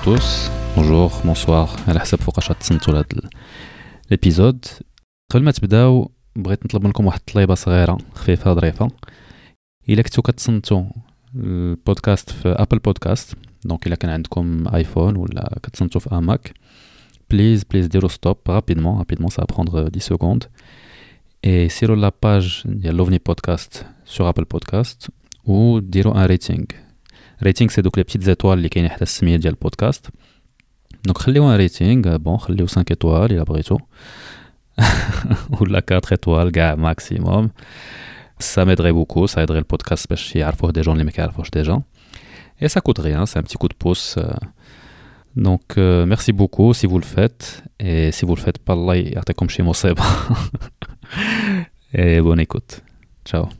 [0.00, 3.20] tous, bonjour, bonsoir, على حسب فوقاش تصنتوا لهاد
[4.06, 4.64] الابيزود
[5.30, 8.88] قبل ما تبداو بغيت نطلب منكم واحد الطليبه صغيره خفيفه ظريفه
[9.88, 10.84] الا كنتو كتصنتوا
[11.34, 13.34] البودكاست في ابل بودكاست
[13.64, 16.54] دونك الا كان عندكم ايفون ولا كتصنتوا في اماك
[17.30, 20.44] بليز بليز ديروا ستوب رابيدمون رابيدمون سا بروندر 10 سكوند
[21.44, 25.08] اي سيروا لا باج ديال لوفني بودكاست سور ابل بودكاست
[25.44, 26.64] وديروا ان ريتينغ
[27.42, 30.06] ريتينغ سي دوك لي بتيت زيتوال اللي كاينين حتى السميه ديال البودكاست
[31.04, 33.78] دونك خليو ان ريتينغ بون خليو 5 ايطوال الا بغيتو
[35.60, 37.50] ولا 4 ايطوال كاع ماكسيموم
[38.42, 41.80] ça m'aiderait beaucoup, ça aiderait le podcast باش يعرفوه دي جون اللي ما كيعرفوش ديجا.
[42.62, 44.18] Et ça coûte rien, c'est un petit coup de pouce.
[45.36, 48.94] Donc euh, merci beaucoup si vous le faites et si vous le faites pas Allah
[48.94, 50.02] يعطيكم شي مصيبة.
[51.94, 52.80] Et bonne écoute.
[53.24, 53.59] Ciao.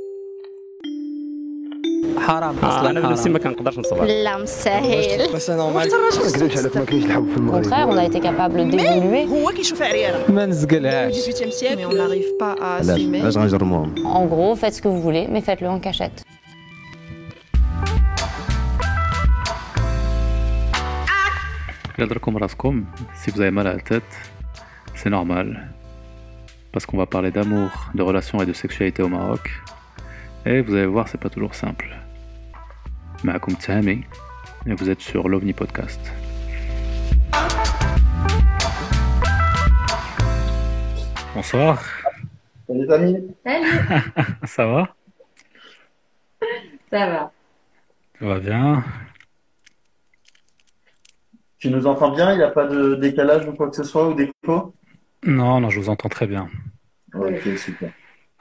[2.18, 5.30] حرام انا بنفسي ما كنقدرش نصبر لا مستاهل Au
[7.50, 9.26] contraire, on a été capable d'évoluer.
[9.28, 14.26] هو كيشوف عريانة ما نزقلهاش 18e siècle mais on n'arrive pas à assumer غنجرموهم En
[14.26, 16.22] gros, faites ce que vous voulez, mais faites-le en cachette.
[21.98, 22.84] إلا دركم راسكم
[23.24, 24.12] si vous avez mal à la tête,
[24.94, 25.68] c'est normal.
[26.72, 29.50] Parce qu'on va parler d'amour, de relations et de sexualité au Maroc.
[30.44, 31.86] Et vous allez voir, c'est pas toujours simple.
[33.24, 34.04] معكم تهامي
[34.66, 36.00] et vous êtes sur l'OVNI Podcast.
[41.34, 41.82] Bonsoir,
[42.66, 43.36] Salut les amis,
[44.44, 44.94] ça va
[46.90, 47.32] Ça va.
[48.18, 48.84] Ça va bien
[51.58, 52.32] tu nous entends bien?
[52.32, 54.74] Il n'y a pas de décalage ou quoi que ce soit ou d'écho?
[55.24, 56.48] Non, non, je vous entends très bien.
[57.14, 57.90] Ok, super.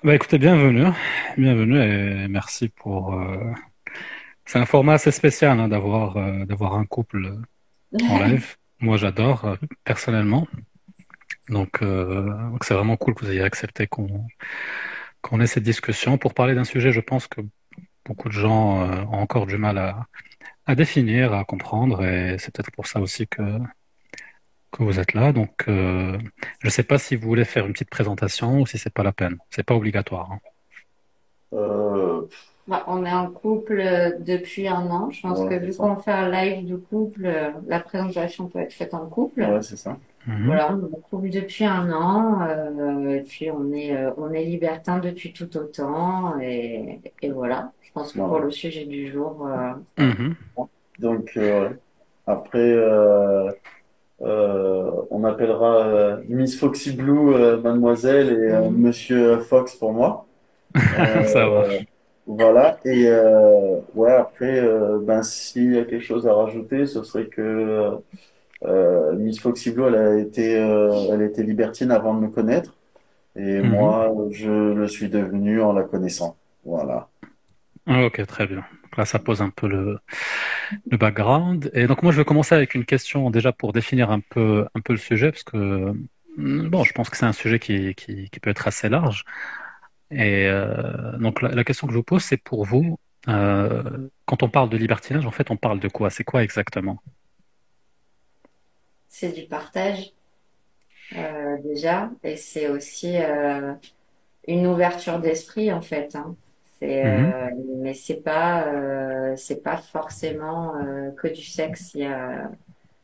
[0.02, 0.86] Bah écoutez, bienvenue,
[1.36, 1.78] bienvenue
[2.24, 3.14] et merci pour.
[3.14, 3.52] euh,
[4.46, 7.32] C'est un format assez spécial hein, d'avoir euh, d'avoir un couple
[8.08, 8.56] en live.
[8.80, 10.48] Moi, j'adore euh, personnellement.
[11.48, 14.26] Donc, euh, donc c'est vraiment cool que vous ayez accepté qu'on
[15.22, 16.92] qu'on ait cette discussion pour parler d'un sujet.
[16.92, 17.40] Je pense que
[18.06, 20.06] beaucoup de gens euh, ont encore du mal à
[20.66, 23.42] à définir, à comprendre, et c'est peut-être pour ça aussi que
[24.70, 25.32] que vous êtes là.
[25.32, 26.18] Donc, euh,
[26.60, 29.02] je ne sais pas si vous voulez faire une petite présentation ou si c'est pas
[29.02, 29.38] la peine.
[29.50, 30.32] C'est pas obligatoire.
[30.32, 30.38] hein.
[31.52, 32.22] Euh,
[32.68, 35.10] Bah, on est en couple euh, depuis un an.
[35.10, 37.26] Je pense Ouais, que vu qu'on fait un live de couple,
[37.66, 39.42] la présentation peut être faite en couple.
[39.42, 39.98] ouais, c'est ça.
[40.26, 40.46] Mhm.
[40.46, 44.30] Voilà, on est en couple depuis un an, euh, et puis on est, euh, on
[44.32, 47.72] est libertin depuis tout autant, et, et voilà.
[47.82, 48.28] Je pense que Ouais.
[48.28, 50.36] pour le sujet du jour, euh, Mhm.
[50.98, 51.70] Donc, euh,
[52.26, 52.58] après,
[54.22, 59.92] euh, euh, on appellera euh, Miss Foxy Blue, euh, mademoiselle, et euh, Monsieur Fox pour
[59.92, 60.26] moi.
[60.92, 61.64] Euh, Ça va.
[62.26, 62.78] Voilà.
[62.84, 67.26] Et euh, ouais, après, euh, ben, s'il y a quelque chose à rajouter, ce serait
[67.28, 67.98] que
[68.64, 72.78] euh, Miss Foxy Blue, elle a été, euh, elle était libertine avant de me connaître.
[73.36, 73.62] Et Mhm.
[73.62, 76.36] moi, je le suis devenu en la connaissant.
[76.64, 77.10] Voilà.
[77.86, 78.64] Ah, Ok, très bien.
[78.96, 79.98] Là, ça pose un peu le,
[80.90, 81.70] le background.
[81.74, 84.80] Et donc moi, je vais commencer avec une question déjà pour définir un peu, un
[84.80, 85.92] peu le sujet, parce que
[86.36, 89.24] mm, bon, je pense que c'est un sujet qui, qui, peut être assez large.
[90.10, 92.98] Et euh, donc la, question que je vous pose, c'est pour vous,
[93.28, 96.10] euh, quand on parle de libertinage, en fait, on parle de quoi?
[96.10, 97.02] C'est quoi exactement?
[99.12, 100.12] c'est du partage,
[101.16, 103.16] euh, déjà, et c'est aussi,
[104.46, 106.36] une ouverture d'esprit, en fait, hein.
[106.80, 111.92] C'est, euh, mais c'est pas, euh, c'est pas forcément, euh, que du sexe.
[111.94, 112.50] Il y a,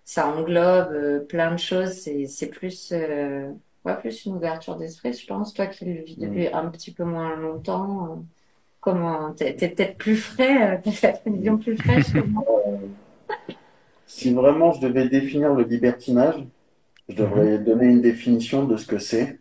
[0.05, 1.93] ça englobe, plein de choses.
[1.93, 5.53] C'est, c'est plus, ouais, plus une ouverture d'esprit, je pense.
[5.53, 8.25] Toi qui le vis depuis un petit peu moins longtemps,
[8.81, 12.07] comment, t'es, t'es peut-être plus frais, t'as une vision plus fraîche.
[14.09, 16.47] Si vraiment je devais définir le libertinage,
[17.09, 19.41] je devrais donner une définition de ce que c'est.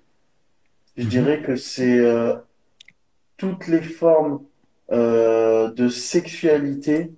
[0.97, 2.35] Je dirais que c'est euh,
[3.37, 4.41] toutes les formes
[4.91, 7.13] euh, de sexualité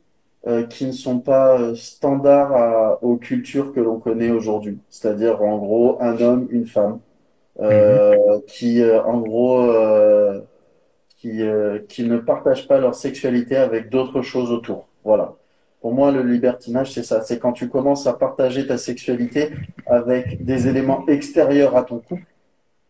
[0.48, 4.80] euh, qui ne sont pas euh, standards à- aux cultures que l'on connaît aujourd'hui.
[4.90, 7.00] C'est-à-dire, en gros, un homme, une femme,
[7.62, 8.16] euh,
[8.48, 10.42] qui, euh, en gros, euh,
[11.18, 14.88] qui, euh, qui ne partagent pas leur sexualité avec d'autres choses autour.
[15.04, 15.36] Voilà.
[15.82, 17.22] Pour Pour moi, le libertinage, c'est ça.
[17.24, 19.52] C'est quand tu commences à partager ta sexualité
[19.86, 22.24] avec des éléments extérieurs à ton couple.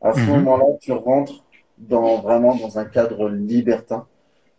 [0.02, 0.32] À ce Mhm.
[0.32, 1.46] moment-là, tu rentres
[1.78, 4.08] dans vraiment dans un cadre libertin,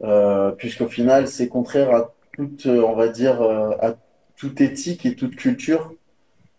[0.03, 3.97] euh, puisqu'au final, c'est contraire à toute, euh, on va dire, euh, à
[4.37, 5.95] toute éthique et toute culture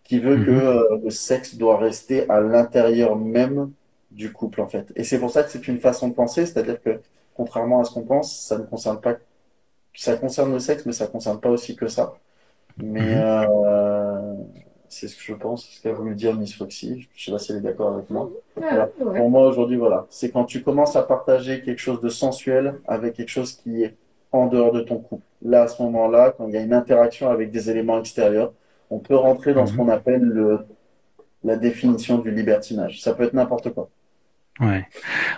[0.04, 0.40] qui veut Mhm.
[0.40, 3.72] que euh, le sexe doit rester à l'intérieur même
[4.10, 4.92] du couple, en fait.
[4.96, 7.00] Et c'est pour ça que c'est une façon de penser, c'est-à-dire que
[7.34, 9.16] contrairement à ce qu'on pense, ça ne concerne pas,
[9.94, 12.14] ça concerne le sexe, mais ça concerne pas aussi que ça.
[12.78, 13.30] Mais Mhm.
[13.46, 14.09] euh,
[14.90, 17.08] c'est ce que je pense, ce qu'a voulu dire Miss Foxy.
[17.14, 18.30] Je sais pas si elle est d'accord avec moi.
[18.56, 18.90] Voilà.
[18.98, 19.18] Ouais, ouais.
[19.18, 20.06] Pour moi, aujourd'hui, voilà.
[20.10, 23.96] C'est quand tu commences à partager quelque chose de sensuel avec quelque chose qui est
[24.32, 25.24] en dehors de ton couple.
[25.42, 28.52] Là, à ce moment-là, quand il y a une interaction avec des éléments extérieurs,
[28.90, 29.78] on peut rentrer dans ce Mhm.
[29.78, 30.60] qu'on appelle le,
[31.44, 33.00] la définition du libertinage.
[33.00, 33.88] Ça peut être n'importe quoi.
[34.60, 34.86] Ouais.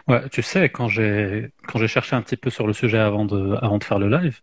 [0.09, 3.25] Ouais, tu sais, quand j'ai quand j'ai cherché un petit peu sur le sujet avant
[3.25, 4.41] de avant de faire le live,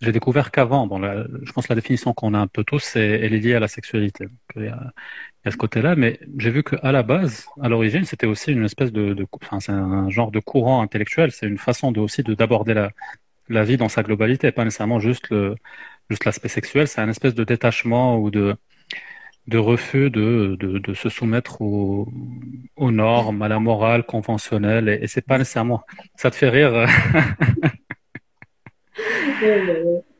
[0.00, 2.96] j'ai découvert qu'avant, bon, la- je pense que la définition qu'on a un peu tous,
[2.96, 4.26] elle est liée à la sexualité.
[4.26, 4.92] Donc, il y a,
[5.50, 9.14] ce côté-là, mais j'ai vu qu'à la base, à l'origine, c'était aussi une espèce de,
[9.14, 11.32] de enfin, c'est un genre de courant intellectuel.
[11.32, 12.90] C'est une façon de aussi de d'aborder la
[13.50, 15.56] la vie dans sa globalité, pas nécessairement juste le
[16.10, 16.88] juste l'aspect sexuel.
[16.88, 18.56] C'est un espèce de détachement ou de
[19.46, 22.08] de refus de, de, de se soumettre aux,
[22.76, 25.84] aux normes, à la morale conventionnelle, et, et c'est pas nécessairement.
[26.16, 26.86] Ça te fait rire?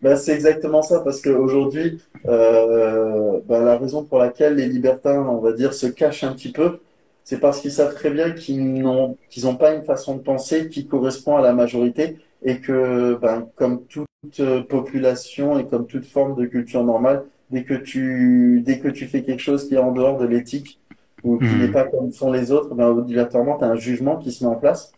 [0.03, 5.38] Ben, c'est exactement ça, parce qu'aujourd'hui, euh, ben, la raison pour laquelle les libertins, on
[5.41, 6.81] va dire, se cachent un petit peu,
[7.25, 10.69] c'est parce qu'ils savent très bien qu'ils n'ont qu'ils n'ont pas une façon de penser
[10.69, 14.06] qui correspond à la majorité et que, ben, comme toute
[14.41, 19.06] euh, population et comme toute forme de culture normale, dès que tu, dès que tu
[19.06, 20.81] fais quelque chose qui est en dehors de l'éthique
[21.23, 21.61] ou qui Mhm.
[21.62, 24.50] n'est pas comme font les autres, ben, obligatoirement, tu as un jugement qui se met
[24.50, 24.93] en place.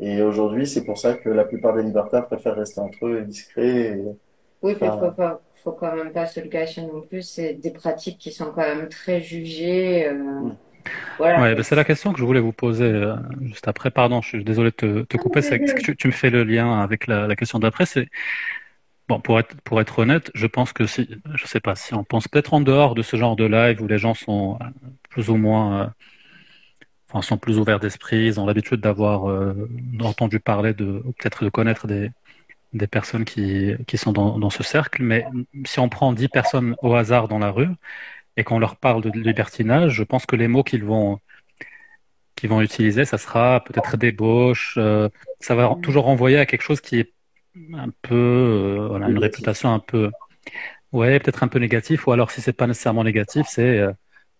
[0.00, 3.24] Et aujourd'hui, c'est pour ça que la plupart des libertaires préfèrent rester entre eux et
[3.24, 3.98] discrets.
[3.98, 4.04] et-
[4.62, 7.22] Oui, puis Enfin, faut pas, faut quand même pas se le cacher non plus.
[7.22, 10.06] C'est des pratiques qui sont quand même très jugées.
[10.08, 10.50] euh,
[11.18, 11.40] voilà.
[11.40, 13.90] Ouais, ben c'est la question que je voulais vous poser euh, juste après.
[13.90, 15.42] Pardon, je suis désolé de te, te couper.
[15.42, 17.86] C'est que tu, tu me fais le lien avec la, la question d'après.
[17.86, 18.08] C'est
[19.08, 22.04] bon pour être pour être honnête, je pense que si je sais pas si on
[22.04, 24.64] pense peut-être en dehors de ce genre de live où les gens sont euh,
[25.10, 25.86] plus ou moins euh,
[27.08, 29.68] enfin sont plus ouverts d'esprit, ils ont l'habitude d'avoir euh,
[30.00, 32.10] entendu parler de ou peut-être de connaître des
[32.74, 35.02] des personnes qui qui sont dans dans ce cercle.
[35.02, 35.26] Mais
[35.64, 37.68] si on prend dix personnes au hasard dans la rue
[38.36, 41.20] et qu'on leur parle de libertinage, je pense que les mots qu'ils vont
[42.36, 45.08] qu'ils vont utiliser, ça sera peut-être débauche, euh,
[45.40, 47.12] ça va toujours renvoyer à quelque chose qui est
[47.74, 50.10] un peu, euh, voilà, une réputation un peu,
[50.92, 53.92] ouais, peut-être un peu négatif, ou alors si c'est pas nécessairement négatif, c'est euh,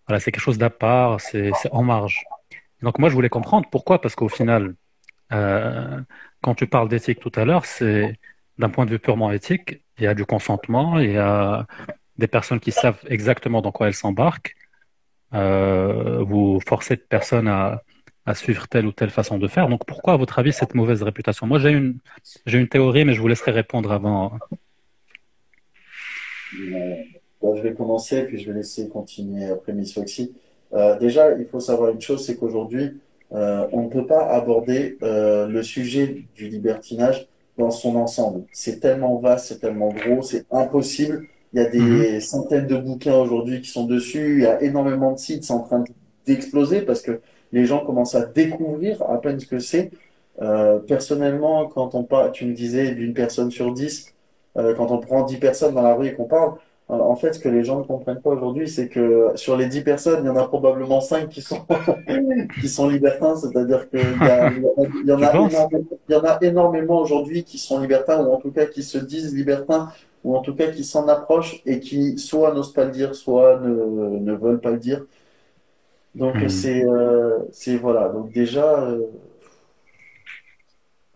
[0.06, 2.24] voilà, c'est quelque chose d'à part, c'est c'est en marge.
[2.82, 4.74] Donc moi je voulais comprendre pourquoi, parce qu'au final,
[5.32, 6.00] euh,
[6.40, 8.18] quand tu parles d'éthique tout à l'heure, c'est
[8.58, 11.66] d'un point de vue purement éthique, il y a du consentement, il y a
[12.16, 14.54] des personnes qui savent exactement dans quoi elles s'embarquent.
[15.34, 17.82] Euh, vous forcez de personnes à,
[18.26, 19.68] à suivre telle ou telle façon de faire.
[19.68, 21.46] Donc pourquoi, à votre avis, cette mauvaise réputation?
[21.46, 21.98] Moi, j'ai une,
[22.46, 24.38] j'ai une théorie, mais je vous laisserai répondre avant.
[26.60, 26.94] Euh,
[27.42, 30.34] je vais commencer, puis je vais laisser continuer après Miss Foxy.
[30.74, 33.00] Euh, déjà, il faut savoir une chose, c'est qu'aujourd'hui,
[33.32, 38.44] euh, on ne peut pas aborder euh, le sujet du libertinage dans son ensemble.
[38.52, 41.26] C'est tellement vaste, c'est tellement gros, c'est impossible.
[41.52, 45.12] Il y a des centaines de bouquins aujourd'hui qui sont dessus, il y a énormément
[45.12, 45.82] de sites, c'est en train
[46.26, 47.20] d'exploser parce que
[47.52, 49.90] les gens commencent à découvrir à peine ce que c'est.
[50.40, 54.14] Euh, personnellement, quand on parle, tu me disais d'une personne sur dix,
[54.56, 56.54] euh, quand on prend 10 personnes dans la rue et qu'on parle,
[56.88, 59.82] en fait, ce que les gens ne comprennent pas aujourd'hui, c'est que sur les 10
[59.82, 61.66] personnes, il y en a probablement 5 qui sont,
[62.60, 64.26] qui sont libertins, c'est-à-dire qu'il y
[65.08, 65.38] y en a
[66.08, 69.34] y en a énormément aujourd'hui qui sont libertins, ou en tout cas qui se disent
[69.34, 69.90] libertins,
[70.24, 73.60] ou en tout cas qui s'en approchent et qui soit n'osent pas le dire, soit
[73.60, 73.70] ne,
[74.18, 75.04] ne veulent pas le dire.
[76.14, 76.48] Donc Mhm.
[76.48, 78.08] c'est, euh, c'est voilà.
[78.08, 79.00] Donc déjà, euh,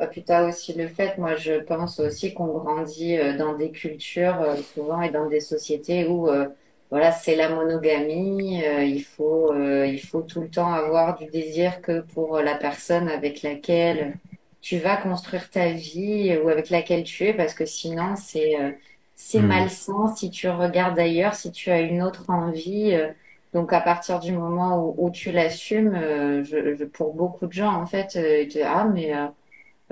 [0.06, 4.40] Puis t'as aussi le fait, moi je pense aussi qu'on grandit euh, dans des cultures
[4.40, 6.48] euh, souvent et dans des sociétés où euh,
[6.90, 11.26] voilà c'est la monogamie, euh, il faut euh, il faut tout le temps avoir du
[11.26, 14.18] désir que pour la personne avec laquelle
[14.60, 18.72] tu vas construire ta vie ou avec laquelle tu es parce que sinon c'est euh,
[19.14, 19.42] c'est Mhm.
[19.42, 22.96] malsain si tu regardes ailleurs, si tu as une autre envie.
[23.52, 25.92] donc à partir du moment où, où tu l'assumes,
[26.42, 28.16] je, je- pour beaucoup de gens en fait,
[28.48, 29.12] disent, ah mais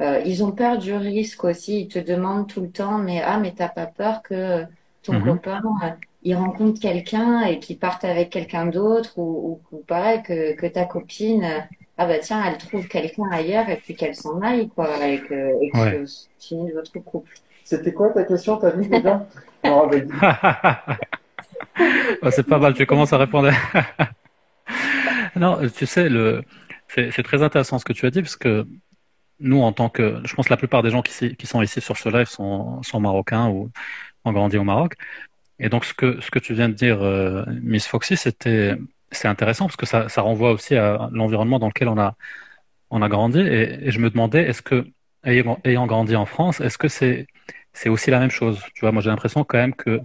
[0.01, 1.83] euh, ils ont peur du risque aussi.
[1.83, 4.65] Ils te demandent tout le temps, mais ah, mais t'as pas peur que
[5.03, 5.21] ton Mhm.
[5.21, 5.91] copain euh,
[6.23, 10.67] il rencontre quelqu'un et qu'il parte avec quelqu'un d'autre ou, ou, ou pareil que, que
[10.67, 11.45] ta copine,
[11.97, 15.63] ah bah tiens, elle trouve quelqu'un ailleurs et puis qu'elle s'en aille quoi et que,
[15.63, 16.05] et que Ouais.
[16.07, 17.33] se finisse votre couple.
[17.65, 19.27] C'était quoi ta question, t'as dit déjà?
[22.23, 23.51] Ouais, c'est pas mal, tu commences à répondre.
[25.37, 26.43] Non, tu sais, le...
[26.89, 28.67] c'est c'est très intéressant ce que tu as dit, parce que
[29.41, 32.09] nous, en tant que, je pense la plupart des gens qui sont ici sur ce
[32.09, 33.71] live sont, sont marocains ou
[34.25, 34.95] ont grandi au Maroc.
[35.59, 38.77] Et donc, ce que, ce que tu viens de dire, euh, Miss Foxy, c'était,
[39.13, 42.17] c'est intéressant parce que ça, ça renvoie aussi à l'environnement dans lequel on a,
[42.91, 43.41] on a grandi.
[43.41, 44.87] Et, et je me demandais, est-ce que,
[45.25, 47.27] ayant, ayant grandi en France, est-ce que c'est,
[47.73, 48.63] c'est aussi la même chose?
[48.75, 50.01] Tu vois, moi, j'ai l'impression quand même que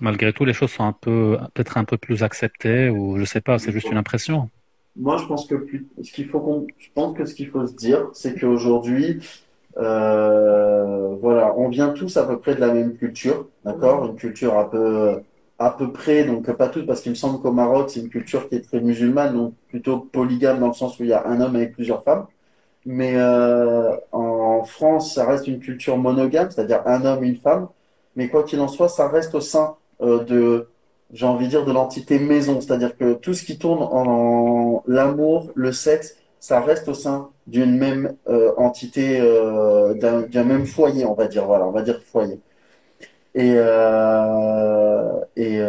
[0.00, 3.40] malgré tout, les choses sont un peu, peut-être un peu plus acceptées ou je sais
[3.40, 4.50] pas, c'est juste une impression.
[4.96, 7.66] Moi, je pense que plus, ce qu'il faut qu'on, je pense que ce qu'il faut
[7.66, 9.20] se dire, c'est qu'aujourd'hui,
[9.78, 14.04] euh, voilà, on vient tous à peu près de la même culture, d'accord?
[14.06, 15.22] Une culture à peu,
[15.58, 18.48] à peu près, donc pas toutes, parce qu'il me semble qu'au Maroc, c'est une culture
[18.48, 21.40] qui est très musulmane, donc plutôt polygame dans le sens où il y a un
[21.40, 22.26] homme avec plusieurs femmes.
[22.84, 27.68] Mais euh, en France, ça reste une culture monogame, c'est-à-dire un homme, une femme.
[28.16, 30.68] Mais quoi qu'il en soit, ça reste au sein euh, de,
[31.12, 32.60] j'ai envie de dire, de l'entité maison.
[32.60, 37.76] C'est-à-dire que tout ce qui tourne en l'amour, le sexe, ça reste au sein d'une
[37.76, 41.46] même euh, entité, euh, d'un, même foyer, on va dire.
[41.46, 42.40] Voilà, on va dire foyer.
[43.34, 45.60] Et, euh, et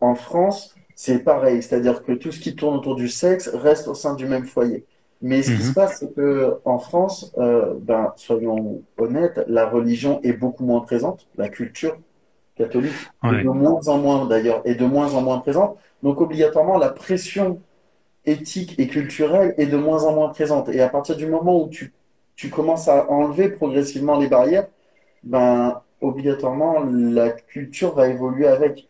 [0.00, 1.62] en France, c'est pareil.
[1.62, 4.86] C'est-à-dire que tout ce qui tourne autour du sexe reste au sein du même foyer.
[5.20, 5.74] Mais ce qui se Mhm.
[5.74, 11.48] passe, c'est que en France, ben, soyons honnêtes, la religion est beaucoup moins présente, la
[11.48, 11.96] culture
[12.56, 13.42] catholique Ouais.
[13.42, 15.78] de moins en moins d'ailleurs, est de moins en moins présente.
[16.02, 17.60] Donc obligatoirement, la pression
[18.26, 20.68] éthique et culturelle est de moins en moins présente.
[20.70, 21.92] Et à partir du moment où tu,
[22.36, 24.68] tu commences à enlever progressivement les barrières,
[25.22, 28.88] ben obligatoirement la culture va évoluer avec.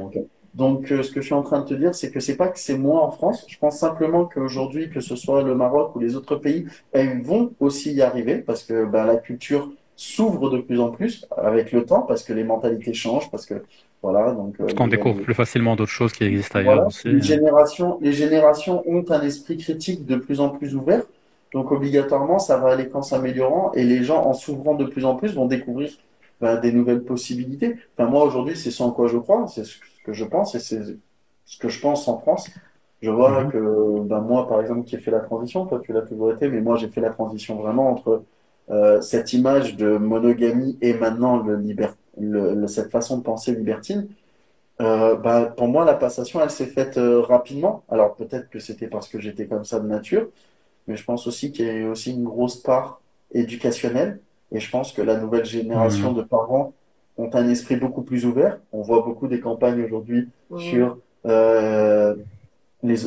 [0.00, 0.18] Ok.
[0.54, 2.48] Donc euh, ce que je suis en train de te dire, c'est que c'est pas
[2.48, 3.44] que c'est moins en France.
[3.48, 7.52] Je pense simplement qu'aujourd'hui, que ce soit le Maroc ou les autres pays, elles vont
[7.60, 11.84] aussi y arriver parce que ben, la culture s'ouvre de plus en plus avec le
[11.86, 13.64] temps, parce que les mentalités changent, parce que
[14.02, 17.08] voilà, donc euh, Parce qu'on découvre plus facilement d'autres choses qui existent ailleurs voilà, aussi.
[17.08, 21.02] les générations, les générations ont un esprit critique de plus en plus ouvert,
[21.52, 25.14] donc obligatoirement, ça va aller qu'en s'améliorant, et les gens, en s'ouvrant de plus en
[25.16, 25.90] plus, vont découvrir
[26.40, 27.76] ben, des nouvelles possibilités.
[27.96, 30.60] Enfin, moi, aujourd'hui, c'est ce en quoi je crois, c'est ce que je pense, et
[30.60, 30.80] c'est
[31.44, 32.50] ce que je pense en France.
[33.02, 33.50] Je vois Mhm.
[33.50, 36.48] que, ben, moi, par exemple, qui ai fait la transition, toi, tu l'as toujours été,
[36.48, 38.22] mais moi, j'ai fait la transition vraiment entre
[38.70, 43.54] euh, cette image de monogamie et maintenant le liber- le- le- cette façon de penser
[43.54, 44.08] libertine.
[44.80, 47.84] Euh, bah, pour moi, la passation, elle s'est faite euh, rapidement.
[47.88, 50.28] Alors peut-être que c'était parce que j'étais comme ça de nature,
[50.86, 53.00] mais je pense aussi qu'il y a aussi une grosse part
[53.32, 54.20] éducationnelle.
[54.52, 56.18] Et je pense que la nouvelle génération Mhm.
[56.18, 56.72] de parents
[57.18, 58.58] ont un esprit beaucoup plus ouvert.
[58.72, 60.58] On voit beaucoup des campagnes aujourd'hui Mhm.
[60.58, 62.14] sur euh,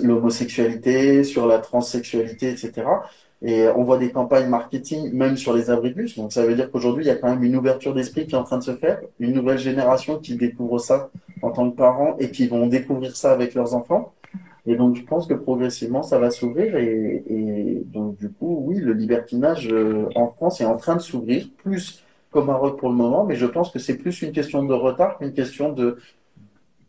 [0.04, 2.84] l'homosexualité, sur la transsexualité, etc.
[3.42, 6.18] Et on voit des campagnes marketing même sur les abribus.
[6.18, 8.38] Donc ça veut dire qu'aujourd'hui, il y a quand même une ouverture d'esprit qui est
[8.38, 11.10] en train de se faire, une nouvelle génération qui découvre ça
[11.42, 14.14] en tant que parents et qui vont découvrir ça avec leurs enfants.
[14.66, 16.76] Et donc je pense que progressivement, ça va s'ouvrir.
[16.76, 21.48] Et, donc du coup, oui, le libertinage euh, en France est en train de s'ouvrir,
[21.64, 24.74] plus qu'au Maroc pour le moment, mais je pense que c'est plus une question de
[24.74, 25.98] retard qu'une question de,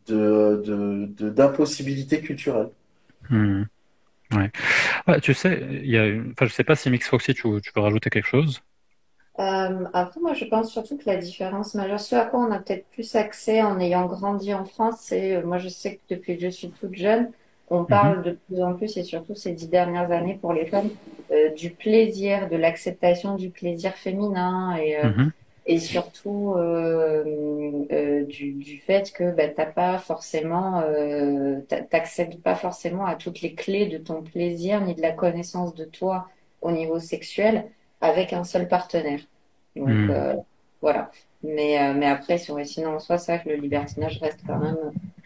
[0.09, 2.71] d'impossibilité culturelle.
[3.31, 3.67] Mhm.
[4.33, 4.51] Ouais.
[5.09, 6.33] Ouais, tu sais, il y a une...
[6.33, 8.61] enfin, je sais pas si Mix Foxy, tu, tu veux rajouter quelque chose?
[9.39, 12.59] Euh, après, moi, je pense surtout que la différence majeure, ce à quoi on a
[12.59, 16.37] peut-être plus accès en ayant grandi en France, c'est, euh, moi, je sais que depuis
[16.37, 17.31] que je suis toute jeune,
[17.69, 20.91] on parle de plus en plus, et surtout ces dix dernières années pour les femmes,
[21.31, 25.31] euh, du plaisir, de l'acceptation du plaisir féminin et, Mhm.
[25.67, 32.43] Et surtout euh, euh, du, du fait que bah, t'as pas forcément, euh, t'a- t'accèdes
[32.43, 36.29] pas forcément à toutes les clés de ton plaisir ni de la connaissance de toi
[36.61, 39.21] au niveau sexuel avec un seul partenaire.
[39.77, 40.11] Donc Mhm.
[40.11, 40.35] euh,
[40.81, 41.11] voilà.
[41.43, 44.59] Mais, euh, mais après, sur, sinon en soi, c'est vrai que le libertinage reste quand
[44.59, 44.77] même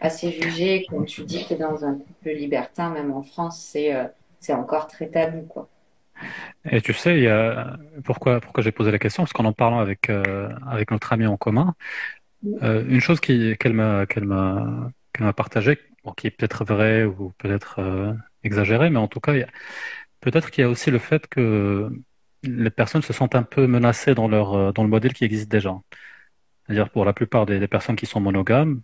[0.00, 0.86] assez jugé.
[0.86, 4.06] Comme tu dis que dans un couple libertin, même en France, c'est euh,
[4.40, 5.70] c'est encore très tabou, quoi.
[6.70, 7.76] Et tu sais, il y a...
[8.04, 9.22] pourquoi, pourquoi j'ai posé la question?
[9.24, 11.74] Parce qu'en en parlant avec, euh, avec notre ami en commun,
[12.62, 14.06] euh, une chose qu'elle m'a,
[15.36, 19.46] partagée, bon, qui est peut-être vraie ou peut-être euh, exagérée, mais en tout cas, a-
[20.20, 21.90] peut-être qu'il y a aussi le fait que
[22.44, 25.74] les personnes se sentent un peu menacées dans leur, dans le modèle qui existe déjà.
[26.66, 28.82] C'est-à-dire pour la plupart des, des personnes qui sont monogames,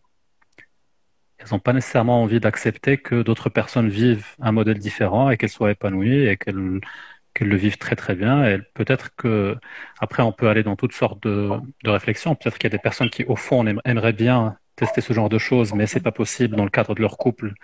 [1.38, 5.48] elles n'ont pas nécessairement envie d'accepter que d'autres personnes vivent un modèle différent et qu'elles
[5.50, 6.80] soient épanouies et qu'elles
[7.34, 8.44] qu'elles le vivent très très bien.
[8.48, 9.56] Et peut-être que
[10.00, 11.50] après on peut aller dans toutes sortes de,
[11.84, 12.34] de réflexions.
[12.34, 15.28] Peut-être qu'il y a des personnes qui au fond aim- aimeraient bien tester ce genre
[15.28, 17.54] de choses, mais c'est pas possible dans le cadre de leur couple.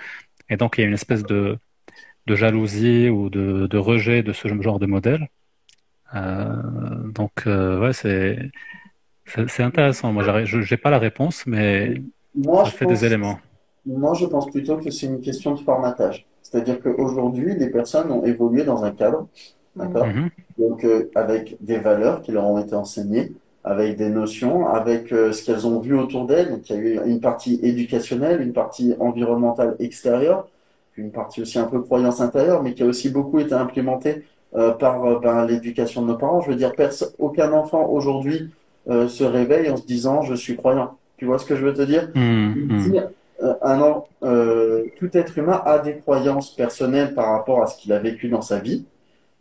[0.50, 1.58] Et donc il y a une espèce de,
[2.26, 5.28] de jalousie ou de, de rejet de ce genre de modèle.
[6.14, 6.52] Euh,
[7.12, 8.38] donc, ouais, c'est
[9.49, 10.12] c'est intéressant.
[10.12, 12.00] Moi, je n'ai pas la réponse, mais
[12.35, 13.40] moi, ça fait des éléments.
[13.85, 16.26] Moi, je pense plutôt que c'est une question de formatage.
[16.50, 19.26] C'est-à-dire qu'aujourd'hui, les personnes ont évolué dans un cadre,
[19.74, 20.30] d'accord Mhm.
[20.58, 23.32] Donc, euh, avec des valeurs qui leur ont été enseignées,
[23.64, 26.50] avec des notions, avec euh, ce qu'elles ont vu autour d'elles.
[26.50, 30.46] Donc, il y a eu une partie éducationnelle, une partie environnementale extérieure,
[30.92, 34.22] puis une partie aussi un peu croyance intérieure, mais qui a aussi beaucoup été implémentée
[34.54, 36.40] euh, par euh, ben, l'éducation de nos parents.
[36.40, 36.72] Je veux dire,
[37.18, 38.50] aucun enfant aujourd'hui
[38.88, 40.96] euh, se réveille en se disant je suis croyant.
[41.18, 42.08] Tu vois ce que je veux te dire?
[42.14, 43.08] Mhm.
[43.62, 47.92] Un an, euh, tout être humain a des croyances personnelles par rapport à ce qu'il
[47.92, 48.86] a vécu dans sa vie,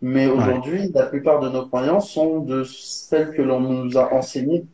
[0.01, 4.65] mais aujourd'hui, la plupart de nos croyances sont de celles que l'on nous a enseignées.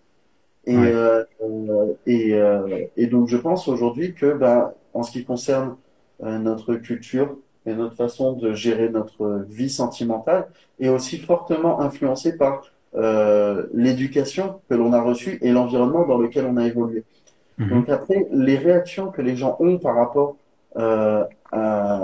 [0.66, 0.92] Et, Ouais.
[0.94, 5.76] euh, euh, et, euh, et donc, je pense aujourd'hui que, ben, en ce qui concerne
[6.24, 10.50] euh, notre culture et notre façon de gérer notre vie sentimentale,
[10.80, 12.64] est aussi fortement influencée par
[12.96, 17.06] euh, l'éducation que l'on a reçue et l'environnement dans lequel on a évolué.
[17.62, 17.70] Mhm.
[17.70, 20.38] Donc après, les réactions que les gens ont par rapport
[20.78, 22.02] euh, à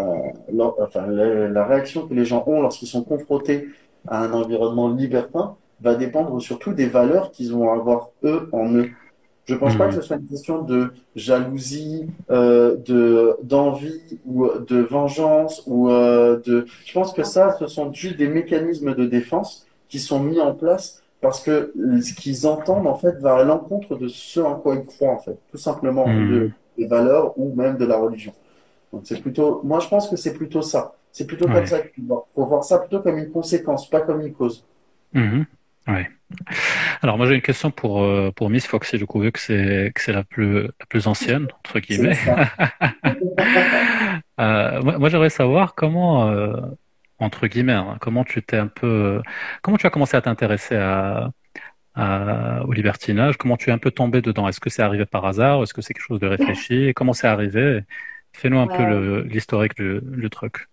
[0.53, 3.67] leur- enfin, la, la réaction que les gens ont lorsqu'ils sont confrontés
[4.07, 8.89] à un environnement libertin va dépendre surtout des valeurs qu'ils vont avoir eux en eux.
[9.45, 9.89] Je pense pas Mhm.
[9.89, 16.39] que ce soit une question de jalousie, euh, de d'envie ou de vengeance ou euh,
[16.45, 16.65] de.
[16.85, 20.53] Je pense que ça, ce sont juste des mécanismes de défense qui sont mis en
[20.53, 24.75] place parce que ce qu'ils entendent en fait va à l'encontre de ce en quoi
[24.75, 26.31] ils croient en fait, tout simplement Mhm.
[26.31, 28.33] de, des valeurs ou même de la religion.
[28.93, 30.93] Donc c'est plutôt, moi je pense que c'est plutôt ça.
[31.11, 32.63] C'est plutôt comme ça qu'il faut voir.
[32.63, 34.65] Ça plutôt comme une conséquence, pas comme une cause.
[35.13, 35.45] Mhm.
[35.87, 36.07] Ouais.
[37.01, 39.91] Alors moi j'ai une question pour euh, pour Miss Foxy du coup vu que c'est
[39.95, 42.17] que c'est la plus la plus ancienne entre guillemets.
[44.39, 46.53] Euh, moi, moi, j'aimerais savoir comment euh,
[47.19, 49.21] entre guillemets hein, comment tu t'es un peu
[49.61, 51.31] comment tu as commencé à t'intéresser à,
[51.95, 54.47] à- au libertinage, comment tu es un peu tombé dedans?
[54.47, 55.63] Est-ce que c'est arrivé par hasard?
[55.63, 56.93] Est-ce que c'est quelque chose de réfléchi?
[56.95, 57.81] Comment c'est arrivé?
[58.33, 59.01] Fais-nous un peu Ouais.
[59.23, 60.67] l'historique du, du truc.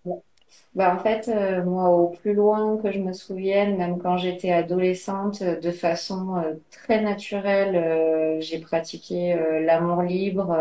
[0.75, 4.51] Bah, en fait, euh, moi, au plus loin que je me souvienne, même quand j'étais
[4.51, 10.51] adolescente, euh, de façon euh, très naturelle, euh, j'ai pratiqué l'amour libre,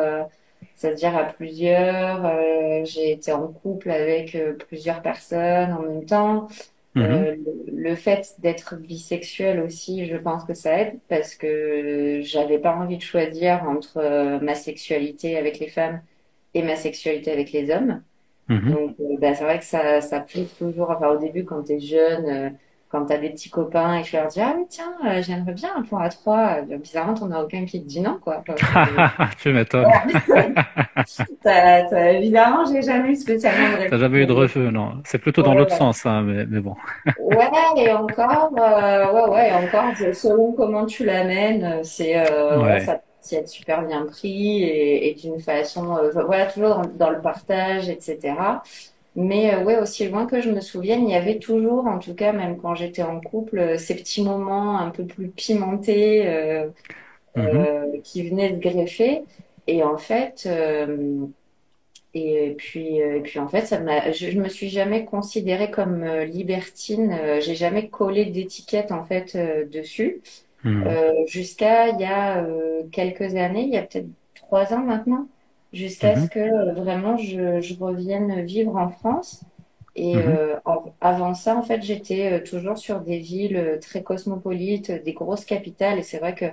[0.75, 2.25] c'est-à-dire à plusieurs.
[2.27, 6.49] euh, j'ai été en couple avec euh, plusieurs personnes en même temps.
[6.95, 7.03] Mhm.
[7.03, 12.59] Euh, le, le fait d'être bisexuelle aussi, je pense que ça aide parce que j'avais
[12.59, 16.03] pas envie de choisir entre euh, ma sexualité avec les femmes
[16.55, 18.03] et ma sexualité avec les hommes.
[18.49, 18.71] Mhm.
[18.71, 20.91] Donc, bah, c'est vrai que ça, ça pousse toujours.
[20.91, 22.57] Enfin, au début, quand t'es jeune,
[22.95, 25.53] quand t'as des petits copains et que tu leur dis, ah, mais tiens, euh, j'aimerais
[25.53, 26.59] bien un point à trois.
[26.71, 28.45] Euh, bizarrement, t'en as aucun qui te dit non, quoi.
[29.43, 29.85] Tu m'étonnes.
[31.45, 34.93] évidemment, j'ai jamais eu spécialement de T'as jamais eu de refus, non.
[35.05, 35.79] C'est plutôt dans Ouais, l'autre ouais.
[35.79, 36.77] sens, hein, mais, mais bon.
[37.19, 42.63] Ouais, et encore, euh, ouais, ouais, et encore, selon comment tu l'amènes, euh, c'est, euh,
[42.63, 47.11] ouais, ça peut être super bien pris et, et d'une façon, voilà, toujours dans, dans
[47.11, 48.35] le partage, etc.
[49.16, 52.14] Mais euh, ouais, aussi loin que je me souvienne, il y avait toujours, en tout
[52.14, 56.68] cas, même quand j'étais en couple, euh, ces petits moments un peu plus pimentés euh,
[57.37, 57.64] Mhm.
[57.64, 59.24] euh, qui venaient de greffer.
[59.68, 61.27] Et en fait, euh,
[62.14, 66.05] et puis, et puis en fait, ça m'a, je, je me suis jamais considérée comme
[66.24, 67.18] libertine.
[67.40, 69.37] J'ai jamais collé d'étiquette en fait
[69.70, 70.22] dessus.
[70.64, 71.05] Mhm.
[71.27, 72.46] Jusqu'à il y a
[72.92, 75.29] quelques années, il y a peut-être trois ans maintenant,
[75.75, 76.17] jusqu'à Mhm.
[76.17, 79.47] ce que euh, vraiment je, je revienne vivre en France.
[79.97, 80.37] Et Mhm.
[80.37, 84.91] euh, en- avant ça, en fait, j'étais euh, toujours sur des villes euh, très cosmopolites,
[84.93, 85.99] des grosses capitales.
[86.01, 86.47] Et c'est vrai que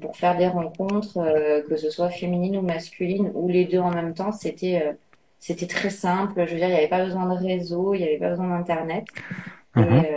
[0.00, 3.90] pour faire des rencontres, euh, que ce soit féminines ou masculines, ou les deux en
[3.92, 4.94] même temps, c'était euh,
[5.40, 6.34] c'était très simple.
[6.46, 8.48] Je veux dire, il n'y avait pas besoin de réseau, il n'y avait pas besoin
[8.58, 9.08] d'Internet.
[9.78, 10.12] Et, Mhm.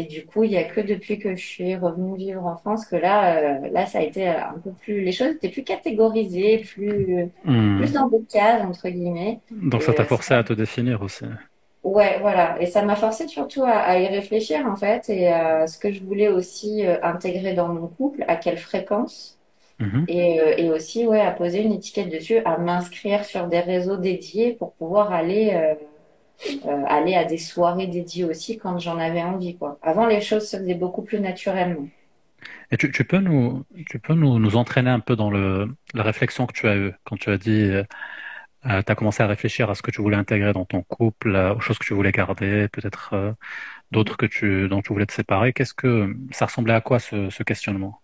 [0.00, 2.86] Et du coup, il n'y a que depuis que je suis revenue vivre en France
[2.86, 5.64] que là, euh, là, ça a été euh, un peu plus, les choses étaient plus
[5.64, 7.76] catégorisées, plus, Mhm.
[7.76, 9.40] plus dans des cases, entre guillemets.
[9.50, 11.24] Donc ça t'a euh, forcé ça, à te définir aussi.
[11.82, 12.60] ouais, voilà.
[12.60, 15.92] Et ça m'a forcé surtout à, à y réfléchir, en fait, et à ce que
[15.92, 19.38] je voulais aussi euh, intégrer dans mon couple, à quelle fréquence.
[19.78, 20.08] Mhm.
[20.08, 23.96] Et, euh, et aussi, ouais, à poser une étiquette dessus, à m'inscrire sur des réseaux
[23.96, 25.52] dédiés pour pouvoir aller,
[26.46, 29.78] euh, euh, aller à des soirées dédiées aussi quand j'en avais envie, quoi.
[29.82, 31.88] Avant, les choses se faisaient beaucoup plus naturellement.
[32.70, 36.46] Et tu, peux nous, tu peux nous, nous entraîner un peu dans le, la réflexion
[36.46, 37.70] que tu as eue quand tu as dit,
[38.66, 41.34] euh, tu as commencé à réfléchir à ce que tu voulais intégrer dans ton couple,
[41.34, 43.32] euh, aux choses que tu voulais garder, peut-être euh,
[43.90, 45.52] d'autres que tu, dont tu voulais te séparer.
[45.52, 48.01] Qu'est-ce que ça ressemblait à quoi ce questionnement?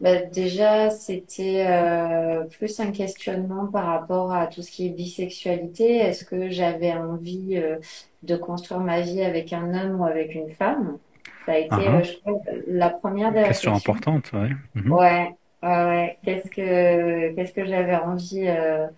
[0.00, 5.96] Bah, déjà, c'était euh, plus un questionnement par rapport à tout ce qui est bisexualité.
[5.96, 7.78] Est-ce que j'avais envie euh,
[8.22, 10.98] de construire ma vie avec un homme ou avec une femme?
[11.46, 12.00] Ça a été, Ah ah.
[12.00, 13.74] euh, je crois, la première des Question réflexions.
[13.74, 14.50] importante, ouais.
[14.74, 14.98] Mhm.
[14.98, 15.30] Ouais,
[15.62, 16.18] ouais, ouais.
[16.24, 18.88] Qu'est-ce que, qu'est-ce que j'avais envie, euh,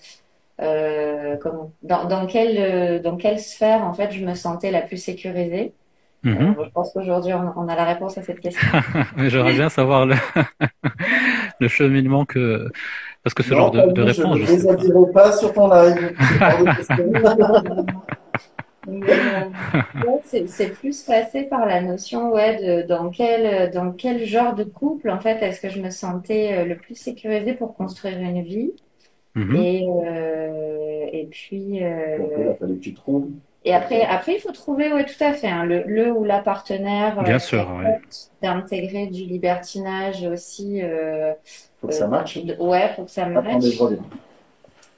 [0.62, 4.82] euh, comment, dans, dans quelle, euh, dans quelle sphère, en fait, je me sentais la
[4.82, 5.74] plus sécurisée?
[6.22, 6.56] Mhm.
[6.58, 8.68] Euh, je pense qu'aujourd'hui, on, on a la réponse à cette question.
[9.16, 10.16] Mais j'aimerais bien savoir le,
[11.60, 12.68] le cheminement que.
[13.22, 14.72] Parce que ce Non, genre de, je réponse, ne je sais les pas.
[14.74, 16.14] attirerai pas sur ton live.
[18.86, 19.50] C'est euh,
[20.24, 24.64] c'est, c'est plus passé par la notion, ouais, de dans quel, dans quel genre de
[24.64, 28.42] couple, en fait, est-ce que je me sentais euh, le plus sécurisée pour construire une
[28.42, 28.72] vie?
[29.34, 29.56] Mhm.
[29.56, 33.30] Et, euh, et puis, euh, Donc, il a fallu que tu trouves?
[33.64, 36.40] Et après, après, il faut trouver, ouais, tout à fait, hein, le, le ou la
[36.40, 38.00] partenaire euh, Bien sûr, ouais.
[38.42, 40.82] d'intégrer du libertinage aussi.
[40.82, 41.32] Euh,
[41.80, 42.38] Faut que ça euh, matche.
[42.38, 44.04] de- ouais, faut que ça reviens.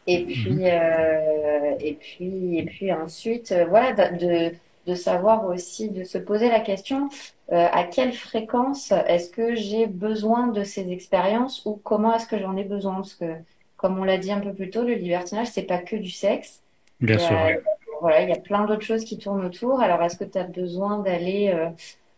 [0.07, 4.17] Et puis, euh, et puis, et puis ensuite, euh, voilà, de,
[4.51, 4.53] de,
[4.87, 7.09] de savoir aussi, de se poser la question,
[7.53, 12.39] euh, à quelle fréquence est-ce que j'ai besoin de ces expériences ou comment est-ce que
[12.39, 12.95] j'en ai besoin?
[12.97, 13.35] Parce que,
[13.77, 16.63] comme on l'a dit un peu plus tôt, le libertinage, c'est pas que du sexe.
[17.01, 17.63] Bien sûr, ouais.
[18.03, 19.81] Voilà, il y a plein d'autres choses qui tournent autour.
[19.83, 21.71] Alors, est-ce que tu as besoin d'aller euh,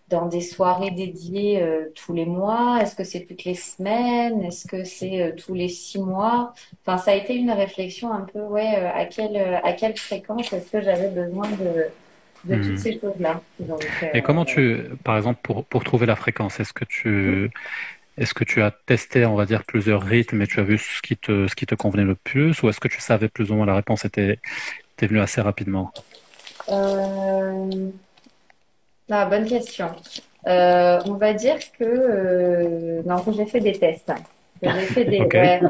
[0.09, 2.81] dans des soirées dédiées euh, tous les mois?
[2.83, 4.43] Est-ce que c'est toutes les semaines?
[4.43, 6.55] Est-ce que c'est euh, tous les six mois?
[6.87, 10.53] Enfin, ça a été une réflexion un peu, ouais, euh, à quelle, à quelle fréquence
[10.53, 11.95] est-ce que j'avais besoin de,
[12.45, 12.79] de toutes Mhm.
[12.79, 13.43] ces choses-là?
[14.15, 17.51] Et comment tu, par exemple, pour, pour trouver la fréquence, est-ce que tu,
[18.17, 21.03] est-ce que tu as testé, on va dire, plusieurs rythmes et tu as vu ce
[21.03, 23.57] qui te, ce qui te convenait le plus, ou est-ce que tu savais plus ou
[23.57, 24.41] moins la réponse était,
[24.97, 25.93] était venue assez rapidement?
[26.69, 27.91] Euh,
[29.11, 29.91] ah, bonne question.
[30.47, 34.13] Euh, on va dire que euh, non, que j'ai fait des tests.
[34.63, 35.61] J'ai fait des ouais,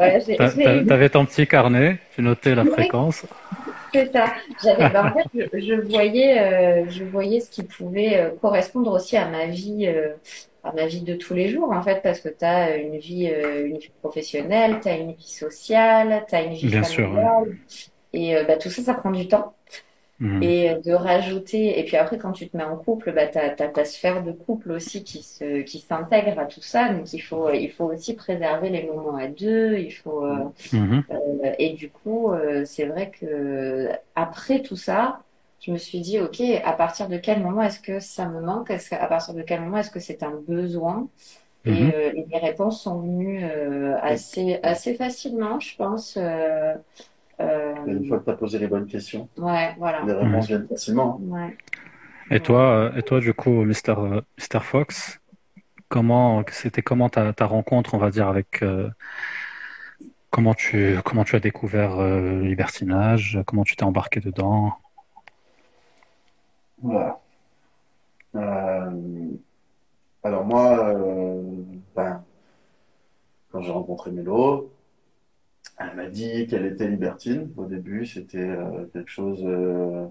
[0.00, 2.70] ouais, T'avais ton petit carnet, tu notais la Oui.
[2.72, 3.24] fréquence.
[3.92, 4.32] c'est ça.
[4.62, 9.28] J'avais en fait je, je voyais euh, je voyais ce qui pouvait correspondre aussi à
[9.28, 9.86] ma vie
[10.64, 13.28] à ma vie de tous les jours en fait parce que tu as une vie
[13.30, 17.12] euh, une vie professionnelle, tu as une vie sociale, tu as une vie Bien sûr,
[17.12, 17.22] ouais.
[18.12, 19.54] Et euh, bah, tout ça ça prend du temps.
[20.18, 20.42] Mhm.
[20.42, 23.38] Et euh, de rajouter, et puis après, quand tu te mets en couple, bah, tu
[23.38, 26.90] as, ta sphère de couple aussi qui se, qui s'intègre à tout ça.
[26.92, 29.78] Donc, il faut, il faut aussi préserver les moments à deux.
[29.78, 31.04] Il faut, euh, Mhm.
[31.10, 35.22] euh, et du coup, euh, c'est vrai que après tout ça,
[35.60, 38.68] je me suis dit, OK, à partir de quel moment est-ce que ça me manque?
[38.68, 41.08] Qu'à partir de quel moment est-ce que c'est un besoin?
[41.66, 41.90] Et, Mhm.
[41.90, 43.44] et les réponses sont venues
[44.02, 46.18] assez, assez facilement, je pense.
[47.38, 50.02] Euh, une fois que tu as posé les bonnes questions, ouais, voilà.
[50.04, 51.18] les réponses viennent facilement.
[51.20, 51.54] Ouais.
[52.30, 55.20] Et toi, euh, et toi, du coup, Mister, euh, Mister Fox,
[55.88, 58.88] comment, c'était comment ta, ta rencontre, on va dire, avec, euh,
[60.30, 64.72] comment tu, comment tu as découvert euh, le libertinage, comment tu t'es embarqué dedans?
[66.82, 67.20] Voilà.
[68.34, 69.28] Euh,
[70.22, 71.42] alors moi, euh,
[71.94, 72.24] ben,
[73.52, 74.72] quand j'ai rencontré Mélo,
[75.78, 77.50] elle m'a dit qu'elle était libertine.
[77.56, 80.06] Au début, c'était euh, quelque chose euh,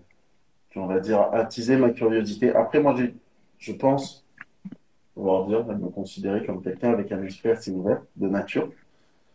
[0.72, 2.54] qui, on va dire, attisait ma curiosité.
[2.56, 3.14] Après, moi, j'ai,
[3.60, 4.26] je pense
[5.14, 8.70] pouvoir dire, elle me considérait comme quelqu'un avec un esprit assez ouvert de nature.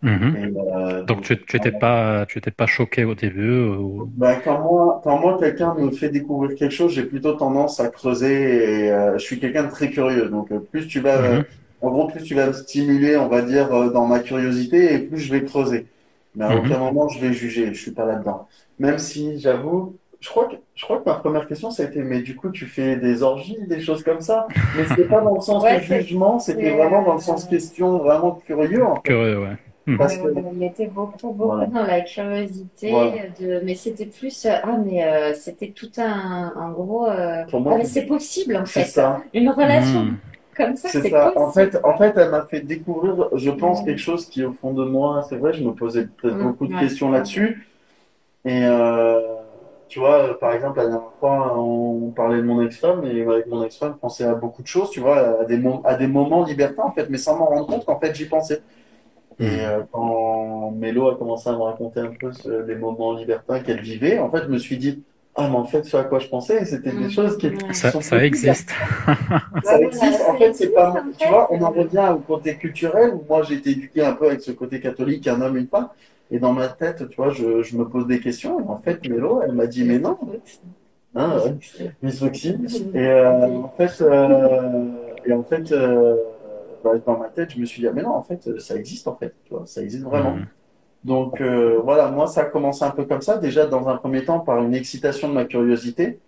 [0.02, 0.36] Mhm.
[0.36, 4.10] Et, euh, Donc tu, tu étais pas, tu étais pas choqué au début ou...
[4.16, 7.88] Ben, quand moi, quand moi quelqu'un me fait découvrir quelque chose, j'ai plutôt tendance à
[7.88, 10.28] creuser et euh, je suis quelqu'un de très curieux.
[10.30, 11.44] Donc euh, plus tu vas, euh, Mhm.
[11.82, 14.98] en gros, plus tu vas me stimuler, on va dire, euh, dans ma curiosité et
[15.00, 15.86] plus je vais creuser.
[16.34, 16.56] Mais à Mhm.
[16.56, 18.46] aucun moment je vais juger, je suis pas là-dedans.
[18.78, 22.02] Même si, j'avoue, je crois que, je crois que ma première question ça a été,
[22.02, 24.46] mais du coup tu fais des orgies, des choses comme ça?
[24.74, 27.46] Mais c'était pas dans le sens Ouais, de jugement, c'était vraiment dans le euh, sens
[27.46, 29.02] question, vraiment curieux en fait.
[29.02, 29.56] Curieux, ouais.
[29.86, 29.98] Mhm.
[29.98, 31.66] Parce que il était beaucoup, beaucoup Voilà.
[31.66, 33.28] dans la curiosité, Voilà.
[33.40, 37.60] de, mais c'était plus, euh, ah, mais euh, c'était tout un, un gros, euh, Pour
[37.60, 38.86] moi, ah, c'est possible en c'est fait.
[38.86, 39.22] ça.
[39.34, 40.16] Une relation Mhm.
[40.56, 41.32] Comme ça, C'est ça.
[41.36, 44.72] En fait, en fait, elle m'a fait découvrir, je pense, quelque chose qui, au fond
[44.74, 46.74] de moi, c'est vrai, je me posais peut-être Mm, beaucoup de ouais.
[46.74, 47.68] questions là-dessus.
[48.44, 49.20] Et euh,
[49.88, 53.46] tu vois, euh, par exemple, la dernière fois, on parlait de mon ex-femme, et avec
[53.48, 56.06] mon ex-femme, je pensais à beaucoup de choses, tu vois, à des, mo- à des
[56.08, 58.62] moments libertins, en fait, mais sans m'en rendre compte qu'en fait, j'y pensais.
[59.40, 59.64] Et Mhm.
[59.64, 63.80] euh, quand Mélo a commencé à me raconter un peu ce- les moments libertins qu'elle
[63.80, 66.28] vivait, en fait, je me suis dit, ah, mais en fait, ce à quoi je
[66.28, 68.70] pensais, c'était des Mm, choses qui, Ça, sont ça existe.
[69.62, 70.20] Ça existe.
[70.28, 71.28] En fait, c'est pas, en tu fait.
[71.28, 74.40] vois, on en revient au côté culturel où moi j'ai été éduqué un peu avec
[74.40, 75.88] ce côté catholique, un homme, une femme.
[76.30, 78.60] Et dans ma tête, tu vois, je, je me pose des questions.
[78.60, 80.18] Et en fait, Mélo, elle m'a dit, mais non,
[81.14, 81.58] hein,
[82.02, 82.56] Miss Foxy.
[82.94, 84.90] Et euh, en fait, euh,
[85.24, 86.16] et en fait, euh,
[86.84, 89.08] bah, dans ma tête, je me suis dit, ah, mais non, en fait, ça existe
[89.08, 90.38] en fait, tu vois, ça existe vraiment.
[90.38, 90.46] Mhm.
[91.04, 94.24] Donc euh, voilà, moi ça a commencé un peu comme ça, déjà dans un premier
[94.24, 96.18] temps par une excitation de ma curiosité.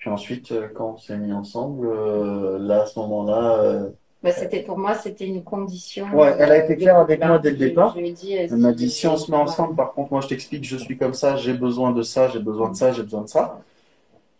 [0.00, 3.90] Puis ensuite, euh, quand on s'est mis ensemble, euh, là, à ce moment-là, euh,
[4.22, 6.06] Bah, c'était pour moi, c'était une condition.
[6.14, 7.94] ouais, elle a été claire avec moi dès le départ.
[7.94, 10.64] Je dit, Elle m'a dit, si on se met ensemble, par contre, moi, je t'explique,
[10.64, 13.28] je suis comme ça, j'ai besoin de ça, j'ai besoin de ça, j'ai besoin de
[13.28, 13.60] ça.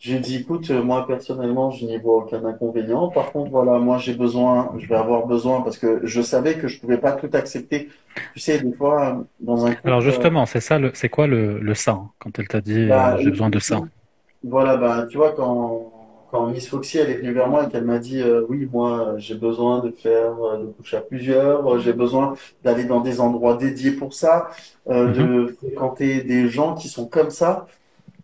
[0.00, 3.10] J'ai dit, écoute, euh, moi, personnellement, je n'y vois aucun inconvénient.
[3.10, 6.68] Par contre, voilà, moi, j'ai besoin, je vais avoir besoin, parce que je savais que
[6.68, 7.90] je pouvais pas tout accepter.
[8.32, 11.26] Tu sais, des fois, dans un couple, Alors euh, justement, c'est ça, le, c'est quoi
[11.26, 13.82] le, le ça hein, quand elle t'a dit Bah, euh, j'ai besoin de ça?
[14.42, 15.92] Voilà, bah, tu vois, quand,
[16.30, 19.14] quand Miss Foxy, elle est venue vers moi et qu'elle m'a dit, euh, oui, moi,
[19.18, 23.56] j'ai besoin de faire, euh, de coucher à plusieurs, j'ai besoin d'aller dans des endroits
[23.56, 24.48] dédiés pour ça,
[24.88, 25.12] euh, Mhm.
[25.12, 27.66] de fréquenter des gens qui sont comme ça.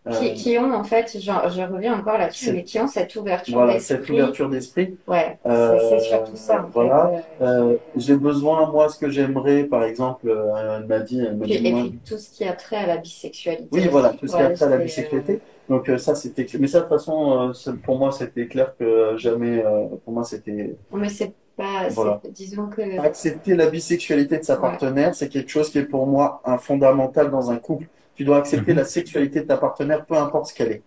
[0.06, 3.16] Euh, Qui, qui ont, en fait, genre, je reviens encore là-dessus, mais qui ont cette
[3.16, 4.14] ouverture voilà, cette d'esprit.
[4.14, 4.96] ouverture d'esprit.
[5.08, 7.10] Ouais, Euh, c'est surtout ça, en voilà.
[7.38, 7.44] fait.
[7.44, 11.36] Euh, Euh, j'ai besoin, moi, ce que j'aimerais, par exemple, euh, elle m'a dit, elle
[11.36, 13.68] m'a dit, et moi, puis tout ce qui a trait à la bisexualité.
[13.72, 15.40] Oui, voilà, tout ce qui a Ouais, trait à la bisexualité.
[15.68, 16.46] Donc euh, ça, c'était...
[16.60, 19.64] Mais ça, de toute façon, euh, pour moi, c'était clair que jamais...
[19.64, 20.76] euh, pour moi, c'était...
[20.92, 22.20] Mais c'est pas, Voilà.
[22.22, 22.98] c'est- disons que.
[23.00, 24.60] Accepter la bisexualité de sa Ouais.
[24.60, 27.86] partenaire, c'est quelque chose qui est pour moi un fondamental dans un couple.
[28.16, 28.78] Tu dois accepter Mhm.
[28.78, 30.82] la sexualité de ta partenaire, peu importe ce qu'elle est.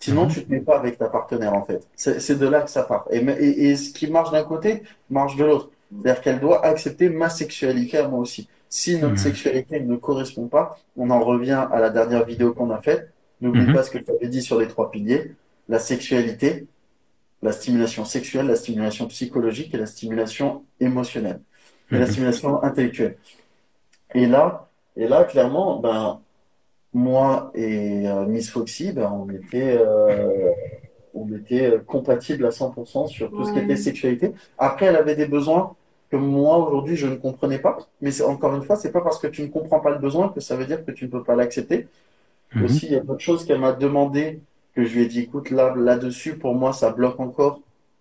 [0.00, 0.30] Sinon, Mhm.
[0.32, 1.86] tu te mets pas avec ta partenaire, en fait.
[1.94, 3.06] C'est de là que ça part.
[3.10, 5.70] Et, me- et, et ce qui marche d'un côté, marche de l'autre.
[6.02, 8.48] C'est-à-dire qu'elle doit accepter ma sexualité à moi aussi.
[8.68, 9.16] Si notre Mhm.
[9.18, 13.12] sexualité ne correspond pas, on en revient à la dernière vidéo qu'on a faite.
[13.42, 13.74] N'oublie Mhm.
[13.74, 15.32] pas ce que tu avais dit sur les trois piliers.
[15.68, 16.66] La sexualité,
[17.42, 21.40] la stimulation sexuelle, la stimulation psychologique et la stimulation émotionnelle.
[21.90, 23.18] Et la stimulation intellectuelle.
[24.14, 26.20] Et là, et là, clairement, ben,
[26.94, 30.52] moi et euh, Miss Foxy, ben, on était, euh,
[31.14, 34.32] on était compatibles à 100% sur tout ce qui était sexualité.
[34.58, 35.74] Après, elle avait des besoins
[36.10, 37.78] que moi, aujourd'hui, je ne comprenais pas.
[38.02, 40.28] Mais c'est, encore une fois, c'est pas parce que tu ne comprends pas le besoin
[40.28, 41.88] que ça veut dire que tu ne peux pas l'accepter.
[42.54, 42.64] Mhm.
[42.64, 44.40] Aussi, il y a d'autres choses qu'elle m'a demandé
[44.74, 47.60] que je lui ai dit, écoute, là, là-dessus, pour moi, ça bloque encore.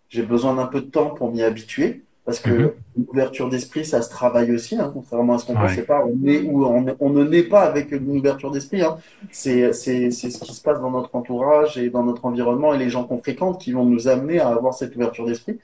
[0.09, 2.03] J'ai besoin d'un peu de temps pour m'y habituer.
[2.25, 2.71] Parce que Mhm.
[3.07, 5.59] l'ouverture d'esprit, ça se travaille aussi, hein, contrairement à ce qu'on Ouais.
[5.61, 5.73] pense.
[5.73, 8.97] C'est pas, on est ou on, on ne naît pas avec une ouverture d'esprit, hein.
[9.31, 13.05] C'est ce qui se passe dans notre entourage et dans notre environnement et les gens
[13.05, 15.59] qu'on fréquente qui vont nous amener à avoir cette ouverture d'esprit.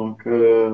[0.00, 0.70] Donc, euh,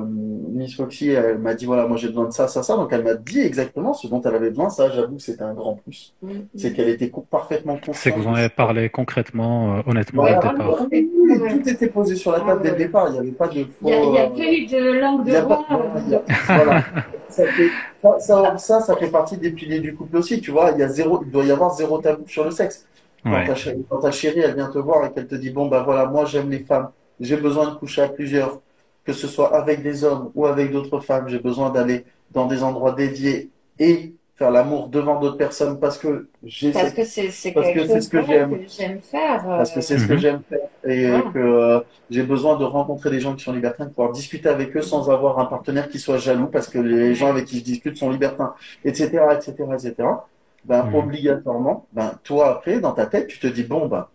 [0.53, 2.77] Miss Foxy, elle m'a dit, voilà, moi j'ai besoin de ça, ça, ça.
[2.77, 4.69] Donc, elle m'a dit exactement ce dont elle avait besoin.
[4.69, 6.15] Ça, j'avoue que c'était un grand plus.
[6.21, 6.29] Mm.
[6.55, 8.15] C'est qu'elle était co- parfaitement C'est consciente.
[8.15, 10.85] que vous en avez parlé concrètement, euh, honnêtement Voilà, au départ.
[10.91, 13.07] oui, oui, tout était posé sur la table dès le départ.
[13.09, 13.89] Il n'y avait pas de faux.
[13.89, 15.65] Il n'y a, a euh, pas eu de langue de pas- bois.
[15.69, 16.83] a- voilà.
[17.29, 17.69] Ça, fait-
[18.01, 20.39] ça, ça, ça, ça fait partie des piliers du couple aussi.
[20.39, 22.85] Tu vois, il y a zéro, il doit y avoir zéro tabou sur le sexe.
[23.23, 23.45] Quand Ouais.
[23.45, 25.81] ta chérie, quand ta chérie, elle vient te voir et qu'elle te dit, bon, bah
[25.83, 28.61] voilà, moi j'aime les femmes, j'ai besoin de coucher à plusieurs,
[29.07, 32.63] que ce soit avec des hommes ou avec d'autres femmes, j'ai besoin d'aller dans des
[32.63, 37.31] endroits dédiés et faire l'amour devant d'autres personnes parce que j'ai Parce cette que c'est
[37.31, 38.59] c'est Parce quelque que c'est chose ce que j'aime.
[39.01, 39.41] faire.
[39.55, 40.17] Parce que c'est ce que Mhm.
[40.17, 41.31] j'aime faire et Voilà.
[41.33, 44.75] que euh, j'ai besoin de rencontrer des gens qui sont libertins, de pouvoir discuter avec
[44.77, 47.63] eux sans avoir un partenaire qui soit jaloux parce que les gens avec qui je
[47.63, 50.27] discute sont libertins, etc., etc., etc.
[50.63, 50.91] Ben, Mhm.
[50.91, 54.07] obligatoirement, ben, toi après, dans ta tête, tu te dis, bon, ben,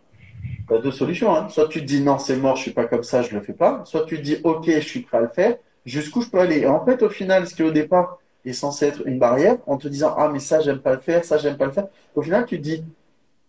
[0.81, 1.49] deux solutions, hein.
[1.49, 3.53] Soit tu te dis, non, c'est mort, je suis pas comme ça, je le fais
[3.53, 3.83] pas.
[3.85, 5.57] Soit tu te dis, ok, je suis prêt à le faire.
[5.85, 6.59] Jusqu'où je peux aller?
[6.61, 9.77] Et en fait, au final, ce qui au départ est censé être une barrière, en
[9.77, 11.87] te disant, ah, mais ça, j'aime pas le faire, ça, j'aime pas le faire.
[12.15, 12.85] Au final, tu te dis,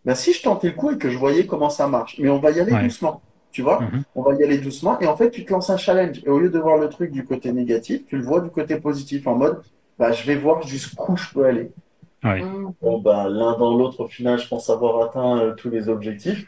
[0.06, 2.40] ben, si je tentais le coup et que je voyais comment ça marche, mais on
[2.40, 2.84] va y aller Ouais.
[2.84, 4.04] doucement, tu vois, Mhm.
[4.16, 6.22] on va y aller doucement, et en fait, tu te lances un challenge.
[6.26, 8.78] Et au lieu de voir le truc du côté négatif, tu le vois du côté
[8.78, 9.62] positif, en mode,
[9.98, 11.72] bah, je vais voir jusqu'où je peux aller.
[12.24, 12.42] Ouais.
[12.42, 12.74] Mm.
[12.82, 16.46] Bon, bah, l'un dans l'autre, au final, je pense avoir atteint euh, tous les objectifs.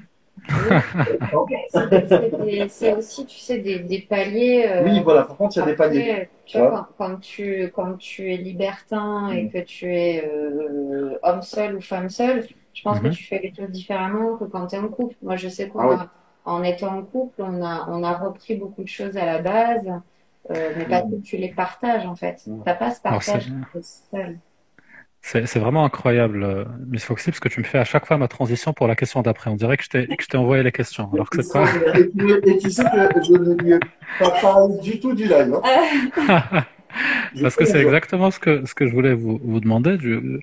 [2.69, 4.65] C'est aussi, tu sais, des, des paliers.
[4.67, 6.29] euh, Oui, voilà, par contre, il y a des paliers.
[6.45, 9.49] Tu vois, quand, quand tu, quand tu es libertin et Mm.
[9.49, 13.13] que tu es euh, homme seul ou femme seule, je pense que Mhm.
[13.13, 15.15] tu fais les choses différemment que quand tu es en couple.
[15.21, 15.95] Moi, je sais qu'on Ah oui.
[16.45, 19.87] en étant en couple, on a, on a repris beaucoup de choses à la base,
[20.51, 22.41] euh, mais parce que tu les partages en fait.
[22.47, 22.61] Mm.
[22.63, 23.47] T'as pas ce partage
[24.11, 24.39] seul.
[25.27, 28.27] C'est vraiment incroyable, euh, Miss Foxy, parce que tu me fais à chaque fois ma
[28.27, 29.49] transition pour la question d'après.
[29.49, 31.65] On dirait que je t'ai envoyé les questions, alors que c'est pas.
[31.97, 33.79] Et tu, et tu sais que je ne lui ai
[34.19, 35.55] pas parlé du tout du live.
[35.63, 36.63] hein.
[37.41, 39.97] Parce que c'est exactement ce que, ce que je voulais vous, vous demander.
[39.97, 40.39] Du-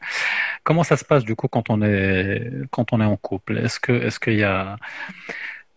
[0.65, 3.59] comment ça se passe du coup quand on est, quand on est en couple?
[3.59, 4.79] Est-ce que, est-ce qu'il y a,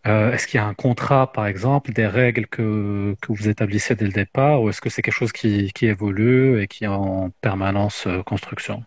[0.07, 3.93] euh, est-ce qu'il y a un contrat, par exemple, des règles que, que vous établissez
[3.95, 6.87] dès le départ, ou est-ce que c'est quelque chose qui, qui évolue et qui est
[6.87, 8.83] en permanence euh, construction?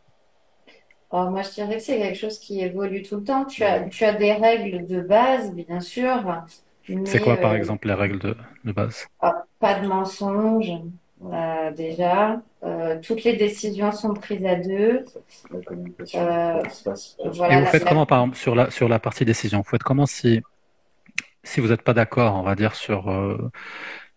[1.10, 3.44] Oh, moi, je dirais que c'est quelque chose qui évolue tout le temps.
[3.46, 6.42] Tu as, tu as des règles de base, bien sûr,
[7.02, 9.08] C'est quoi, par euh, exemple, les règles de, de base?
[9.20, 10.72] ah, pas de mensonges,
[11.24, 12.42] euh, déjà.
[12.64, 15.04] Euh, toutes les décisions sont prises à deux.
[16.14, 16.62] Euh.
[17.24, 19.58] Voilà, Et vous faites la- comment, par exemple, sur la, sur la partie décision?
[19.58, 20.40] Vous faites comment si
[21.44, 23.50] si vous n'êtes pas d'accord, on va dire, sur, euh,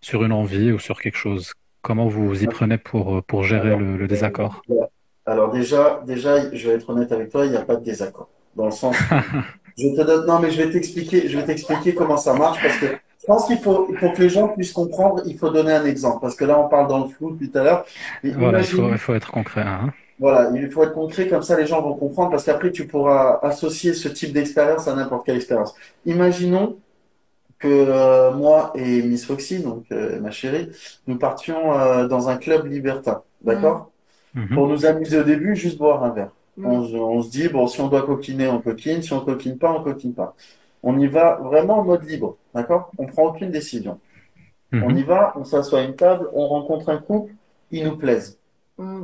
[0.02, 3.76] sur une envie ou sur quelque chose, comment vous vous y prenez pour, pour gérer
[3.76, 4.64] Alors, le, le désaccord?
[5.26, 8.30] Alors déjà, déjà, je vais être honnête avec toi, il n'y a pas de désaccord.
[8.56, 8.96] Dans le sens
[9.78, 12.78] je te donne, non, mais je vais t'expliquer, je vais t'expliquer comment ça marche parce
[12.78, 15.86] que je pense qu'il faut, pour que les gens puissent comprendre, il faut donner un
[15.86, 16.18] exemple.
[16.22, 17.86] Parce que là, on parle dans le flou depuis tout à l'heure.
[18.24, 19.94] Voilà, il faut, imagine, il faut être concret, hein.
[20.20, 23.40] voilà, il faut être concret, comme ça les gens vont comprendre parce qu'après, tu pourras
[23.44, 25.76] associer ce type d'expérience à n'importe quelle expérience.
[26.06, 26.78] Imaginons
[27.60, 30.72] que euh, moi et Miss Foxy, donc euh, ma chérie,
[31.06, 33.91] nous partions euh, dans un club libertin, d'accord?
[34.34, 34.48] Mhm.
[34.56, 36.32] Pour nous amuser au début, juste boire un verre.
[36.58, 36.66] Mm.
[36.66, 39.02] On, se- on se dit, bon, si on doit coquiner, on coquine.
[39.02, 40.36] Si on coquine pas, on coquine pas.
[40.84, 42.92] On y va vraiment en mode libre, d'accord?
[42.98, 44.00] On prend aucune décision.
[44.74, 44.98] On Mhm.
[44.98, 47.34] y va, on s'assoit à une table, on rencontre un couple,
[47.72, 48.40] ils nous plaisent.
[48.78, 49.04] Mm.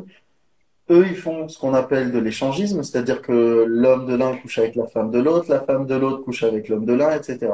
[0.90, 4.76] Eux, ils font ce qu'on appelle de l'échangisme, c'est-à-dire que l'homme de l'un couche avec
[4.76, 7.52] la femme de l'autre, la femme de l'autre couche avec l'homme de l'un, etc.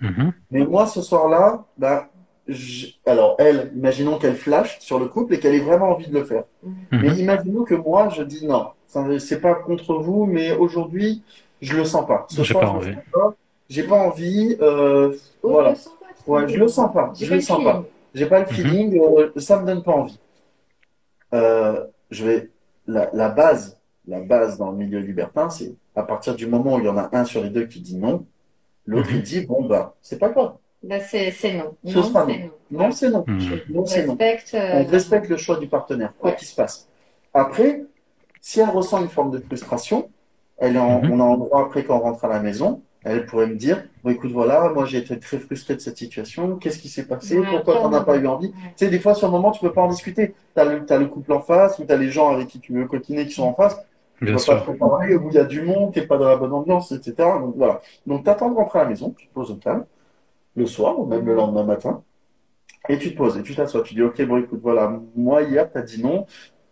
[0.00, 0.32] Mhm.
[0.50, 2.08] Mais moi, ce soir-là, bah,
[2.48, 6.14] j'- alors elle, imaginons qu'elle flash sur le couple et qu'elle ait vraiment envie de
[6.14, 6.44] le faire.
[7.00, 7.18] Mais Mhm.
[7.18, 8.68] imaginons que moi, je dis non,
[9.18, 11.22] c'est pas contre vous, mais aujourd'hui,
[11.60, 12.26] je le sens pas.
[12.28, 12.96] Ce J'ai soir, pas je envie.
[13.68, 14.56] J'ai pas envie.
[14.60, 15.74] euh, Oh, voilà.
[15.74, 17.12] je le sens pas, Ouais, je le sens pas.
[17.14, 17.72] J'ai Je pas le sens feeling.
[17.72, 17.84] pas.
[18.14, 18.52] J'ai pas le Mhm.
[18.54, 19.00] feeling.
[19.00, 20.18] euh, ça me donne pas envie.
[21.32, 22.50] Euh, je vais
[22.86, 26.78] la, la base, la base dans le milieu libertin, c'est à partir du moment où
[26.78, 28.26] il y en a un sur les deux qui dit non,
[28.86, 30.56] l'autre il dit bon bah c'est pas grave.
[30.86, 31.74] Là, c'est c'est non.
[31.84, 32.26] Ce Non, c'est non.
[32.70, 32.84] non.
[32.84, 33.24] Non, c'est non.
[33.28, 34.16] Non, On c'est non.
[34.16, 34.54] respecte.
[34.54, 36.36] euh, On respecte le choix du partenaire, quoi Ouais.
[36.36, 36.88] qu'il se passe.
[37.32, 37.84] Après,
[38.40, 40.10] si elle ressent une forme de frustration,
[40.58, 41.12] elle est en- Mhm.
[41.12, 43.84] on a en droit après quand on rentre à la maison, elle pourrait me dire,
[44.02, 47.38] bon écoute voilà, moi j'ai été très frustré de cette situation, qu'est-ce qui s'est passé,
[47.38, 48.48] Ouais, pourquoi t'en as pas eu envie?
[48.48, 48.52] Ouais.
[48.76, 50.34] Tu sais, des fois sur le moment tu peux pas en discuter.
[50.54, 52.86] T'as le, t'as le couple en face ou t'as les gens avec qui tu veux
[52.86, 53.76] coquiner qui sont en face.
[54.18, 54.62] Tu Bien peux pas sûr.
[54.62, 57.14] trop parler, où il y a du monde, t'es pas dans la bonne ambiance, etc.
[57.40, 57.80] Donc voilà.
[58.06, 59.84] Donc t'attends de rentrer à la maison, tu te poses au calme,
[60.56, 62.02] le soir ou même le lendemain matin,
[62.88, 63.82] et tu te poses et tu t'assois.
[63.82, 66.26] Tu dis, ok, bon écoute, voilà, moi hier t'as dit non,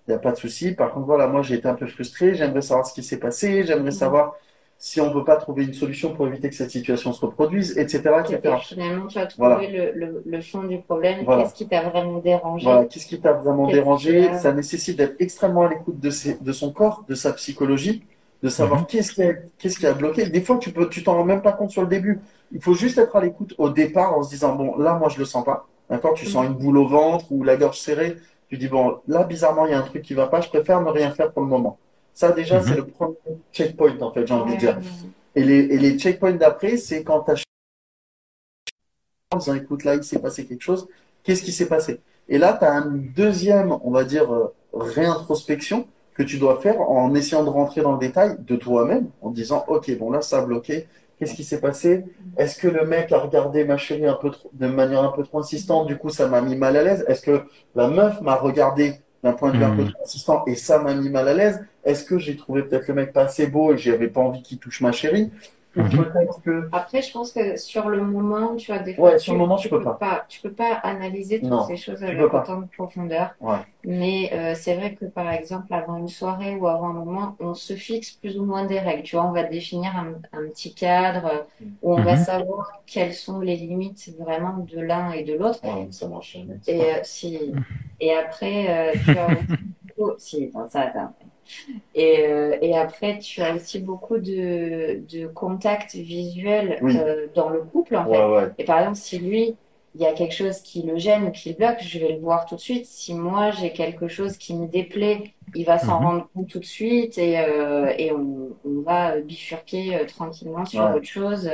[0.09, 0.73] il n'y a pas de souci.
[0.75, 3.65] Par contre, voilà, moi j'ai été un peu frustré, j'aimerais savoir ce qui s'est passé,
[3.65, 4.35] j'aimerais savoir
[4.79, 8.23] si on peut pas trouver une solution pour éviter que cette situation se reproduise, etc.,
[8.29, 8.59] Et etc.
[8.59, 9.69] finalement, tu as trouvé Voilà.
[9.69, 11.25] le, le, le fond du problème.
[11.25, 11.45] Voilà.
[11.45, 12.65] Qu'est-ce qui t'a vraiment dérangé?
[12.67, 14.35] Voilà, qu'est-ce qui t'a vraiment Qu'est-ce dérangé?
[14.39, 18.03] Ça nécessite d'être extrêmement à l'écoute de ses- de son corps, de sa psychologie,
[18.43, 18.87] de savoir Mhm.
[18.87, 20.27] qu'est-ce qui a, qu'est-ce qui a bloqué.
[20.29, 22.21] Des fois, tu peux, tu t'en rends même pas compte sur le début.
[22.51, 25.19] Il faut juste être à l'écoute au départ en se disant, bon, là, moi, je
[25.19, 25.67] le sens pas.
[25.89, 26.15] D'accord?
[26.15, 28.17] Tu sens une boule au ventre ou la gorge serrée.
[28.49, 30.41] Tu dis, bon, là, bizarrement, il y a un truc qui va pas.
[30.41, 31.79] Je préfère ne rien faire pour le moment.
[32.15, 32.67] Ça, déjà, Mhm.
[32.67, 33.15] c'est le premier
[33.53, 34.79] checkpoint, en fait, j'ai envie de dire.
[35.35, 37.33] Et les, et les checkpoints d'après, c'est quand tu
[39.31, 40.89] en disant, écoute, là, il s'est passé quelque chose.
[41.23, 42.01] Qu'est-ce qui s'est passé?
[42.29, 46.81] Et là, tu as une deuxième, on va dire, euh, réintrospection que tu dois faire
[46.81, 50.39] en essayant de rentrer dans le détail de toi-même, en disant, OK, bon, là, ça
[50.39, 50.89] a bloqué.
[51.19, 52.05] Qu'est-ce qui s'est passé?
[52.37, 55.23] Est-ce que le mec a regardé ma chérie un peu trop, de manière un peu
[55.23, 55.87] trop insistante?
[55.87, 57.05] Du coup, ça m'a mis mal à l'aise?
[57.09, 57.43] Est-ce que
[57.75, 59.93] la meuf m'a regardé d'un point de vue un peu Mhm.
[59.93, 61.61] trop insistant et ça m'a mis mal à l'aise?
[61.85, 64.59] Est-ce que j'ai trouvé peut-être le mec pas assez beau et j'avais pas envie qu'il
[64.59, 65.31] touche ma chérie?
[65.75, 66.05] Mhm.
[66.45, 69.39] que Après, je pense que sur le moment, tu vois, des fois, Ouais, sur le
[69.41, 70.25] moment, tu peux pas.
[70.29, 73.35] Tu peux pas analyser toutes Non, ces choses avec autant de profondeur.
[73.41, 73.59] Ouais.
[73.85, 77.53] Mais euh, c'est vrai que, par exemple, avant une soirée ou avant un moment, on
[77.55, 79.03] se fixe plus ou moins des règles.
[79.03, 81.43] Tu vois, on va définir un, un petit cadre euh,
[81.83, 82.25] où on va Mhm.
[82.25, 85.61] savoir quelles sont les limites vraiment de l'un et de l'autre.
[85.65, 86.59] Ouais, ça marche jamais.
[86.67, 87.39] Et, euh, si...
[88.01, 89.47] et après, euh, tu as aussi...
[89.99, 91.15] Oh, si, attends, ça, attends.
[91.95, 96.93] Et, euh, et après, tu as aussi beaucoup de, de contacts visuels Oui.
[96.95, 98.29] euh, dans le couple, en fait.
[98.29, 98.55] Ouais.
[98.59, 99.59] Et par exemple, si lui,
[99.95, 102.21] il y a quelque chose qui le gêne ou qui le bloque, je vais le
[102.21, 102.87] voir tout de suite.
[102.87, 106.01] Si moi, j'ai quelque chose qui me déplaît, il va s'en Mhm.
[106.01, 110.93] rendre compte tout de suite et, euh, et on, on va bifurquer tranquillement sur Ouais.
[110.93, 111.51] autre chose.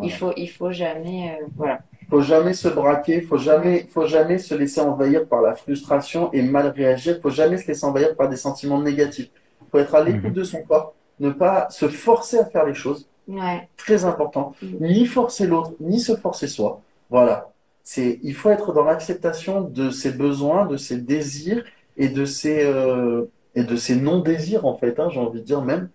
[0.00, 1.80] Il faut, il faut jamais, voilà.
[2.10, 6.42] Faut jamais se braquer, faut jamais, faut jamais se laisser envahir par la frustration et
[6.42, 7.18] mal réagir.
[7.22, 9.30] Faut jamais se laisser envahir par des sentiments négatifs.
[9.70, 10.32] Faut être à l'écoute Mhm.
[10.32, 13.08] de son corps, ne pas se forcer à faire les choses.
[13.28, 13.68] Ouais.
[13.76, 14.54] Très important.
[14.62, 14.76] Mhm.
[14.80, 16.80] Ni forcer l'autre, ni se forcer soi.
[17.10, 17.50] Voilà.
[17.84, 21.64] C'est, il faut être dans l'acceptation de ses besoins, de ses désirs
[21.96, 25.62] et de ses, euh, et de ses non-désirs, en fait, hein, j'ai envie de dire
[25.62, 25.88] même.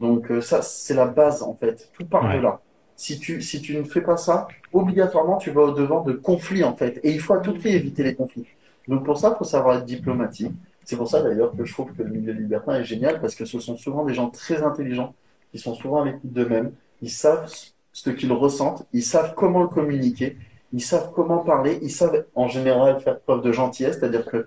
[0.00, 1.90] Donc, euh, ça, c'est la base, en fait.
[1.92, 2.60] Tout part de là.
[3.02, 6.76] Si tu, si tu ne fais pas ça, obligatoirement, tu vas au-devant de conflits, en
[6.76, 7.00] fait.
[7.02, 8.44] Et il faut à tout prix éviter les conflits.
[8.88, 10.52] Donc, pour ça, il faut savoir être diplomatique.
[10.84, 13.46] C'est pour ça, d'ailleurs, que je trouve que le milieu libertin est génial parce que
[13.46, 15.14] ce sont souvent des gens très intelligents
[15.50, 16.72] qui sont souvent à l'écoute d'eux-mêmes.
[17.00, 17.50] Ils savent
[17.94, 20.36] ce qu'ils ressentent, ils savent comment le communiquer,
[20.74, 24.44] ils savent comment parler, ils savent en général faire preuve de gentillesse, c'est-à-dire que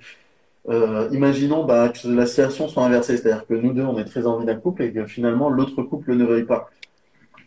[0.69, 4.27] euh, imaginons bah, que la situation soit inversée, c'est-à-dire que nous deux on est très
[4.27, 6.69] envie d'un couple et que finalement l'autre couple ne veuille pas.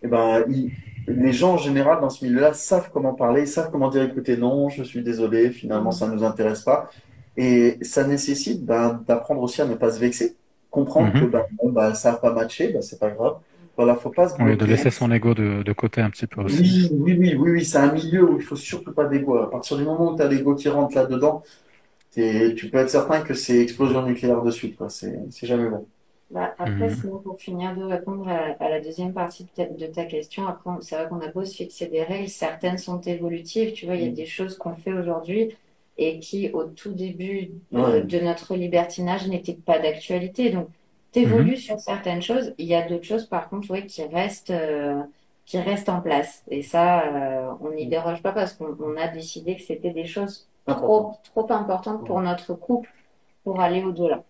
[0.02, 0.72] Et ben il,
[1.06, 4.36] les gens en général dans ce milieu-là savent comment parler, ils savent comment dire écoutez,
[4.36, 6.90] non, je suis désolé, finalement ça ne nous intéresse pas.
[7.36, 10.36] Et ça nécessite ben, d'apprendre aussi à ne pas se vexer,
[10.70, 11.20] comprendre Mhm.
[11.20, 13.36] que ben, bon, ben, ça n'a pas matché, ben, c'est pas grave.
[13.76, 16.40] Voilà, faut pas se Oui, de laisser son ego de, de côté un petit peu
[16.40, 16.62] aussi.
[16.62, 19.36] Oui, oui, oui, oui, oui, c'est un milieu où il faut surtout pas d'ego.
[19.36, 21.42] À partir du moment où tu as l'ego qui rentre là-dedans,
[22.12, 24.88] tu peux être certain que c'est explosion nucléaire de suite, quoi.
[24.88, 25.86] C'est, c'est jamais bon.
[26.30, 26.90] Bah, après, Mhm.
[26.90, 30.46] sinon, pour finir de répondre à, à la deuxième partie de ta, de ta question,
[30.46, 33.72] après, c'est vrai qu'on a beau se fixer des règles, certaines sont évolutives.
[33.74, 35.56] Tu vois, il y a des choses qu'on fait aujourd'hui
[35.98, 38.02] et qui, au tout début de, Ouais.
[38.02, 40.50] de notre libertinage, n'étaient pas d'actualité.
[40.50, 40.68] Donc,
[41.12, 42.54] t'évolues sur certaines choses.
[42.58, 45.00] Il y a d'autres choses, par contre, ouais, qui restent, euh,
[45.44, 46.44] qui restent en place.
[46.50, 47.04] Et ça,
[47.50, 51.12] euh, on n'y déroge pas parce qu'on on a décidé que c'était des choses trop,
[51.22, 52.92] trop importantes pour notre couple
[53.44, 54.24] pour aller au-delà.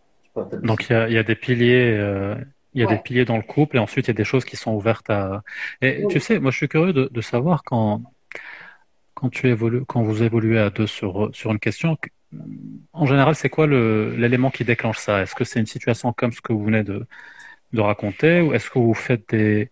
[0.62, 2.34] Donc il y a, y a des piliers, euh,
[2.74, 2.96] il y a Ouais.
[2.96, 5.08] des piliers dans le couple et ensuite il y a des choses qui sont ouvertes
[5.10, 5.42] à.
[5.80, 6.12] Et Oui.
[6.12, 8.02] tu sais, moi je suis curieux de, de savoir quand
[9.14, 12.10] quand tu évolues, quand vous évoluez à deux sur sur une question, que-
[12.92, 15.22] en général c'est quoi le l'élément qui déclenche ça?
[15.22, 17.06] Est-ce que c'est une situation comme ce que vous venez de
[17.72, 19.70] de raconter ou est-ce que vous faites des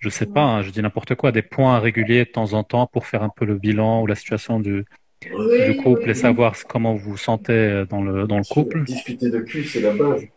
[0.00, 2.86] je sais pas, hein, je dis n'importe quoi, des points réguliers de temps en temps
[2.88, 4.84] pour faire un peu le bilan ou la situation du
[5.32, 8.84] Oui, du couple oui, et savoir comment vous vous sentez dans le dans le couple?
[8.86, 10.28] Discuter de cul, c'est la base.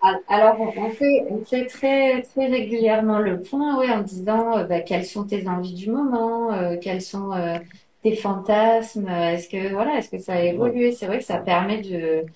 [0.00, 4.64] Al- Alors, on, fait, on fait très, très régulièrement le point, ouais, en disant euh,
[4.64, 7.58] bah, quelles sont tes envies du moment, euh, quels sont euh,
[8.02, 10.92] tes fantasmes, euh, est-ce que, voilà, est-ce que ça a évolué?
[10.92, 12.26] C'est vrai que ça permet de,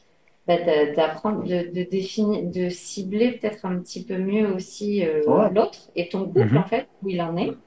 [0.47, 5.23] bah, d'a- d'apprendre, de, de définir, de cibler peut-être un petit peu mieux aussi euh,
[5.27, 5.51] Ouais.
[5.53, 6.59] l'autre et ton couple, Mhm.
[6.59, 7.61] en fait, où il en est.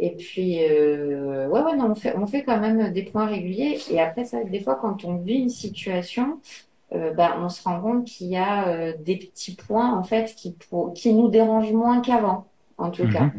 [0.00, 3.78] Et puis, euh, ouais, ouais, non, on fait, on fait quand même des points réguliers.
[3.90, 6.40] Et après, ça, des fois, quand on vit une situation,
[6.94, 10.34] euh, bah, on se rend compte qu'il y a euh, des petits points en fait
[10.36, 12.48] qui, pour- qui nous dérangent moins qu'avant,
[12.78, 13.32] en tout cas.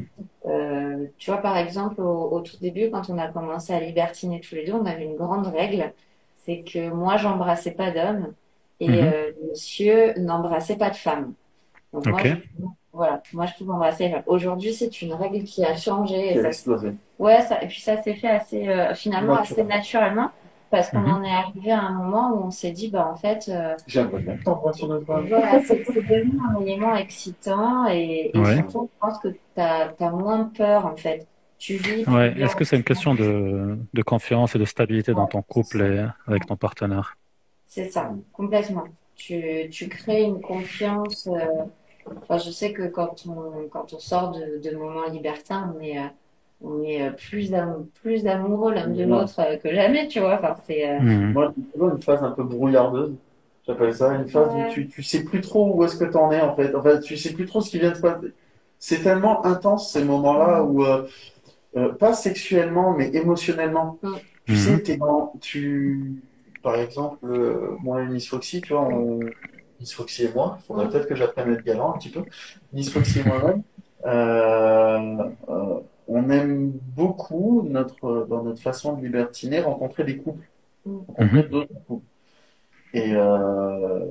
[0.47, 4.39] Euh, tu vois, par exemple, au, au tout début, quand on a commencé à libertiner
[4.41, 5.93] tous les deux, on avait une grande règle,
[6.35, 8.33] c'est que moi, j'embrassais pas d'hommes
[8.79, 9.13] et Mhm.
[9.49, 11.33] monsieur n'embrassait pas de femmes.
[11.93, 12.25] Donc moi,
[12.93, 14.13] voilà, moi, je pouvais embrasser.
[14.27, 16.29] Aujourd'hui, c'est une règle qui a changé.
[16.29, 16.93] et Qui a ça- explosé.
[17.19, 20.31] Ouais, ça, et puis ça s'est fait assez, euh, finalement assez Naturellement.
[20.71, 21.11] parce qu'on Mhm.
[21.11, 24.19] en est arrivé à un moment où on s'est dit, bah en fait, euh, J'aimerais
[24.21, 24.37] bien
[24.73, 28.55] sur notre voilà, c'est devenu un élément excitant et, et Ouais.
[28.55, 31.27] surtout, je pense que t'as, t'as moins peur en fait.
[31.59, 32.03] Tu vis.
[32.05, 35.41] tu Ouais, est-ce que c'est une question de, de confiance et de stabilité dans ton
[35.41, 37.15] couple et avec ton partenaire?
[37.67, 38.83] C'est ça, complètement.
[39.15, 41.27] Tu, tu crées une confiance.
[41.27, 41.65] euh,
[42.21, 45.97] enfin, je sais que quand on, quand on sort de, de moments libertins, on est,
[45.99, 46.03] euh,
[46.61, 50.35] on est euh, plus, am- plus amoureux l'un de l'autre euh, que jamais, tu vois.
[50.35, 51.33] Enfin, c'est, euh, Mhm.
[51.33, 51.53] Moi,
[51.93, 53.15] une phase un peu brouillardeuse.
[53.67, 54.65] J'appelle ça une phase Ouais.
[54.69, 56.73] où tu, tu sais plus trop où est-ce que t'en es, en fait.
[56.75, 58.27] En fait, tu sais plus trop ce qui vient de se passer.
[58.79, 61.07] C'est tellement intense, ces moments-là où, euh,
[61.77, 63.99] euh, pas sexuellement, mais émotionnellement.
[64.03, 64.13] Mm.
[64.45, 64.57] Tu Mhm.
[64.57, 66.21] sais, t'es dans, tu,
[66.63, 69.19] par exemple, euh, moi, Miss Foxy, tu vois, on,
[69.81, 72.23] Miss Foxy et moi, il faudrait peut-être que j'apprenne à être galant un petit peu.
[72.71, 73.63] Miss Foxy et moi-même,
[74.05, 80.47] euh, euh, on aime beaucoup notre, dans notre façon de libertiner, rencontrer des couples,
[80.85, 82.05] rencontrer d'autres couples.
[82.93, 84.05] Et, euh,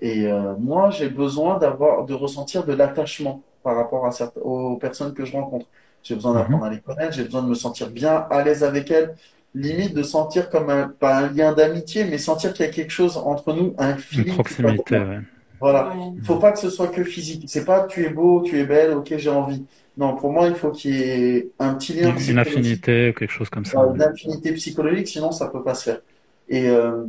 [0.00, 4.76] et euh, moi, j'ai besoin d'avoir, de ressentir de l'attachement par rapport à certaines, aux
[4.76, 5.66] personnes que je rencontre.
[6.02, 8.90] J'ai besoin d'apprendre à les connaître, j'ai besoin de me sentir bien à l'aise avec
[8.90, 9.16] elles,
[9.54, 12.90] limite de sentir comme un, pas un lien d'amitié, mais sentir qu'il y a quelque
[12.90, 15.20] chose entre nous, un passe proximité, ouais.
[15.60, 15.88] Voilà.
[15.88, 16.12] Ouais.
[16.16, 17.44] Il faut pas que ce soit que physique.
[17.46, 19.64] C'est pas tu es beau, tu es belle, ok, j'ai envie.
[19.96, 23.12] Non, pour moi, il faut qu'il y ait un petit lien Une, une affinité ou
[23.12, 23.86] quelque chose comme ça.
[23.94, 26.00] Une affinité psychologique, sinon ça peut pas se faire.
[26.48, 27.04] Et, euh,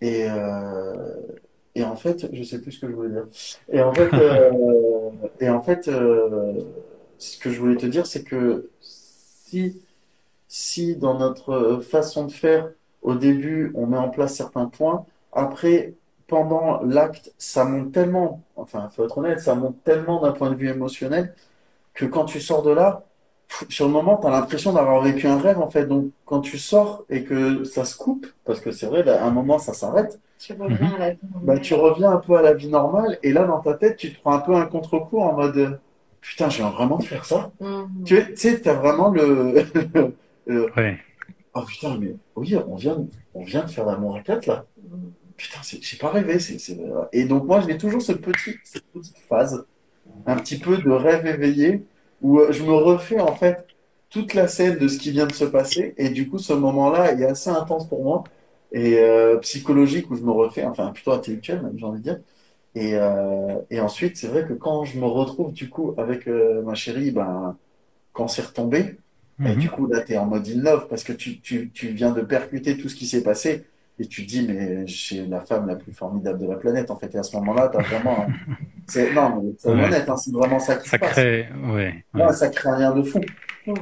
[0.00, 0.92] et, euh,
[1.74, 3.26] et en fait, je sais plus ce que je voulais dire.
[3.72, 6.54] Et en fait, euh, et en fait euh,
[7.18, 9.80] ce que je voulais te dire, c'est que si,
[10.54, 12.70] si dans notre façon de faire,
[13.02, 15.94] au début, on met en place certains points, après,
[16.28, 20.54] pendant l'acte, ça monte tellement, enfin, faut être honnête, ça monte tellement d'un point de
[20.54, 21.34] vue émotionnel
[21.94, 23.04] que quand tu sors de là,
[23.68, 25.86] sur le moment, tu as l'impression d'avoir vécu un rêve, en fait.
[25.86, 29.30] Donc, quand tu sors et que ça se coupe, parce que c'est vrai, à un
[29.32, 32.54] moment, ça s'arrête, Tu reviens à la vie bah, tu reviens un peu à la
[32.54, 33.18] vie normale.
[33.24, 35.70] Et là, dans ta tête, tu te prends un peu un contre-coup en mode, euh,
[36.20, 37.50] putain, j'ai vraiment de faire ça.
[38.04, 39.64] Tu tu sais, tu as vraiment le,
[40.46, 40.98] le- Ouais.
[41.54, 44.66] oh putain, mais oui, on vient, on vient de faire l'amour à quatre, là.
[45.36, 46.38] Putain, j'ai pas rêvé.
[46.38, 46.78] c'est c'est-
[47.12, 49.66] Et donc, moi, j'ai toujours ce petit, cette petite phase,
[50.26, 51.84] un petit peu de rêve éveillé,
[52.22, 53.66] où euh, je me refais, en fait,
[54.10, 55.94] toute la scène de ce qui vient de se passer.
[55.98, 58.24] Et du coup, ce moment-là est assez intense pour moi,
[58.72, 62.20] et euh, psychologique, où je me refais, enfin, plutôt intellectuel, même, j'ai envie de dire.
[62.74, 66.62] Et, euh, et ensuite, c'est vrai que quand je me retrouve du coup avec euh,
[66.62, 67.56] ma chérie, ben,
[68.12, 68.96] quand c'est retombé,
[69.44, 69.60] et Mhm.
[69.60, 72.22] du coup là, t'es en mode in love parce que tu, tu, tu viens de
[72.22, 73.66] percuter tout ce qui s'est passé
[73.98, 76.96] et tu te dis, mais j'ai la femme la plus formidable de la planète en
[76.96, 77.14] fait.
[77.14, 78.34] Et à ce moment-là, t'as vraiment, un-
[78.86, 79.74] c'est, non, mais c'est Ouais.
[79.74, 81.26] honnête, hein, c'est vraiment ça qui se Ça passe.
[81.26, 83.32] crée, ouais, Ouais, ça crée un lien de fou.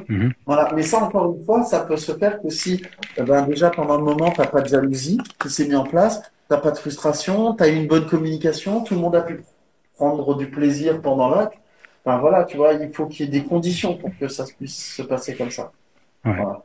[0.09, 0.33] Mhm.
[0.47, 2.83] Voilà, mais ça encore une fois, ça peut se faire que si,
[3.17, 6.21] eh ben, déjà pendant un moment, t'as pas de jalousie qui s'est mis en place,
[6.49, 9.41] t'as pas de frustration, t'as eu une bonne communication, tout le monde a pu
[9.95, 11.59] prendre du plaisir pendant l'acte.
[12.05, 14.95] Enfin voilà, tu vois, il faut qu'il y ait des conditions pour que ça puisse
[14.97, 15.73] se passer comme ça.
[16.25, 16.33] Ouais.
[16.37, 16.65] Voilà.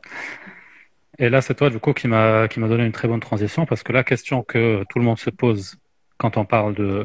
[1.18, 3.66] Et là, c'est toi, du coup, qui m'a qui m'a donné une très bonne transition
[3.66, 5.76] parce que la question que tout le monde se pose
[6.16, 7.04] quand on parle de,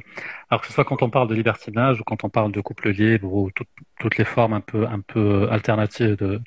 [0.49, 2.89] alors que ce soit quand on parle de libertinage ou quand on parle de couple
[2.89, 3.65] libre ou tout-
[3.99, 6.41] toutes les formes un peu un peu alternatives de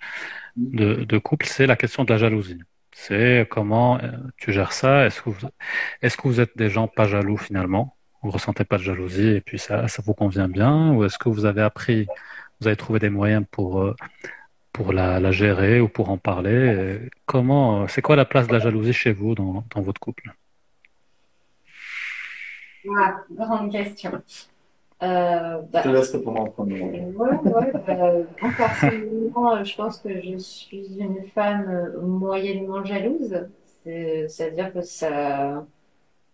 [0.57, 2.61] de, de couple, c'est la question de la jalousie.
[2.93, 5.07] C'est comment euh, tu gères ça?
[5.07, 5.49] Est-ce que vous
[6.03, 7.96] est-ce que vous êtes des gens pas jaloux finalement?
[8.27, 10.93] Vous ressentez pas de jalousie et puis ça ça vous convient bien?
[10.95, 12.09] Ou est-ce que vous avez appris,
[12.61, 13.95] vous avez trouvé des moyens pour euh,
[14.73, 17.01] pour la, la gérer ou pour en parler.
[17.07, 20.33] Et Comment, c'est quoi la place de la jalousie chez vous dans, dans votre couple?
[22.97, 24.13] Ah, grande question.
[25.03, 26.81] Euh, bah, Je te laisse répondre en premier.
[26.83, 28.25] Ouais, ouais, euh,
[28.57, 33.49] personnellement, je pense que je suis une femme moyennement jalouse.
[33.85, 35.67] C'est- C'est-à-dire que ça,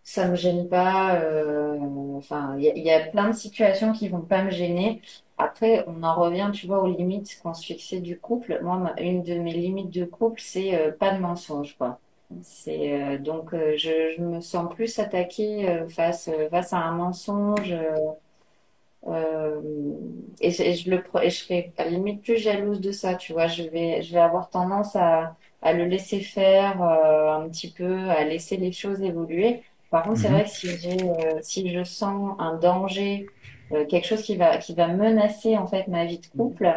[0.03, 1.15] ça me gêne pas.
[1.21, 1.77] euh,
[2.17, 5.01] enfin, il y, a- plein de situations qui vont pas me gêner.
[5.37, 8.59] Après, on en revient, tu vois, aux limites qu'on se fixait du couple.
[8.63, 11.99] Moi, une de mes limites de couple, c'est euh, pas de mensonge, quoi.
[12.41, 17.73] C'est euh, donc euh, je, me sens plus attaquée euh, face face à un mensonge.
[20.41, 23.33] et, et je le et je serais à la limite plus jalouse de ça, tu
[23.33, 23.47] vois.
[23.47, 28.23] Je vais, je vais avoir tendance à, à le laisser faire un petit peu, à
[28.25, 29.63] laisser les choses évoluer.
[29.93, 30.31] Par contre, c'est Mhm.
[30.31, 33.31] vrai que si euh, si je sens un danger,
[33.73, 36.75] euh, quelque chose qui va, qui va menacer en fait ma vie de couple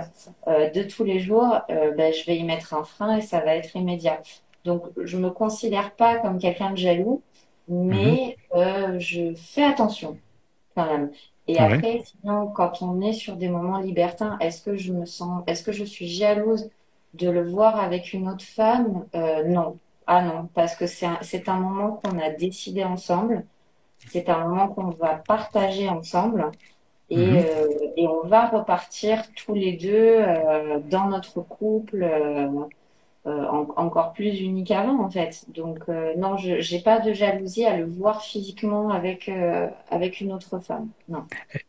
[0.48, 3.40] euh, de tous les jours, euh, ben, je vais y mettre un frein et ça
[3.40, 4.22] va être immédiat.
[4.64, 7.24] Donc, je me considère pas comme quelqu'un de jaloux,
[7.68, 10.20] mais euh, je fais attention
[10.76, 11.12] quand même.
[11.48, 11.86] Et Ah ouais.
[11.86, 15.62] après, sinon, quand on est sur des moments libertins, est-ce que je me sens, est-ce
[15.64, 16.70] que je suis jalouse
[17.14, 19.08] de le voir avec une autre femme?
[19.46, 19.78] Non.
[20.06, 23.44] Ah non, parce que c'est un, c'est un moment qu'on a décidé ensemble.
[24.06, 26.52] C'est un moment qu'on va partager ensemble.
[27.10, 27.44] Et, Mhm.
[27.44, 32.48] euh, et on va repartir tous les deux euh, dans notre couple euh,
[33.26, 35.44] en- encore plus unis qu'avant en fait.
[35.52, 39.30] Donc non, je j'ai pas de jalousie à le voir physiquement avec
[39.90, 40.88] avec une autre femme.
[41.08, 41.26] Non.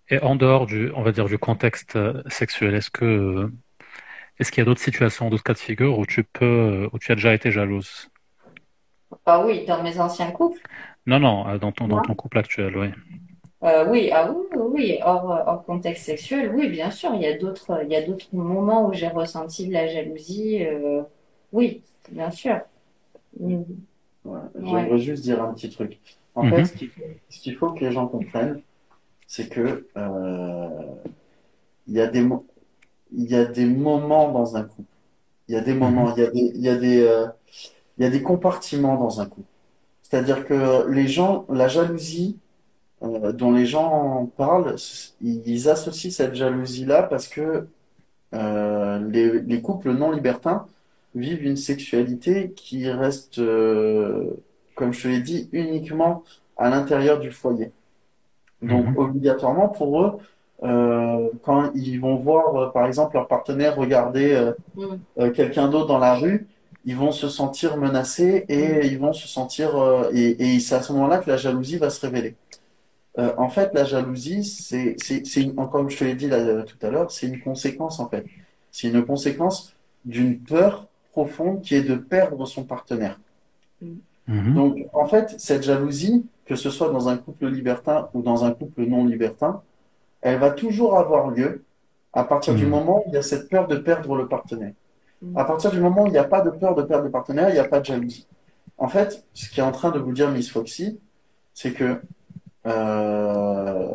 [0.09, 1.97] Et en dehors du, on va dire, du contexte
[2.29, 3.51] sexuel, est-ce que,
[4.39, 7.11] est-ce qu'il y a d'autres situations, d'autres cas de figure où tu peux, où tu
[7.11, 8.09] as déjà été jalouse?
[9.26, 10.60] Ah oui, dans mes anciens couples.
[11.05, 12.88] Non, non, euh, dans ton, dans ton couple actuel, oui.
[13.64, 17.14] Euh, oui, ah oui, oui, oui, hors, euh, hors contexte sexuel, oui, bien sûr.
[17.16, 20.64] Il y a d'autres il y a d'autres moments où j'ai ressenti de la jalousie.
[20.66, 21.01] euh,
[21.53, 22.60] oui, bien sûr.
[24.26, 24.66] Ouais, Ouais.
[24.68, 25.99] J'aimerais juste dire un petit truc.
[26.36, 26.49] En Mhm.
[26.49, 26.66] fait,
[27.30, 28.62] ce qu'il faut que les gens comprennent,
[29.28, 30.70] c'est que euh,
[31.88, 32.28] il y a des
[33.14, 34.89] il y a des moments dans un couple.
[35.49, 37.28] Il y a des moments, il y a des il y a des euh,
[37.98, 39.48] il y a des compartiments dans un couple.
[40.04, 42.39] C'est-à-dire que les gens, la jalousie
[43.04, 44.76] euh, dont les gens parlent,
[45.22, 47.68] ils associent cette jalousie-là parce que
[48.36, 50.68] euh, les, les couples non libertins
[51.16, 54.32] vivent une sexualité qui reste, euh,
[54.76, 56.24] comme je te l'ai dit, uniquement
[56.58, 57.72] à l'intérieur du foyer.
[58.62, 58.98] Donc, Mhm.
[58.98, 60.18] obligatoirement, pour eux,
[60.64, 65.02] euh, quand ils vont voir, euh, par exemple, leur partenaire regarder euh, Mm.
[65.20, 66.48] euh, quelqu'un d'autre dans la rue,
[66.88, 70.81] ils vont se sentir menacés et ils vont se sentir, euh, et, et c'est à
[70.83, 72.35] ce moment-là que la jalousie va se révéler.
[73.19, 76.38] Euh, en fait, la jalousie, c'est, c'est, c'est une- comme je te l'ai dit là,
[76.38, 78.25] euh, tout à l'heure, c'est une conséquence en fait.
[78.71, 79.75] C'est une conséquence
[80.05, 83.19] d'une peur profonde qui est de perdre son partenaire.
[84.27, 84.53] Mhm.
[84.55, 88.51] Donc, en fait, cette jalousie, que ce soit dans un couple libertin ou dans un
[88.51, 89.61] couple non libertin,
[90.21, 91.63] elle va toujours avoir lieu
[92.13, 92.71] à partir du Mhm.
[92.71, 94.73] moment où il y a cette peur de perdre le partenaire.
[95.36, 97.49] À partir du moment où il n'y a pas de peur de perdre le partenaire,
[97.49, 98.28] il n'y a pas de jalousie.
[98.78, 100.99] En fait, ce qui est en train de vous dire Miss Foxy,
[101.53, 102.01] c'est que
[102.68, 103.89] euh,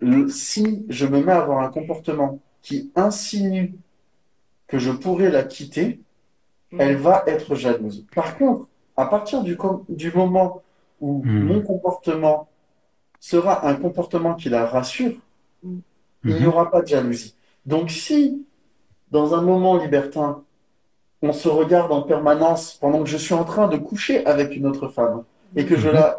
[0.00, 3.74] le- si je me mets à avoir un comportement qui insinue
[4.68, 6.00] que je pourrais la quitter,
[6.78, 8.06] elle va être jalouse.
[8.14, 10.62] Par contre, à partir du, com- du moment
[11.00, 11.46] où Mhm.
[11.46, 12.48] mon comportement
[13.20, 15.14] sera un comportement qui la rassure,
[16.24, 16.48] il n'y Mhm.
[16.48, 17.34] aura pas de jalousie.
[17.66, 18.44] Donc si,
[19.12, 20.42] dans un moment libertin,
[21.20, 24.66] on se regarde en permanence pendant que je suis en train de coucher avec une
[24.66, 25.22] autre femme,
[25.54, 26.18] et que je la,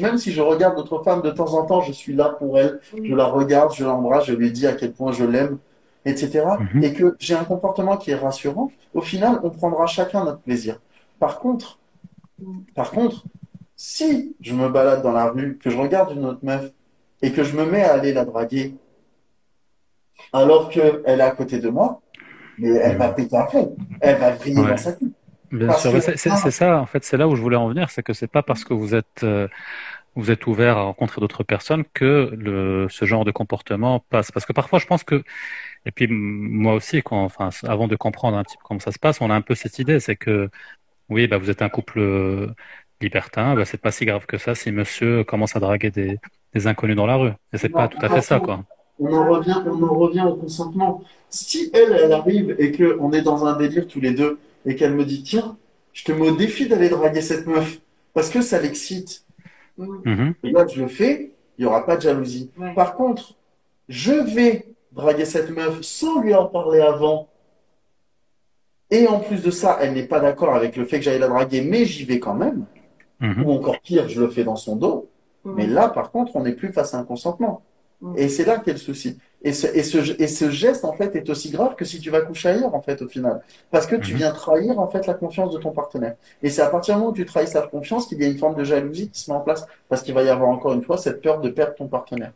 [0.00, 2.80] même si je regarde d'autres femmes de temps en temps, je suis là pour elle,
[3.02, 5.58] je la regarde, je l'embrasse, je lui dis à quel point je l'aime,
[6.04, 6.44] etc.
[6.82, 10.80] Et que j'ai un comportement qui est rassurant, au final, on prendra chacun notre plaisir.
[11.18, 11.78] Par contre,
[12.74, 13.24] par contre,
[13.74, 16.70] si je me balade dans la rue, que je regarde une autre meuf
[17.22, 18.74] et que je me mets à aller la draguer,
[20.32, 22.02] alors qu'elle est à côté de moi,
[22.58, 24.70] mais elle va péter un plomb, elle va vriller Ouais.
[24.70, 25.08] dans sa tête.
[25.52, 27.90] Bien Parce sûr, que- c'est ça, en fait, c'est là où je voulais en venir,
[27.90, 29.46] c'est que c'est pas parce que vous êtes, euh,
[30.16, 34.30] vous êtes ouvert à rencontrer d'autres personnes que le, ce genre de comportement passe.
[34.32, 35.22] Parce que parfois, je pense que,
[35.86, 38.98] et puis moi aussi, quand, enfin, avant de comprendre un petit peu comment ça se
[38.98, 40.50] passe, on a un peu cette idée, c'est que,
[41.08, 42.48] oui, bah, vous êtes un couple euh,
[43.00, 46.18] libertin, bah, c'est pas si grave que ça si monsieur commence à draguer des,
[46.54, 47.32] des inconnus dans la rue.
[47.52, 48.64] Et c'est pas tout à fait ça, quoi.
[49.04, 51.02] On en revient, on en revient au consentement.
[51.28, 54.76] Si elle, elle arrive et que on est dans un délire tous les deux et
[54.76, 55.56] qu'elle me dit, tiens,
[55.92, 57.80] je te mets au défi d'aller draguer cette meuf
[58.14, 59.24] parce que ça l'excite.
[59.76, 60.34] Mhm.
[60.42, 62.50] Et là, je le fais, il n'y aura pas de jalousie.
[62.56, 62.72] Ouais.
[62.74, 63.34] Par contre,
[63.88, 67.28] je vais draguer cette meuf sans lui en parler avant.
[68.90, 71.28] Et en plus de ça, elle n'est pas d'accord avec le fait que j'aille la
[71.28, 72.64] draguer, mais j'y vais quand même.
[73.20, 73.44] Mhm.
[73.44, 75.10] Ou encore pire, je le fais dans son dos.
[75.44, 77.62] Mais là, par contre, on n'est plus face à un consentement.
[78.16, 79.18] Et c'est là qu'est le souci.
[79.42, 82.10] Et ce, et, ce, et ce geste, en fait, est aussi grave que si tu
[82.10, 83.42] vas coucher ailleurs, en fait, au final.
[83.70, 86.16] Parce que tu viens trahir, en fait, la confiance de ton partenaire.
[86.42, 88.38] Et c'est à partir du moment où tu trahis sa confiance qu'il y a une
[88.38, 89.66] forme de jalousie qui se met en place.
[89.88, 92.32] Parce qu'il va y avoir encore une fois cette peur de perdre ton partenaire.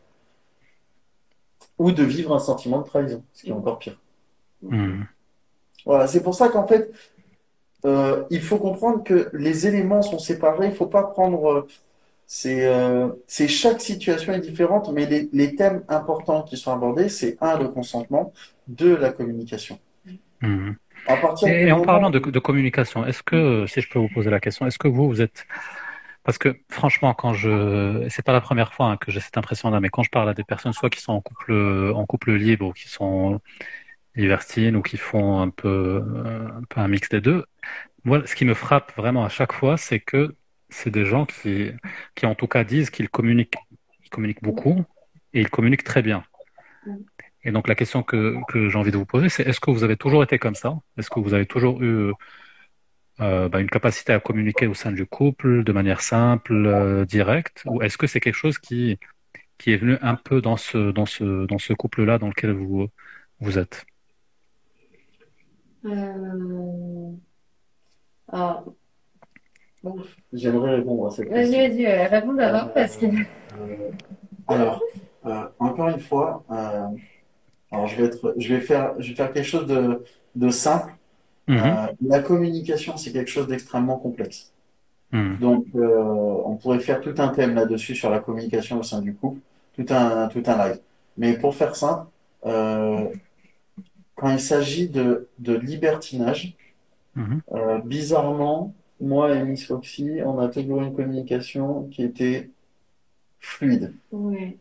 [1.78, 3.98] Ou de vivre un sentiment de trahison, ce qui est encore pire.
[4.62, 5.06] Mhm.
[5.86, 6.92] Voilà, c'est pour ça qu'en fait,
[7.86, 10.66] euh, il faut comprendre que les éléments sont séparés.
[10.66, 11.66] Il faut pas prendre.
[12.28, 16.72] Euh, c'est euh, c'est chaque situation est différente, mais les, les thèmes importants qui sont
[16.72, 18.32] abordés, c'est un le consentement,
[18.66, 19.78] deux la communication.
[20.42, 20.76] Mhm.
[21.06, 24.30] À partir Et en parlant de, de communication, est-ce que, si je peux vous poser
[24.30, 25.46] la question, est-ce que vous, vous êtes,
[26.22, 29.80] parce que franchement, quand je, c'est pas la première fois hein, que j'ai cette impression-là,
[29.80, 31.52] mais quand je parle à des personnes, soit qui sont en couple,
[31.94, 33.40] en couple libre, ou qui sont
[34.16, 36.04] libertines, ou qui font un peu,
[36.58, 37.44] un peu un mix des deux,
[38.04, 40.34] moi, ce qui me frappe vraiment à chaque fois, c'est que
[40.68, 41.70] c'est des gens qui,
[42.14, 43.56] qui en tout cas disent qu'ils communiquent,
[44.04, 44.84] ils communiquent beaucoup,
[45.32, 46.24] et ils communiquent très bien.
[47.44, 49.84] Et donc la question que, que j'ai envie de vous poser, c'est est-ce que vous
[49.84, 50.78] avez toujours été comme ça?
[50.96, 52.12] Est-ce que vous avez toujours eu
[53.20, 57.62] euh, bah, une capacité à communiquer au sein du couple de manière simple, euh, directe,
[57.66, 58.98] ou est-ce que c'est quelque chose qui,
[59.58, 62.88] qui est venu un peu dans ce, dans ce, dans ce couple-là dans lequel vous,
[63.40, 63.86] vous êtes?
[65.84, 67.12] Euh...
[68.28, 68.77] Alors, bon.
[70.32, 71.68] J'aimerais répondre à cette Vas-y, question.
[71.68, 73.06] vas-y, euh, réponds d'abord parce que.
[73.06, 73.90] Euh,
[74.46, 74.82] alors,
[75.26, 76.86] euh, encore une fois, euh,
[77.70, 80.04] alors je vais être, je vais faire, je vais faire quelque chose de,
[80.34, 80.92] de simple.
[81.46, 81.56] Mhm.
[81.58, 84.52] Euh, la communication, c'est quelque chose d'extrêmement complexe.
[85.12, 85.38] Mhm.
[85.38, 89.14] Donc, euh, on pourrait faire tout un thème là-dessus sur la communication au sein du
[89.14, 89.40] couple,
[89.74, 90.80] tout un, tout un live.
[91.16, 92.06] Mais pour faire simple,
[92.46, 93.06] euh,
[94.14, 96.54] quand il s'agit de, de libertinage,
[97.16, 97.40] Mhm.
[97.52, 102.51] euh, bizarrement, moi et Miss Foxy, on a toujours une communication qui était
[103.40, 103.92] fluide.
[104.12, 104.57] Oui.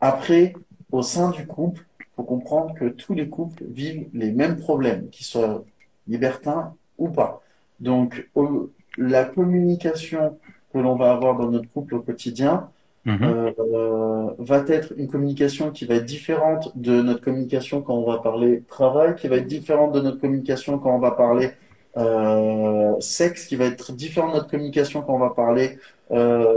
[0.00, 0.54] Après,
[0.90, 5.08] au sein du couple, il faut comprendre que tous les couples vivent les mêmes problèmes,
[5.10, 5.64] qu'ils soient
[6.08, 7.42] libertins ou pas.
[7.80, 10.38] Donc, au- la communication
[10.72, 12.68] que l'on va avoir dans notre couple au quotidien
[13.04, 13.18] Mhm.
[13.24, 18.18] euh, va être une communication qui va être différente de notre communication quand on va
[18.18, 21.50] parler travail, qui va être différente de notre communication quand on va parler
[21.96, 25.78] euh, sexe, qui va être différente de notre communication quand on va parler
[26.10, 26.54] euh,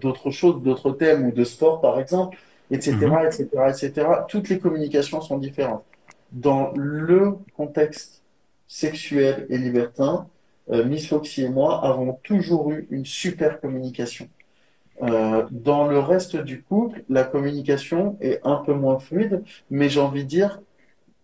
[0.00, 2.38] d'autres choses, d'autres thèmes ou de sport par exemple,
[2.70, 2.96] etc.,
[3.26, 4.06] etc., etc.
[4.28, 5.84] Toutes les communications sont différentes.
[6.32, 8.22] Dans le contexte
[8.66, 10.28] sexuel et libertin,
[10.70, 14.28] euh, Miss Foxy et moi avons toujours eu une super communication.
[15.02, 20.00] Euh, dans le reste du couple, la communication est un peu moins fluide, mais j'ai
[20.00, 20.60] envie de dire,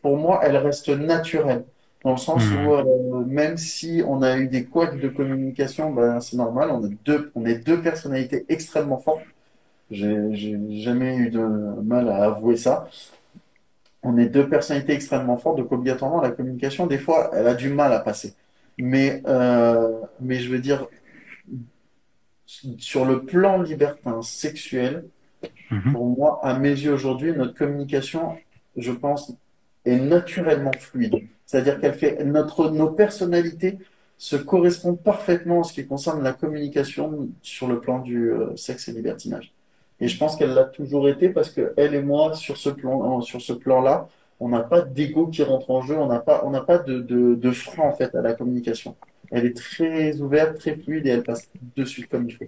[0.02, 1.64] pour moi, elle reste naturelle.
[2.04, 2.56] Dans le sens Mhm.
[2.56, 6.84] où, euh, même si on a eu des couacs de communication, ben, c'est normal, on
[6.84, 9.26] a deux, on est deux personnalités extrêmement fortes.
[9.90, 11.40] J'ai, j'ai jamais eu de
[11.82, 12.88] mal à avouer ça.
[14.02, 17.70] On est deux personnalités extrêmement fortes, donc obligatoirement, la communication, des fois, elle a du
[17.72, 18.34] mal à passer.
[18.78, 20.88] Mais, euh, mais je veux dire,
[22.78, 25.04] sur le plan libertin sexuel,
[25.70, 25.92] Mhm.
[25.92, 28.36] pour moi, à mes yeux aujourd'hui, notre communication,
[28.76, 29.32] je pense,
[29.84, 31.28] est naturellement fluide.
[31.50, 33.78] C'est-à-dire qu'elle fait notre, nos personnalités
[34.16, 38.86] se correspondent parfaitement en ce qui concerne la communication sur le plan du euh, sexe
[38.86, 39.52] et libertinage.
[39.98, 43.20] Et je pense qu'elle l'a toujours été parce que elle et moi, sur ce plan,
[43.22, 44.06] sur ce plan-là,
[44.38, 47.00] on n'a pas d'ego qui rentre en jeu, on n'a pas, on n'a pas de,
[47.00, 48.94] de, de frein en fait à la communication.
[49.32, 52.44] Elle est très ouverte, très fluide et elle passe de suite comme il faut.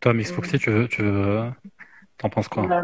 [0.00, 1.50] Toi, Miss Foxy, tu veux, tu veux,
[2.18, 2.70] t'en penses quoi?
[2.70, 2.82] Bah,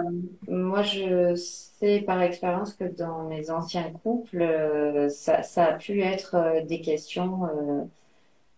[0.49, 6.03] moi, je sais par expérience que dans mes anciens couples, euh, ça, ça a pu
[6.03, 7.85] être euh, des questions euh,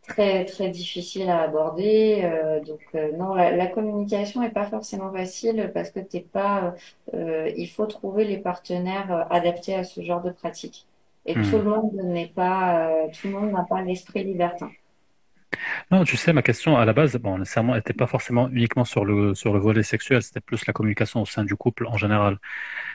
[0.02, 2.30] très, très difficiles à aborder.
[2.66, 2.80] Donc,
[3.18, 6.74] non, la, la communication n'est pas forcément facile parce que t'es pas,
[7.14, 10.86] il faut trouver les partenaires adaptés à ce genre de pratique.
[11.26, 11.66] Et tout le Hmm.
[11.66, 14.74] monde n'est pas, tout le monde n'a pas l'esprit libertin.
[15.92, 19.04] Non, tu sais, ma question à la base, bon, nécessairement, n'était pas forcément uniquement sur
[19.04, 22.38] le, sur le volet sexuel, c'était plus la communication au sein du couple en général.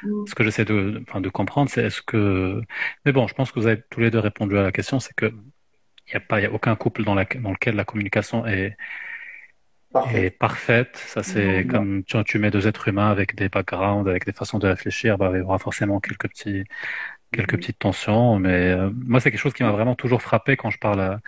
[0.04, 0.26] Mm.
[0.26, 2.62] Ce que j'essaie de, enfin, de comprendre, c'est est-ce que,
[3.06, 5.14] mais bon, je pense que vous avez tous les deux répondu à la question, c'est
[5.16, 7.86] que il n'y a pas, il y a aucun couple dans la, dans lequel la
[7.86, 8.78] communication est,
[9.91, 10.26] Parfait.
[10.26, 10.98] est parfaite.
[11.06, 14.60] Ça, c'est comme tu, tu mets deux êtres humains avec des backgrounds, avec des façons
[14.60, 16.64] de réfléchir, bah, il y aura forcément quelques petits,
[17.34, 17.58] quelques Mhm.
[17.58, 18.39] petites tensions.
[18.39, 21.22] Mais euh, moi, c'est quelque chose qui m'a vraiment toujours frappé quand je parle à,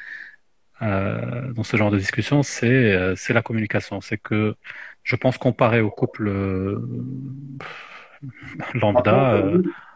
[0.82, 4.01] euh, dans ce genre de discussion, c'est euh, c'est la communication.
[4.01, 4.55] C'est que
[5.03, 6.82] je pense comparé au couple euh,
[8.73, 9.43] lambda,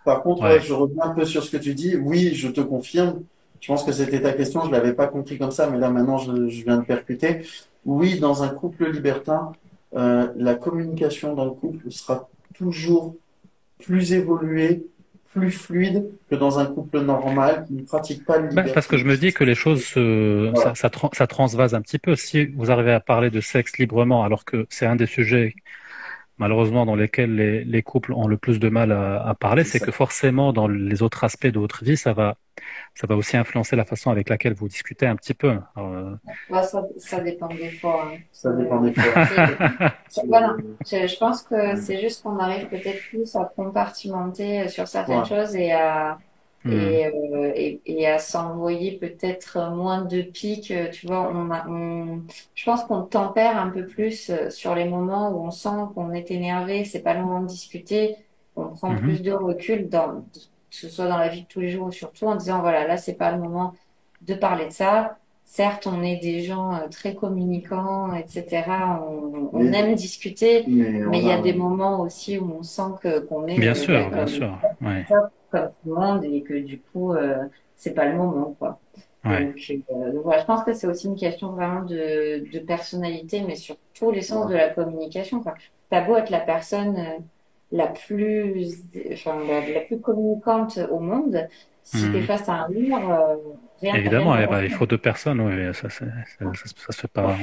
[0.05, 1.95] par contre, ouais, je reviens un peu sur ce que tu dis.
[1.95, 3.23] Oui, je te confirme.
[3.61, 4.65] Je pense que c'était ta question.
[4.65, 7.41] Je l'avais pas compris comme ça, mais là maintenant, je, je viens de percuter.
[7.85, 9.53] Oui, dans un couple libertin,
[9.95, 13.15] euh, la communication dans le couple sera toujours
[13.83, 14.85] plus évoluée,
[15.33, 18.97] plus fluide que dans un couple normal qui ne pratique pas le Ben, parce que
[18.97, 20.75] je me dis que les choses, Voilà.
[20.75, 22.15] ça, ça transvase un petit peu.
[22.15, 25.55] Si vous arrivez à parler de sexe librement, alors que c'est un des sujets,
[26.37, 29.79] malheureusement, dans lesquels les, les couples ont le plus de mal à, à parler, C'est
[29.79, 32.35] que forcément, dans les autres aspects de votre vie, ça va,
[32.95, 35.57] ça va aussi influencer la façon avec laquelle vous discutez un petit peu.
[35.77, 36.15] Euh,
[36.63, 38.11] ça, ça dépend des fois.
[38.13, 38.17] hein.
[38.31, 39.25] Ça dépend des fois.
[40.27, 40.55] Voilà,
[40.85, 45.25] je, je pense que c'est juste qu'on arrive peut-être plus à compartimenter sur certaines Ouais.
[45.25, 46.19] choses et à,
[46.69, 50.71] et, euh, et, et à s'envoyer peut-être moins de pics.
[50.71, 52.23] euh, Tu vois, on a, on,
[52.55, 56.11] je pense qu'on tempère un peu plus euh, sur les moments où on sent qu'on
[56.13, 58.15] est énervé, c'est pas le moment de discuter.
[58.55, 58.99] On prend Mhm.
[58.99, 60.39] plus de recul dans, que
[60.69, 62.97] ce soit dans la vie de tous les jours ou surtout en disant voilà, là,
[62.97, 63.73] c'est pas le moment
[64.21, 65.17] de parler de ça.
[65.45, 69.01] Certes, on est des gens très communicants, etc.
[69.07, 72.63] On, on Mais- aime discuter, Mais mais il y a des moments aussi où on
[72.63, 74.59] sent que qu'on est Bien sûr, bien sûr.
[74.81, 75.05] Ouais,
[75.53, 77.37] comme tout le monde et que du coup, euh,
[77.75, 78.81] c'est pas le moment, quoi.
[79.25, 79.47] ouais.
[79.47, 83.41] Donc, euh, donc voilà, je pense que c'est aussi une question vraiment de, de personnalité,
[83.43, 85.55] mais sur tous les sens de la communication, quoi.
[85.89, 87.19] T'as beau être la personne euh,
[87.71, 88.83] la plus,
[89.13, 91.47] enfin, la, la plus communicante au monde,
[91.83, 92.23] si t'es Mhm.
[92.23, 93.37] face à un mur, euh,
[93.93, 94.71] Évidemment, eh ben, il fonctionne.
[94.71, 96.05] faut deux personnes, oui, ça, ça,
[96.53, 97.37] se- ça se fait pas.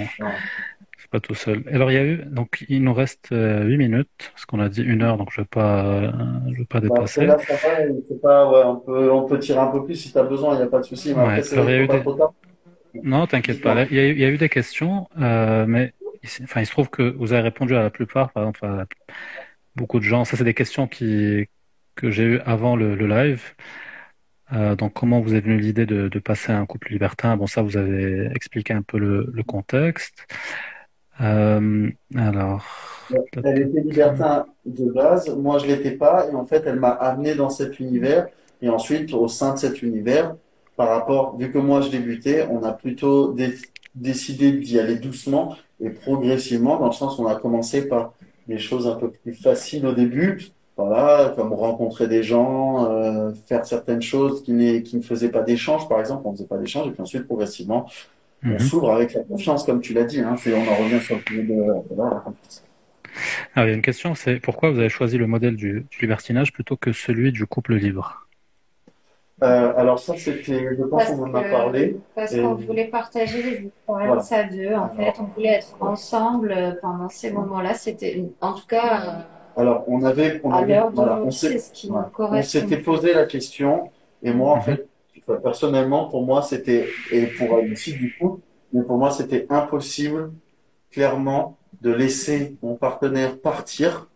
[1.11, 1.65] Pas tout seul.
[1.73, 4.69] Alors, il y a eu, donc, il nous reste euh, huit minutes, parce qu'on a
[4.69, 6.13] dit une heure, donc je vais pas, euh,
[6.53, 7.27] je vais pas Bah, dépasser.
[7.27, 9.95] là, ça va, et c'est pas, ouais, on peut, on peut tirer un peu plus
[9.97, 11.29] si tu as besoin, il n'y a pas de souci, mais Ouais.
[11.29, 12.33] après, c'est Alors, il y a faut eu pas des, trop tard.
[13.03, 15.95] non, t'inquiète pas, il y a eu, il y a eu des questions, euh, mais,
[16.23, 18.87] il enfin, il se trouve que vous avez répondu à la plupart, par exemple, à
[19.77, 20.25] beaucoup de gens.
[20.25, 21.47] Ça, c'est des questions qui,
[21.97, 23.55] que j'ai eues avant le, le live.
[24.53, 27.37] Euh, donc, comment vous est venue l'idée de, de passer à un couple libertin?
[27.37, 30.27] Bon, ça, vous avez expliqué un peu le, le contexte.
[31.21, 32.62] Euh, alors,
[33.43, 37.35] Elle était libertin de base, moi je l'étais pas, et en fait elle m'a amené
[37.35, 38.29] dans cet univers,
[38.62, 40.37] et ensuite au sein de cet univers,
[40.77, 43.55] par rapport, vu que moi je débutais, on a plutôt dé-
[43.95, 48.14] décidé d'y aller doucement et progressivement, dans le sens où on a commencé par
[48.47, 53.66] des choses un peu plus faciles au début, voilà, comme rencontrer des gens, euh, faire
[53.66, 56.89] certaines choses qui, qui ne faisaient pas d'échange, par exemple, on ne faisait pas d'échange,
[56.89, 57.87] et puis ensuite progressivement,
[58.49, 58.59] on Mhm.
[58.59, 61.43] s'ouvre avec la confiance, comme tu l'as dit, hein, on en revient sur le sujet
[61.43, 61.55] de
[61.95, 62.64] voilà, la confiance.
[63.55, 65.99] Alors, il y a une question, c'est pourquoi vous avez choisi le modèle du, du
[66.01, 68.26] libertinage plutôt que celui du couple libre?
[69.43, 71.97] Euh, alors ça, c'était, je pense Parce qu'on en a parlé.
[72.14, 74.45] parce Et- qu'on voulait partager les expériences Voilà.
[74.45, 75.14] à deux, en fait.
[75.18, 77.72] On voulait être ensemble euh, pendant ces moments-là.
[77.72, 79.24] C'était, en tout cas,
[79.57, 81.30] Alors, on avait, on euh, à avait, voilà, on
[82.43, 83.91] s'était posé la question,
[84.22, 84.62] et moi, en Mhm.
[84.62, 84.88] fait,
[85.39, 88.41] personnellement, pour moi, c'était, et pour Alexis, du coup,
[88.72, 90.33] mais pour moi, c'était impossible,
[90.91, 94.11] clairement, de laisser mon partenaire partir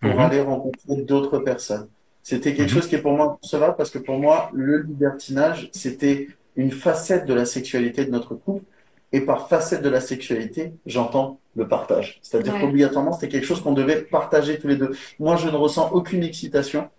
[0.00, 0.22] pour Mhm.
[0.22, 1.88] aller rencontrer d'autres personnes.
[2.22, 2.74] C'était quelque Mhm.
[2.74, 7.26] chose qui est pour moi concevable parce que pour moi, le libertinage, c'était une facette
[7.26, 8.64] de la sexualité de notre couple.
[9.12, 12.20] Et par facette de la sexualité, j'entends le partage.
[12.22, 12.60] C'est-à-dire Ouais.
[12.60, 14.92] qu'obligatoirement, c'était quelque chose qu'on devait partager tous les deux.
[15.18, 16.90] Moi, je ne ressens aucune excitation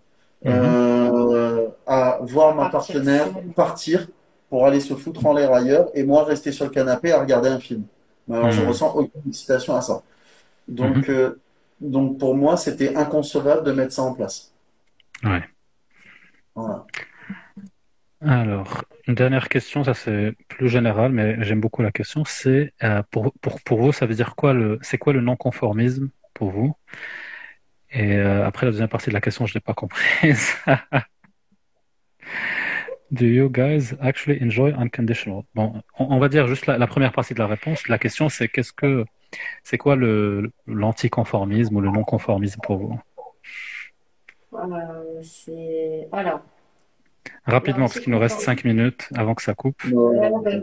[0.44, 0.52] Mhm.
[0.54, 0.91] euh,
[1.86, 4.08] à voir ma partenaire partir
[4.50, 7.48] pour aller se foutre en l'air ailleurs et moi rester sur le canapé à regarder
[7.48, 7.84] un film.
[8.30, 8.68] Alors, je Mhm.
[8.68, 10.02] ressens aucune excitation à ça.
[10.68, 11.10] Donc, Mhm.
[11.10, 11.40] euh,
[11.80, 14.52] donc pour moi, c'était inconcevable de mettre ça en place.
[15.24, 15.42] Ouais.
[16.54, 16.88] Voilà.
[18.20, 22.24] Alors, une dernière question, ça c'est plus général, mais j'aime beaucoup la question.
[22.24, 26.10] C'est euh, pour, pour, pour vous, ça veut dire quoi le, c'est quoi le non-conformisme
[26.34, 26.74] pour vous?
[27.92, 30.54] Et euh, après la deuxième partie de la question, je l'ai pas comprise.
[33.10, 35.42] Do you guys actually enjoy unconditional?
[35.54, 37.86] Bon, on, va dire juste la, la première partie de la réponse.
[37.88, 39.04] La question c'est qu'est-ce que
[39.62, 42.98] c'est quoi le l'anticonformisme ou le non-conformisme pour vous?
[44.54, 46.08] Euh, c'est...
[46.12, 46.40] Alors,
[47.44, 49.82] Rapidement, parce qu'il nous reste cinq minutes avant que ça coupe.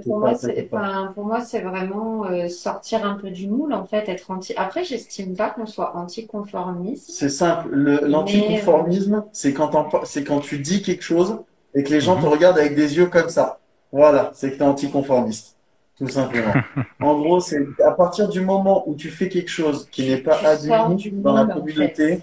[0.04, 1.14] Pour moi, c'est, enfin,
[1.62, 4.54] vraiment euh, sortir un peu du moule, en fait, être anti.
[4.56, 7.12] Après, j'estime pas qu'on soit anticonformiste.
[7.12, 7.70] C'est simple.
[7.72, 11.40] Le- L'anticonformisme, c'est quand, t'en- c'est quand tu dis quelque chose
[11.76, 13.60] et que les gens te regardent avec des yeux comme ça.
[13.92, 15.56] Voilà, c'est que tu es anticonformiste.
[15.98, 16.54] Tout simplement.
[17.02, 20.38] En gros, c'est à partir du moment où tu fais quelque chose qui n'est pas
[20.46, 20.70] admis
[21.12, 22.22] dans la moule, en communauté,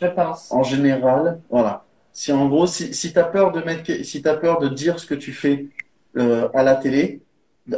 [0.00, 0.50] Je pense.
[0.52, 1.84] en général, voilà.
[2.12, 4.98] Si en gros, si, si tu as peur de mettre, si t'as peur de dire
[4.98, 5.66] ce que tu fais
[6.16, 7.20] euh, à la télé,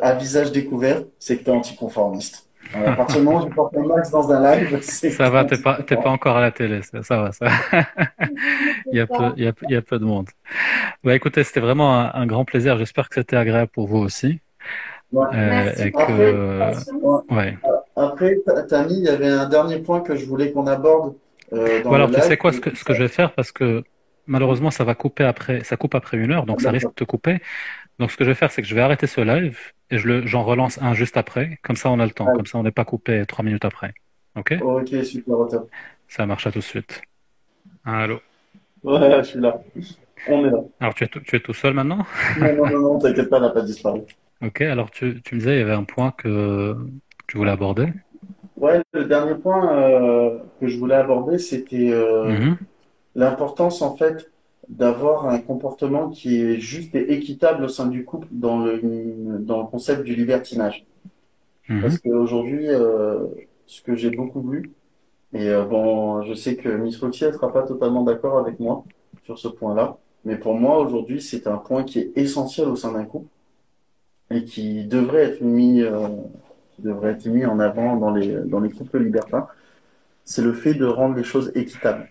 [0.02, 2.48] à visage découvert, c'est que tu es anticonformiste.
[2.72, 5.28] Voilà, à partir du moment où tu portes un max dans un live, c'est Ça
[5.30, 7.46] va, t'es pas, t'es pas encore à la télé, ça, ça va, ça.
[8.92, 10.28] Il y a peu, il y a, il y a peu de monde.
[11.02, 12.78] Bah, écoutez, c'était vraiment un, un grand plaisir.
[12.78, 14.40] J'espère que c'était agréable pour vous aussi.
[15.12, 15.26] Ouais.
[15.32, 17.22] Euh, Merci et pour que, l'invitation.
[17.30, 17.58] ouais.
[17.96, 18.36] Après,
[18.68, 21.14] t'as mis, il y avait un dernier point que je voulais qu'on aborde
[21.52, 22.38] euh, dans alors, le tu sais live.
[22.38, 23.84] quoi, ce que, ce que je vais faire, parce que
[24.26, 27.04] malheureusement, ça va couper après, ça coupe après une heure, donc ça risque de te
[27.04, 27.40] couper.
[27.98, 29.60] Donc, ce que je vais faire, c'est que je vais arrêter ce live
[29.90, 31.58] et je le, j'en relance un juste après.
[31.62, 32.26] Comme ça, on a le temps.
[32.26, 33.94] Comme ça, on n'est pas coupé trois minutes après.
[34.36, 34.54] OK?
[34.62, 35.70] Ok, super, top.
[36.08, 37.02] Ça marche à tout de suite.
[37.84, 38.20] Allô?
[38.82, 39.60] Ouais, je suis là.
[40.28, 40.58] On est là.
[40.80, 42.04] Alors, tu es tout, tu es tout seul maintenant?
[42.36, 44.02] Non, non, non, non, t'inquiète pas, elle n'a pas disparu.
[44.42, 46.76] Ok, alors tu, tu me disais, il y avait un point que
[47.26, 47.88] tu voulais aborder.
[48.56, 52.58] Ouais, le dernier point euh, que je voulais aborder, c'était euh, Mhm.
[53.14, 54.30] L'importance en fait
[54.68, 58.80] d'avoir un comportement qui est juste et équitable au sein du couple dans le,
[59.40, 60.86] dans le concept du libertinage.
[61.68, 61.82] Mhm.
[61.82, 63.26] Parce qu'aujourd'hui, euh,
[63.66, 64.72] ce que j'ai beaucoup vu,
[65.32, 68.84] et euh, bon, je sais que Miss Roxy, elle sera pas totalement d'accord avec moi
[69.24, 72.92] sur ce point-là, mais pour moi, aujourd'hui, c'est un point qui est essentiel au sein
[72.92, 73.28] d'un couple
[74.30, 76.08] et qui devrait être mis, euh,
[76.74, 79.46] qui devrait être mis en avant dans les, dans les couples libertins.
[80.24, 82.08] C'est le fait de rendre les choses équitables.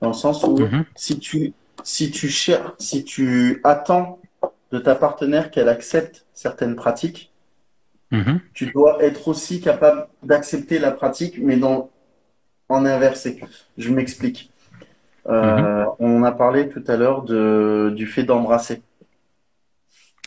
[0.00, 0.84] Dans le sens où, Mhm.
[0.94, 4.20] si tu, si tu cherches, si tu attends
[4.72, 7.32] de ta partenaire qu'elle accepte certaines pratiques,
[8.10, 8.40] Mhm.
[8.54, 11.90] tu dois être aussi capable d'accepter la pratique, mais dans,
[12.68, 13.40] en inversé.
[13.76, 14.50] Je m'explique.
[15.28, 18.82] Euh, On a parlé tout à l'heure de, du fait d'embrasser.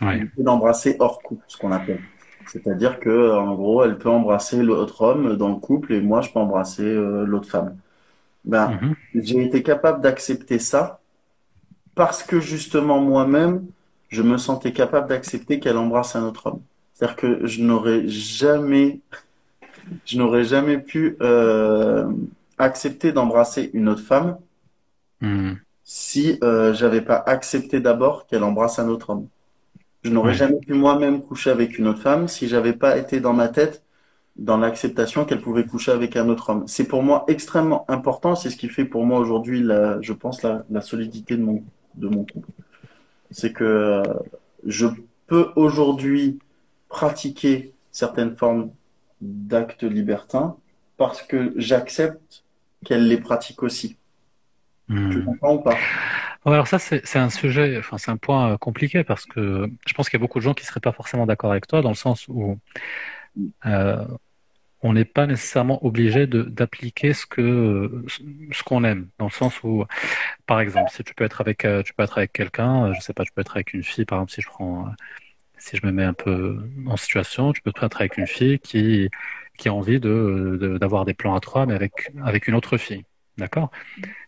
[0.02, 0.20] Ouais.
[0.20, 2.02] Du fait d'embrasser hors couple, ce qu'on appelle.
[2.48, 6.32] C'est-à-dire que, en gros, elle peut embrasser l'autre homme dans le couple et moi, je
[6.32, 7.78] peux embrasser euh, l'autre femme.
[8.46, 8.96] Ben, Mhm.
[9.14, 11.02] j'ai été capable d'accepter ça
[11.96, 13.68] parce que justement moi-même,
[14.10, 16.64] je me sentais capable d'accepter qu'elle embrasse un autre homme.
[16.94, 19.02] C'est-à-dire que je n'aurais jamais,
[20.06, 22.12] je n'aurais jamais pu euh,
[22.58, 24.38] accepter d'embrasser une autre femme
[25.22, 25.64] Mhm.
[25.84, 29.28] si euh, j'avais pas accepté d'abord qu'elle embrasse un autre homme.
[30.04, 30.36] Je n'aurais Ouais.
[30.36, 33.84] jamais pu moi-même coucher avec une autre femme si j'avais pas été dans ma tête
[34.38, 36.64] dans l'acceptation qu'elle pouvait coucher avec un autre homme.
[36.68, 39.64] C'est pour moi extrêmement important, c'est ce qui fait pour moi aujourd'hui
[40.02, 41.64] je pense la, la solidité de mon
[41.96, 42.50] de mon couple.
[43.32, 44.04] C'est que euh,
[44.66, 44.88] je
[45.28, 46.40] peux aujourd'hui
[46.90, 48.72] pratiquer certaines formes
[49.22, 50.58] d'actes libertins
[50.98, 52.44] parce que j'accepte
[52.86, 53.98] qu'elle les pratique aussi.
[55.10, 55.24] Tu Mhm.
[55.24, 55.88] comprends ou pas?
[56.46, 60.10] Alors ça, c'est, un sujet, enfin, c'est un point euh, compliqué parce que je pense
[60.10, 61.96] qu'il y a beaucoup de gens qui seraient pas forcément d'accord avec toi dans le
[61.96, 62.58] sens où
[63.66, 64.06] euh,
[64.84, 69.10] on n'est pas nécessairement obligé d'appliquer ce que, ce qu'on aime.
[69.20, 69.86] Dans le sens où,
[70.48, 73.02] par exemple, si tu peux être avec, euh, tu peux être avec quelqu'un, euh, je
[73.02, 74.88] sais pas, tu peux être avec une fille, par exemple, si je prends,
[75.58, 79.10] si je me mets un peu en situation, tu peux être avec une fille qui,
[79.58, 83.06] qui a envie de- d'avoir des plans à trois, mais avec, avec une autre fille.
[83.38, 83.72] D'accord?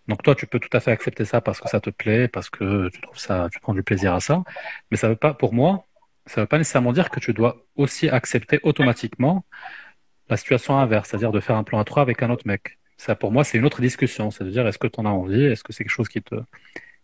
[0.08, 2.50] Donc toi, tu peux tout à fait accepter ça parce que ça te plaît, parce
[2.50, 4.44] que tu trouves ça, tu prends du plaisir à ça.
[4.92, 5.86] Mais ça veut pas, pour moi,
[6.26, 9.46] ça veut pas nécessairement dire que tu dois aussi accepter automatiquement
[10.30, 12.80] la situation inverse, c'est-à-dire de faire un plan à trois avec un autre mec.
[12.98, 14.32] Ça, pour moi, c'est une autre discussion.
[14.32, 15.44] C'est-à-dire, est-ce que tu en as envie?
[15.46, 16.36] Est-ce que c'est quelque chose qui te,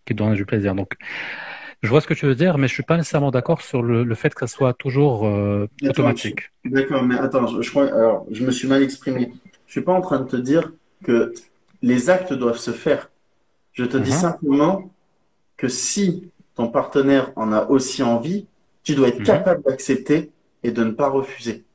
[0.05, 0.76] qui te donne du plaisir?
[0.76, 0.93] Donc,
[1.84, 4.03] je vois ce que tu veux dire, mais je suis pas nécessairement d'accord sur le,
[4.03, 6.51] le fait que ça soit toujours euh, Attends, automatique.
[6.65, 9.32] D'accord, mais attends, je, je crois, alors, je me suis mal exprimé.
[9.65, 11.34] Je suis pas en train de te dire que
[11.82, 13.09] les actes doivent se faire.
[13.74, 14.13] Je te dis Mhm.
[14.13, 14.91] simplement
[15.57, 18.47] que si ton partenaire en a aussi envie,
[18.84, 19.25] tu dois être Mhm.
[19.25, 20.32] capable d'accepter
[20.63, 21.65] et de ne pas refuser.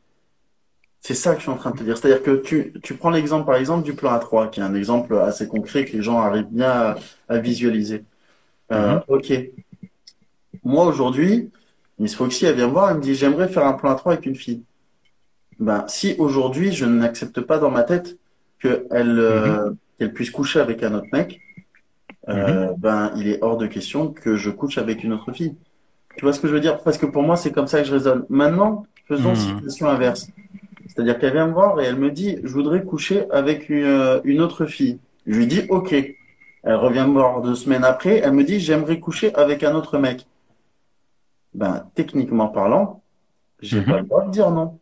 [1.00, 1.98] C'est ça que je suis en train de te dire.
[1.98, 5.14] C'est-à-dire que tu, tu prends l'exemple, par exemple, du plan A3, qui est un exemple
[5.18, 6.96] assez concret que les gens arrivent bien à,
[7.28, 8.05] à visualiser.
[8.72, 9.05] Euh, Mhm.
[9.09, 9.32] ok.
[10.64, 11.50] Moi, aujourd'hui,
[11.98, 14.12] Miss Foxy, elle vient me voir, elle me dit, j'aimerais faire un plan à trois
[14.14, 14.62] avec une fille.
[15.61, 18.18] Ben, si aujourd'hui, je n'accepte pas dans ma tête
[18.61, 21.40] qu'elle euh, qu'elle puisse coucher avec un autre mec,
[22.28, 25.57] euh, ben, il est hors de question que je couche avec une autre fille.
[26.17, 26.81] Tu vois ce que je veux dire?
[26.83, 28.25] Parce que pour moi, c'est comme ça que je raisonne.
[28.29, 29.37] Maintenant, faisons Mhm.
[29.37, 30.29] situation inverse.
[30.87, 34.21] C'est-à-dire qu'elle vient me voir et elle me dit, je voudrais coucher avec une, euh,
[34.25, 34.99] une autre fille.
[35.27, 35.93] Je lui dis, OK.
[36.67, 39.99] Elle revient me voir deux semaines après, elle me dit, j'aimerais coucher avec un autre
[39.99, 40.27] mec.
[41.53, 43.03] Ben, techniquement parlant,
[43.61, 43.85] j'ai Mhm.
[43.87, 44.79] pas le droit de dire non.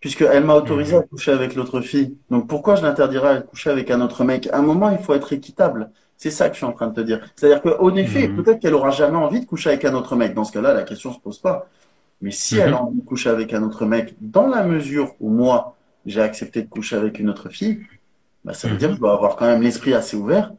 [0.00, 2.16] Puisqu'elle m'a autorisé à coucher avec l'autre fille.
[2.30, 4.48] Donc pourquoi je l'interdirais de coucher avec un autre mec?
[4.52, 5.90] À un moment, il faut être équitable.
[6.22, 7.20] C'est ça que je suis en train de te dire.
[7.34, 8.36] C'est-à-dire qu'en effet, Mhm.
[8.36, 10.34] peut-être qu'elle aura jamais envie de coucher avec un autre mec.
[10.34, 11.66] Dans ce cas-là, la question se pose pas.
[12.20, 12.82] Mais si elle a Mhm.
[12.82, 16.68] envie de coucher avec un autre mec, dans la mesure où moi, j'ai accepté de
[16.68, 17.80] coucher avec une autre fille,
[18.44, 20.52] bah, ça veut dire que je dois avoir quand même l'esprit assez ouvert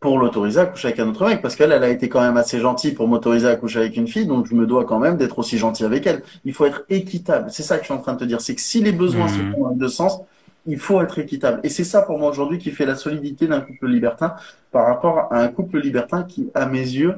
[0.00, 1.42] pour l'autoriser à coucher avec un autre mec.
[1.42, 4.08] Parce qu'elle, elle a été quand même assez gentille pour m'autoriser à coucher avec une
[4.08, 6.22] fille, donc je me dois quand même d'être aussi gentil avec elle.
[6.44, 7.50] Il faut être équitable.
[7.50, 8.40] C'est ça que je suis en train de te dire.
[8.40, 9.52] C'est que si les besoins se Mhm.
[9.52, 10.20] font dans les deux sens,
[10.66, 11.60] il faut être équitable.
[11.64, 14.34] Et c'est ça pour moi aujourd'hui qui fait la solidité d'un couple libertin
[14.72, 17.16] par rapport à un couple libertin qui, à mes yeux,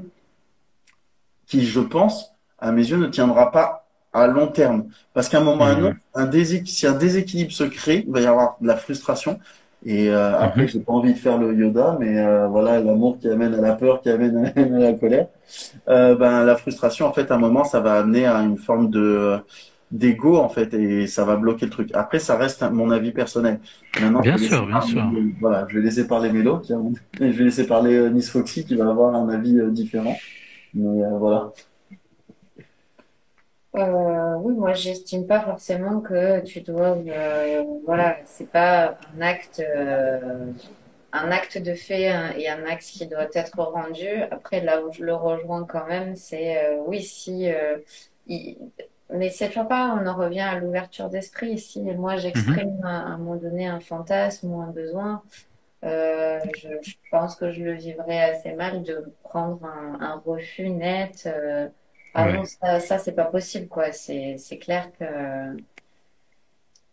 [1.47, 4.85] qui, je pense, à mes yeux, ne tiendra pas à long terme.
[5.15, 5.85] Parce qu'à un moment ou à un Mhm.
[5.87, 6.31] autre, un
[6.67, 9.39] si un déséquilibre se crée, il va y avoir de la frustration.
[9.85, 10.69] Et euh, après, Mhm.
[10.69, 13.75] j'ai pas envie de faire le Yoda, mais euh, voilà, l'amour qui amène à la
[13.75, 15.29] peur, qui amène à la colère.
[15.89, 18.91] Euh, ben, la frustration, en fait, à un moment, ça va amener à une forme
[18.91, 19.39] de
[19.91, 21.91] d'ego, en fait, et ça va bloquer le truc.
[21.95, 23.61] Après, ça reste mon avis personnel.
[24.01, 25.11] Maintenant, Bien sûr, bien parler- sûr.
[25.41, 26.79] Voilà, je vais laisser parler Mélo, qui a-
[27.21, 30.17] et je vais laisser parler euh, Miss Foxy, qui va avoir un avis euh, différent.
[30.75, 31.53] Mais euh, voilà.
[33.77, 39.61] Euh, oui, moi, j'estime pas forcément que tu dois, euh, voilà, c'est pas un acte,
[39.61, 40.47] euh,
[41.13, 44.07] un acte de fait hein, et un acte qui doit être rendu.
[44.31, 47.77] Après, là où je le rejoins quand même, c'est euh, oui, si, euh,
[48.27, 48.57] il-
[49.15, 51.59] mais c'est toujours pas, on en revient à l'ouverture d'esprit.
[51.59, 55.23] Si moi j'exprime à, à un moment donné un fantasme ou un besoin,
[55.85, 60.71] euh, je, je pense que je le vivrais assez mal de prendre un, un refus
[60.71, 61.25] net.
[61.27, 61.69] euh,
[62.15, 62.33] ah Ouais.
[62.33, 63.93] non, ça, ça c'est pas possible, quoi.
[63.93, 65.05] C'est, c'est clair que.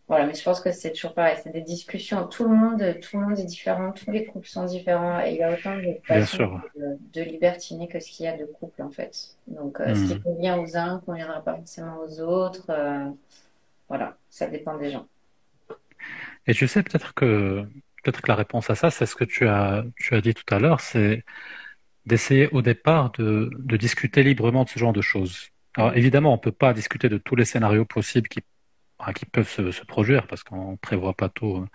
[0.08, 2.28] Voilà, mais je pense que c'est toujours pareil, c'est des discussions.
[2.28, 5.38] Tout le monde, tout le monde est différent, tous les couples sont différents et il
[5.38, 6.62] y a autant de façons sûr.
[6.76, 9.36] de, de libertiner que ce qu'il y a de couple, en fait.
[9.48, 10.24] Donc, euh, ce qui Mhm.
[10.24, 12.70] convient aux uns conviendra pas forcément aux autres.
[12.70, 13.10] euh,
[13.90, 15.08] voilà, ça dépend des gens.
[16.48, 17.64] Et tu sais, peut-être que,
[18.04, 20.44] peut-être que la réponse à ça, c'est ce que tu as, tu as dit tout
[20.54, 21.24] à l'heure, c'est
[22.06, 25.50] d'essayer au départ de, de discuter librement de ce genre de choses.
[25.76, 28.42] Alors évidemment, on peut pas discuter de tous les scénarios possibles qui,
[29.00, 31.58] enfin, qui peuvent se, se produire parce qu'on prévoit pas tout.
[31.58, 31.68] hein.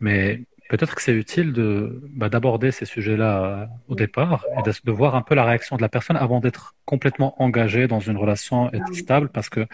[0.00, 4.72] Mais peut-être que c'est utile de, bah, d'aborder ces sujets-là euh, au départ et de,
[4.84, 8.16] de voir un peu la réaction de la personne avant d'être complètement engagé dans une
[8.16, 9.28] relation et stable.
[9.30, 9.66] Parce que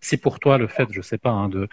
[0.00, 1.68] si pour toi, le fait, je sais pas, hein, de,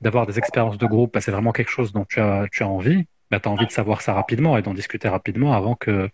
[0.00, 2.68] d'avoir des expériences de groupe, bah, c'est vraiment quelque chose dont tu as, tu as
[2.68, 6.10] envie, bah, tu as envie de savoir ça rapidement et d'en discuter rapidement avant que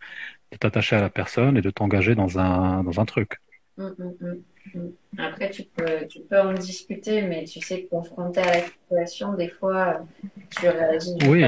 [0.53, 3.39] de t'attacher à la personne et de t'engager dans un, dans un truc.
[3.77, 4.45] Mm, mm, mm.
[5.19, 9.49] Après, tu peux, tu peux en discuter, mais tu sais, confronté à la situation, des
[9.49, 10.01] fois,
[10.59, 11.45] tu réagis d'une Oui,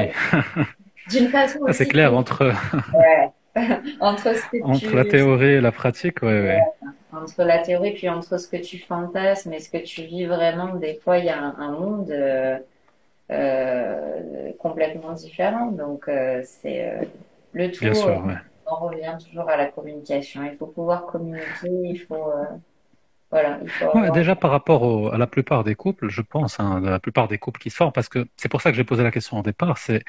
[1.09, 2.53] d'une façon ça, c'est clair que- entre,
[2.95, 3.31] Ouais.
[4.01, 6.61] Entre ce que entre tu, la théorie et la pratique, ouais, ouais.
[7.12, 10.77] entre la théorie, puis entre ce que tu fantasmes et ce que tu vis vraiment,
[10.77, 12.59] des fois, il y a un, un monde euh,
[13.31, 15.66] euh, complètement différent.
[15.73, 17.03] Donc, euh, c'est euh,
[17.53, 17.85] le tout.
[17.85, 18.35] Bien sûr, euh, ouais.
[18.66, 20.43] on revient toujours à la communication.
[20.45, 22.45] Il faut pouvoir communiquer, il faut, euh,
[23.31, 26.22] voilà, il faut Ouais, avoir- déjà par rapport au- à la plupart des couples, je
[26.22, 28.76] pense, hein, la plupart des couples qui se forment, parce que c'est pour ça que
[28.76, 30.05] j'ai posé la question au départ, c'est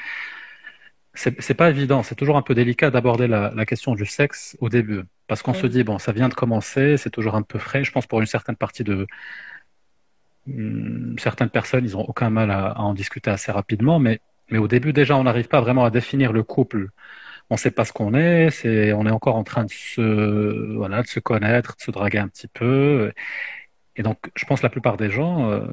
[1.14, 4.70] c'est pas évident, c'est toujours un peu délicat d'aborder la, la question du sexe au
[4.70, 5.68] début, parce qu'on se Mhm.
[5.68, 7.84] dit bon, ça vient de commencer, c'est toujours un peu frais.
[7.84, 9.08] Je pense pour une certaine partie de
[10.48, 14.20] Hum, certaines personnes, ils ont aucun mal à, à en discuter assez rapidement, mais
[14.50, 16.90] mais au début déjà, on n'arrive pas vraiment à définir le couple.
[17.52, 21.02] On sait pas ce qu'on est, c'est on est encore en train de se voilà,
[21.04, 23.14] de se connaître, de se draguer un petit peu.
[23.96, 25.68] Et donc, je pense que la plupart des gens euh,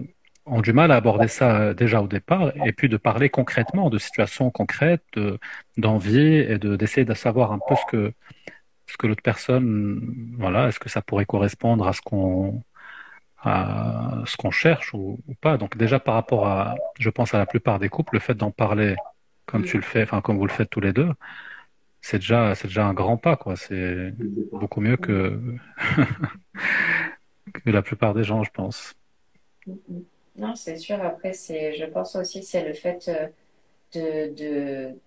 [0.46, 3.90] ont du mal à aborder ça euh, déjà au départ, et puis de parler concrètement
[3.90, 5.38] de situations concrètes, de,
[5.76, 8.12] d'envie, et de, d'essayer de savoir un peu ce que,
[8.86, 12.62] ce que l'autre personne, voilà, est-ce que ça pourrait correspondre à ce qu'on,
[13.42, 15.56] à ce qu'on cherche ou, ou pas.
[15.58, 18.50] Donc déjà par rapport à, je pense à la plupart des couples, le fait d'en
[18.50, 18.96] parler
[19.46, 21.10] comme tu le fais, enfin comme vous le faites tous les deux,
[22.01, 23.57] c'est déjà, c'est déjà un grand pas, quoi.
[23.57, 24.12] C'est
[24.53, 25.40] beaucoup mieux que
[27.53, 28.94] que la plupart des gens, je pense.
[30.36, 31.03] Non, c'est sûr.
[31.03, 33.28] Après, c'est, je pense aussi, c'est le fait euh,
[33.94, 34.34] de,
[34.90, 35.01] de,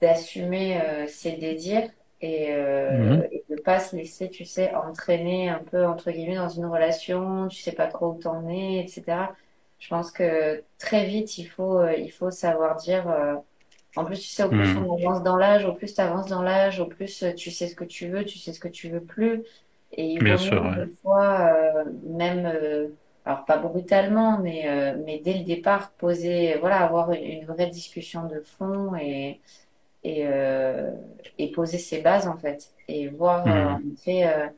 [0.00, 1.90] d'assumer euh, ses désirs
[2.22, 6.48] et, euh, et de pas se laisser, tu sais, entraîner un peu, entre guillemets, dans
[6.50, 9.36] une relation, tu sais pas trop où t'en es, etc.
[9.80, 13.08] Je pense que très vite, il faut, euh, il faut savoir dire.
[13.10, 13.36] euh,
[13.96, 14.76] en plus, tu sais, au plus Hmm.
[14.76, 17.76] on avance dans l'âge, au plus tu avances dans l'âge, au plus tu sais ce
[17.76, 19.44] que tu veux, tu sais ce que tu veux plus.
[19.92, 20.88] Et il Bien sûr, ouais.
[21.02, 22.88] fois, euh, même, euh,
[23.24, 27.68] alors pas brutalement, mais, euh, mais dès le départ, poser, voilà, avoir une, une vraie
[27.68, 29.40] discussion de fond et,
[30.04, 30.26] et,
[31.38, 32.72] et poser ses bases, en fait.
[32.88, 33.94] Et voir, en Hmm.
[34.26, 34.48] euh,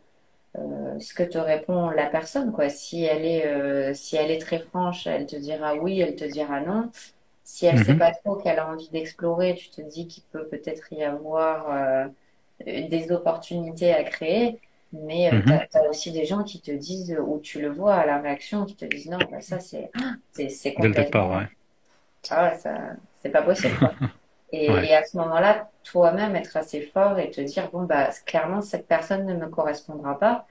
[0.59, 2.69] euh, ce que te répond la personne, quoi.
[2.71, 6.25] Si elle est, euh, si elle est très franche, elle te dira oui, elle te
[6.25, 6.91] dira non.
[7.47, 7.99] Si elle sait Mhm.
[7.99, 12.09] pas trop qu'elle a envie d'explorer, tu te dis qu'il peut peut-être y avoir euh,
[12.67, 14.61] des opportunités à créer.
[14.93, 15.47] Mais euh, Mhm.
[15.47, 18.65] t'as, t'as aussi des gens qui te disent, ou tu le vois à la réaction,
[18.67, 19.93] qui te disent non, bah, ça c'est,
[20.33, 21.49] c'est, c'est Dès le complètement, départ, ouais.
[22.31, 23.97] ah ça, c'est pas possible, quoi.
[24.53, 24.89] Et, Ouais.
[24.89, 28.87] et à ce moment-là, toi-même être assez fort et te dire, bon, bah, clairement, cette
[28.89, 30.47] personne ne me correspondra pas.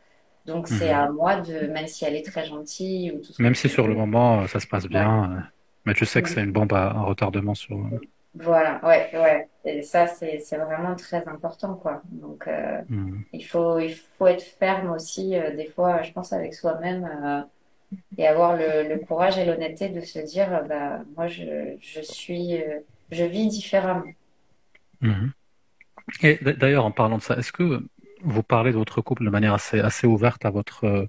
[0.45, 0.91] Donc, c'est Mhm.
[0.91, 3.69] à moi de, même si elle est très gentille ou tout ce Même tu si
[3.69, 5.41] sur le moment euh, ça se passe bien, euh,
[5.85, 7.77] mais tu sais que c'est une bombe à, à retardement sur.
[7.77, 7.99] euh,
[8.33, 9.49] Voilà, ouais, ouais.
[9.63, 12.01] Et ça, c'est, c'est vraiment très important, quoi.
[12.11, 13.23] Donc, euh, hmm.
[13.31, 17.41] il faut, il faut être ferme aussi, euh, des fois, je pense, avec soi-même, euh,
[18.17, 22.57] et avoir le, le courage et l'honnêteté de se dire, bah, moi, je, je suis,
[23.11, 24.03] je vis différemment.
[25.01, 25.33] Mhm.
[26.23, 27.83] Et d'ailleurs, en parlant de ça, est-ce que
[28.23, 31.07] vous parlez de votre couple de manière assez, assez ouverte à votre,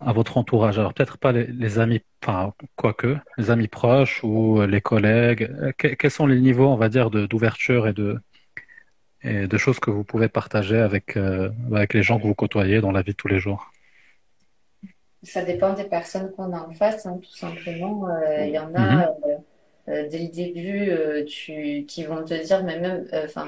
[0.00, 0.78] à votre entourage?
[0.78, 5.44] Alors, peut-être pas les, les amis, enfin, quoique, les amis proches ou les collègues.
[5.60, 8.18] Euh, que- quels sont les niveaux, on va dire, d'ouverture et de,
[9.22, 12.82] et de choses que vous pouvez partager avec, euh, avec les gens que vous côtoyez
[12.82, 13.70] dans la vie de tous les jours?
[15.22, 18.08] Ça dépend des personnes qu'on a en face, hein, tout simplement.
[18.08, 19.36] Euh, Il y en a, euh,
[19.88, 23.46] euh, dès le début, tu, qui vont te dire, mais même, enfin,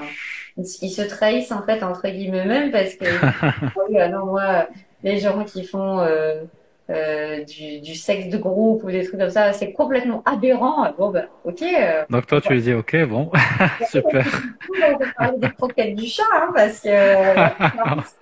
[0.57, 3.25] ils se trahissent en fait entre guillemets même parce que
[3.75, 4.67] oui, non, moi,
[5.03, 6.45] les gens qui font euh,
[6.89, 10.91] euh, du, du sexe de groupe ou des trucs comme ça, c'est complètement aberrant.
[10.97, 11.61] Bon, ben, ok.
[11.63, 13.31] euh, Donc, toi, tu lui dis, OK, bon,
[13.81, 14.43] super.
[14.85, 16.89] on peut parler des croquettes du chat, hein, parce que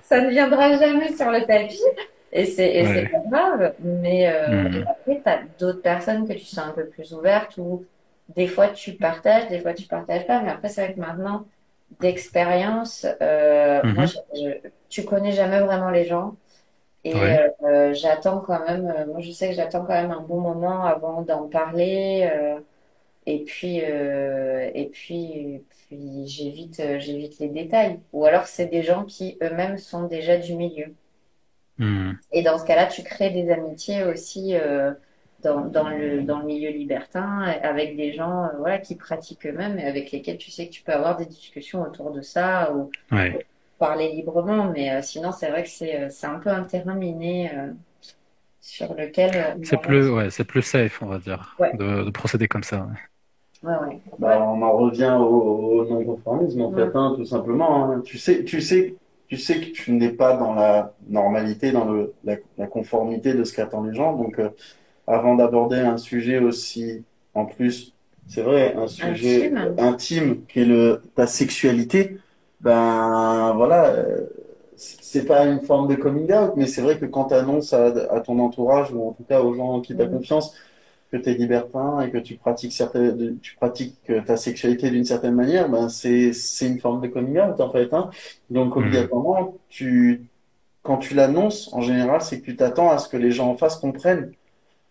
[0.00, 1.80] ça ne viendra jamais sur le tapis.
[2.32, 3.10] Et c'est Ouais.
[3.10, 3.74] pas grave.
[3.80, 4.68] Mais Mhm.
[4.72, 7.86] et après, tu as d'autres personnes que tu sens un peu plus ouvertes ou
[8.28, 10.42] des fois tu partages, des fois tu partages pas.
[10.42, 11.46] Mais après, c'est vrai que maintenant,
[12.00, 13.06] d'expérience,
[13.82, 13.94] Mhm.
[13.94, 16.36] moi, je, je- tu connais jamais vraiment les gens.
[17.04, 17.38] Et Ouais.
[17.64, 20.84] euh, j'attends quand même, euh, moi je sais que j'attends quand même un bon moment
[20.84, 22.28] avant d'en parler.
[22.32, 22.60] euh,
[23.26, 28.00] et puis, euh, et puis, puis j'évite, euh, j'évite les détails.
[28.12, 30.94] Ou alors c'est des gens qui eux-mêmes sont déjà du milieu.
[31.78, 32.18] Hmm.
[32.32, 34.92] Et dans ce cas-là, tu crées des amitiés aussi euh,
[35.40, 39.78] dans, dans le, dans le milieu libertin avec des gens euh, voilà, qui pratiquent eux-mêmes
[39.78, 42.90] et avec lesquels tu sais que tu peux avoir des discussions autour de ça ou
[43.10, 43.46] Ouais.
[43.78, 44.70] Parler librement.
[44.72, 47.72] Mais euh, sinon, c'est vrai que c'est euh, c'est un peu un terrain miné euh,
[48.60, 51.72] sur lequel C'est plus, ouais, c'est plus safe, on va dire, Ouais.
[51.72, 52.84] de, de procéder comme ça.
[52.86, 52.92] ouais.
[53.62, 54.02] Ouais, ouais.
[54.18, 56.84] Bah, on en revient au, au non-conformisme, en Ouais.
[56.84, 57.90] fait, hein, tout simplement.
[57.90, 58.00] hein.
[58.04, 58.96] Tu sais, tu sais,
[59.28, 63.42] tu sais que tu n'es pas dans la normalité, dans le, la, la conformité de
[63.44, 64.12] ce qu'attendent les gens.
[64.16, 64.50] Donc, euh,
[65.06, 67.04] avant d'aborder un sujet aussi,
[67.34, 67.94] en plus,
[68.26, 69.78] c'est vrai, un sujet Intime.
[69.78, 72.18] intime qui est le, ta sexualité,
[72.64, 74.26] ben voilà, euh,
[74.76, 77.86] c'est pas une forme de coming out, mais c'est vrai que quand tu annonces à,
[78.12, 80.08] à ton entourage, ou en tout cas aux gens en qui tu as Mhm.
[80.08, 80.56] confiance,
[81.12, 85.04] que tu es libertin et que tu pratiques certaines, tu pratiques euh, ta sexualité d'une
[85.04, 88.10] certaine manière, ben c'est c'est une forme de coming out en fait, hein.
[88.50, 89.14] Donc Mhm.
[89.16, 90.28] obligatoirement, tu
[90.82, 93.56] quand tu l'annonces, en général, c'est que tu t'attends à ce que les gens en
[93.56, 94.32] face comprennent.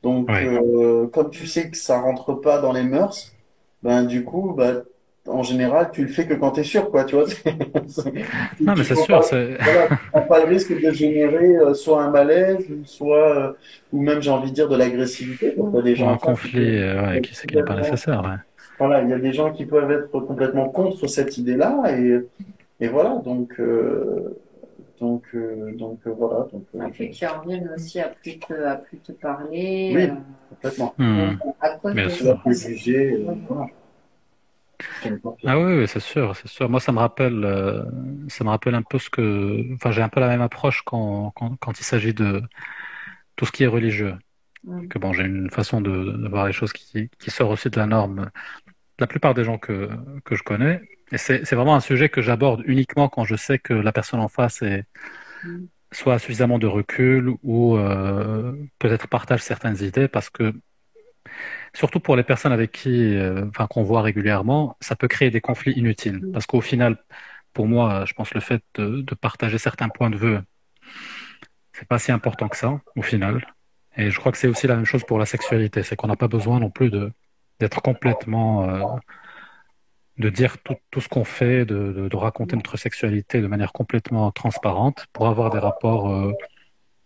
[0.03, 0.43] Donc Ouais.
[0.43, 3.35] euh, comme tu sais que ça rentre pas dans les mœurs,
[3.83, 4.83] ben du coup, ben
[5.27, 7.25] en général, tu le fais que quand tu es sûr, quoi, tu vois.
[7.87, 8.13] C'est-
[8.59, 9.57] Non, mais c'est sûr, pas- c'est.
[9.61, 13.53] voilà, prends pas le risque de générer euh, soit un malaise, soit, euh,
[13.93, 15.55] ou même, j'ai envie de dire, de l'agressivité.
[15.55, 18.21] des Ou gens un conflit euh, ouais, qui, qui n'est pas nécessaire.
[18.23, 18.37] ouais.
[18.79, 22.19] Voilà, il y a des gens qui peuvent être complètement contre cette idée-là, et,
[22.81, 24.35] et voilà, donc, euh,
[24.99, 28.53] donc, euh, donc euh, voilà, donc, euh, puis qui en viennent aussi à plus te,
[28.53, 29.91] à plus te parler.
[29.95, 30.03] Oui.
[30.03, 30.15] euh,
[30.49, 30.93] complètement.
[30.97, 31.35] Hmm.
[31.61, 32.41] à cause Bien de sûr.
[32.45, 33.65] Euh, voilà.
[35.45, 36.69] Ah oui, oui, c'est sûr, c'est sûr.
[36.69, 37.83] Moi, ça me rappelle, euh,
[38.29, 41.31] ça me rappelle un peu ce que, enfin, j'ai un peu la même approche quand,
[41.35, 42.41] quand, quand il s'agit de
[43.35, 44.15] tout ce qui est religieux.
[44.65, 44.87] Mm.
[44.87, 47.77] Que bon, j'ai une façon de, de voir les choses qui, qui sort aussi de
[47.79, 48.29] la norme.
[48.99, 49.89] La plupart des gens que,
[50.25, 50.81] que je connais,
[51.11, 54.19] et c'est, c'est vraiment un sujet que j'aborde uniquement quand je sais que la personne
[54.19, 54.85] en face est
[55.43, 55.67] Mm.
[55.91, 60.53] soit suffisamment de recul ou euh, peut-être partage certaines idées parce que
[61.73, 65.41] surtout pour les personnes avec qui, euh, enfin, qu'on voit régulièrement, ça peut créer des
[65.41, 66.29] conflits inutiles.
[66.31, 66.97] Parce qu'au final,
[67.53, 70.37] pour moi, je pense le fait de, de partager certains points de vue,
[71.73, 73.45] c'est pas si important que ça au final.
[73.97, 76.15] Et je crois que c'est aussi la même chose pour la sexualité, c'est qu'on n'a
[76.15, 77.11] pas besoin non plus de
[77.59, 78.83] d'être complètement euh,
[80.17, 83.71] de dire tout, tout ce qu'on fait, de, de, de, raconter notre sexualité de manière
[83.71, 86.33] complètement transparente pour avoir des rapports, euh,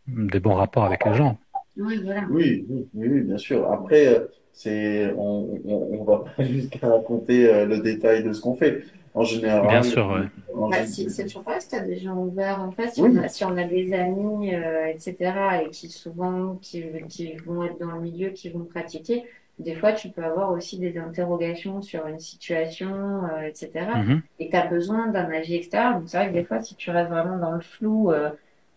[0.08, 1.38] des bons rapports avec les gens.
[1.78, 2.24] Oui, voilà.
[2.30, 3.72] oui, oui, oui, bien sûr.
[3.72, 4.28] Après, euh,
[4.58, 8.84] c'est, on, on, on va pas jusqu'à raconter euh, le détail de ce qu'on fait.
[9.14, 9.68] En général.
[9.68, 10.70] Bien sûr, ouais.
[10.70, 13.10] Bah, si, c'est toujours pareil, si tu as des gens ouverts en face, si, oui.
[13.14, 15.16] on a, si on a des amis, euh, etc.,
[15.64, 19.24] et qui souvent, qui, qui vont être dans le milieu, qui vont pratiquer,
[19.58, 23.72] des fois, tu peux avoir aussi des interrogations sur une situation, euh, etc.
[23.76, 24.22] Mm-hmm.
[24.40, 25.96] Et tu as besoin d'un avis extérieur.
[25.96, 28.30] Donc, c'est vrai que des fois, si tu restes vraiment dans le flou, euh,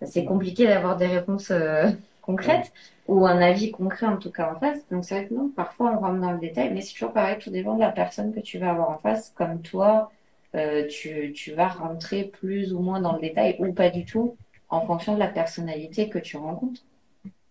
[0.03, 1.53] c'est compliqué d'avoir des réponses
[2.31, 2.73] concrètes
[3.09, 4.87] ou un avis concret, en tout cas, en face.
[4.91, 7.39] Donc, c'est vrai que non, parfois, on rentre dans le détail, mais c'est toujours pareil,
[7.39, 9.33] tout dépend de la personne que tu vas avoir en face.
[9.37, 10.11] Comme toi,
[10.55, 14.37] euh, tu, tu vas rentrer plus ou moins dans le détail ou pas du tout
[14.69, 16.83] en fonction de la personnalité que tu rencontres.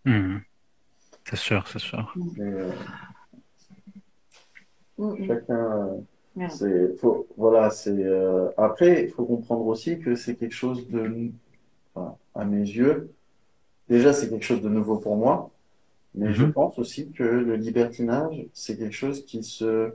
[0.06, 0.38] Mmh.
[1.26, 2.16] C'est sûr, c'est sûr.
[2.40, 2.72] Euh,
[5.28, 5.90] Chacun,
[6.50, 7.92] c'est, faut, voilà, c'est.
[7.92, 11.32] Euh, après, il faut comprendre aussi que c'est quelque chose de,
[11.94, 13.14] enfin, à mes yeux,
[13.90, 15.52] déjà c'est quelque chose de nouveau pour moi,
[16.16, 19.94] mais je pense aussi que le libertinage, c'est quelque chose qui se,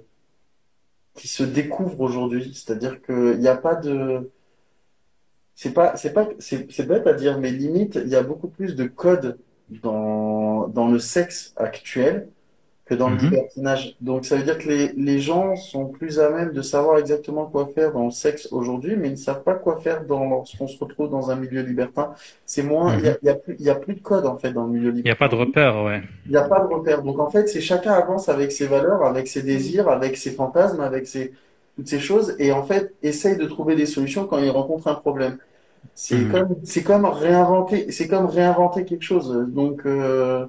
[1.14, 2.52] qui se découvre aujourd'hui.
[2.54, 4.30] C'est-à-dire qu'il n'y a pas de,
[5.54, 8.48] c'est pas, c'est pas, c'est, c'est bête à dire, mais limite, il y a beaucoup
[8.48, 9.38] plus de codes
[9.70, 12.28] dans, dans le sexe actuel
[12.86, 13.20] que dans le Mhm.
[13.20, 13.96] libertinage.
[14.00, 17.46] Donc ça veut dire que les, les gens sont plus à même de savoir exactement
[17.46, 20.68] quoi faire dans le sexe aujourd'hui, mais ils ne savent pas quoi faire dans, lorsqu'on
[20.68, 22.12] se retrouve dans un milieu libertin.
[22.46, 23.18] C'est moins, il y a, Mhm.
[23.22, 25.12] y a plus, y a plus de code en fait dans le milieu Il n'y
[25.12, 25.28] a pas libertin.
[25.28, 26.02] de repère, ouais.
[26.26, 27.02] Il n'y a pas de repère.
[27.02, 30.80] Donc en fait, c'est chacun avance avec ses valeurs, avec ses désirs, avec ses fantasmes,
[30.80, 31.32] avec ses,
[31.76, 34.94] toutes ces choses, et en fait, essaye de trouver des solutions quand il rencontre un
[34.94, 35.38] problème.
[35.94, 36.30] C'est Mhm.
[36.30, 39.30] comme, c'est comme réinventer, c'est comme réinventer quelque chose.
[39.48, 40.46] Donc, euh,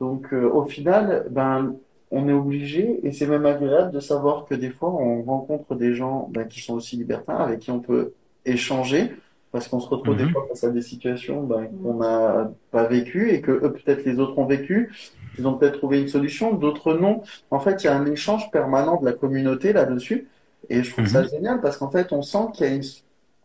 [0.00, 1.76] donc euh, au final, ben,
[2.10, 5.94] on est obligé, et c'est même agréable de savoir que des fois, on rencontre des
[5.94, 8.14] gens ben, qui sont aussi libertins, avec qui on peut
[8.44, 9.12] échanger,
[9.50, 10.32] parce qu'on se retrouve des Mhm.
[10.32, 14.18] fois face à des situations ben, qu'on n'a pas vécues, et que eux, peut-être les
[14.20, 14.92] autres ont vécu,
[15.36, 17.22] ils ont peut-être trouvé une solution, d'autres non.
[17.50, 20.28] En fait, il y a un échange permanent de la communauté là-dessus,
[20.68, 21.28] et je trouve ça Mhm.
[21.28, 22.82] génial, parce qu'en fait, on sent qu'il y a une,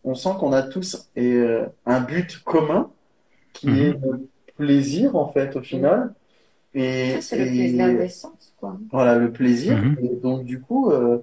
[0.04, 2.92] on sent qu'on a tous et, euh, un but commun,
[3.54, 3.80] qui Mhm.
[3.80, 6.14] est le plaisir, en fait, au final.
[6.76, 8.78] Et, Ça, c'est le plaisir quoi.
[8.92, 9.78] voilà, le plaisir.
[9.78, 9.98] Mhm.
[10.04, 11.20] Et donc, du coup, euh,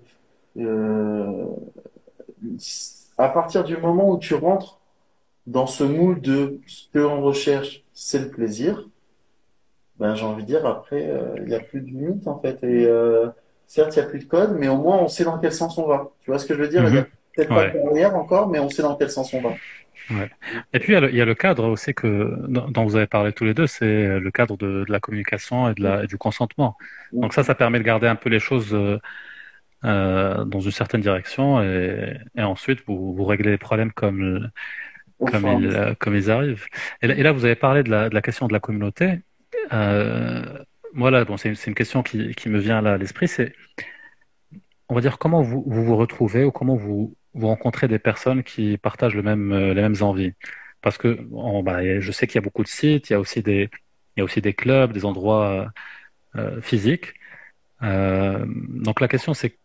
[0.59, 1.45] euh,
[3.19, 4.81] à partir du moment où tu rentres
[5.47, 8.89] dans ce mood de ce qu'on recherche, c'est le plaisir,
[9.99, 12.63] ben, j'ai envie de dire, après, euh, il n'y a plus de limite, en fait.
[12.65, 13.29] Et euh,
[13.67, 15.77] certes, il n'y a plus de code, mais au moins, on sait dans quel sens
[15.77, 16.11] on va.
[16.21, 16.85] Tu vois ce que je veux dire?
[16.87, 17.05] A Mhm.
[17.35, 19.51] peut-être pas de barrière encore, mais on sait dans quel sens on va.
[20.11, 20.31] Ouais.
[20.73, 22.97] Et puis il y, a le, il y a le cadre aussi que dont vous
[22.97, 26.05] avez parlé tous les deux, c'est le cadre de, de la communication et de la,
[26.05, 26.77] et du consentement.
[27.13, 28.99] Donc ça, ça permet de garder un peu les choses euh,
[29.85, 34.51] euh, dans une certaine direction et, et ensuite vous, vous réglez les problèmes comme ils
[35.35, 36.67] euh, comme ils arrivent.
[37.03, 39.21] Et là, et là, vous avez parlé de la, de la question de la communauté.
[39.73, 40.43] Euh,
[40.93, 43.29] moi là, bon, c'est une, question qui, qui me vient là à l'esprit.
[43.29, 43.55] C'est
[44.89, 48.43] on va dire comment vous vous, vous retrouvez ou comment vous vous rencontrez des personnes
[48.43, 50.33] qui partagent le même, euh, les mêmes envies.
[50.83, 51.19] Parce que
[51.63, 53.71] bah, je sais qu'il y a beaucoup de sites, il y a aussi des,
[54.17, 55.73] il y a aussi des clubs, des endroits
[56.37, 57.15] euh, physiques.
[57.83, 59.59] Euh, donc la question c'est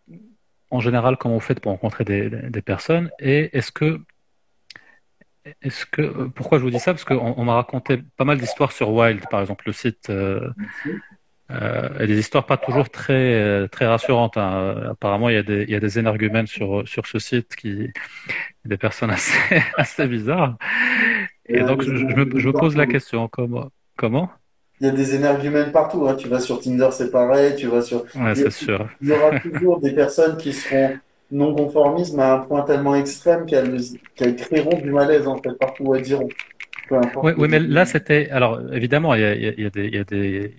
[0.71, 4.01] en général comment vous faites pour rencontrer des, des personnes et est-ce que
[5.61, 6.93] est-ce que pourquoi je vous dis ça?
[6.93, 10.49] Parce qu'on on, m'a raconté pas mal d'histoires sur Wild par exemple le site euh,
[11.51, 14.37] euh, et des histoires pas toujours très très rassurantes.
[14.37, 14.89] Hein.
[14.91, 17.91] Apparemment, il y a des il y a des énergumènes sur sur ce site qui
[18.65, 20.57] des personnes assez assez bizarres.
[21.47, 24.29] Et donc je, je, me, je me pose la question comment comment?
[24.81, 26.15] Il y a des énergumènes partout, hein.
[26.15, 28.03] Tu vas sur Tinder, c'est pareil, tu vas sur.
[28.15, 28.89] Ouais, c'est sûr.
[29.01, 30.97] Il y aura toujours des personnes qui seront
[31.31, 33.79] non conformistes à un point tellement extrême qu'elles
[34.15, 36.29] qu'elles créeront du malaise en fait partout où elles iront.
[36.91, 39.65] Oui, oui, mais là c'était alors évidemment il y a, il y a, il y
[39.65, 40.53] a des il y a des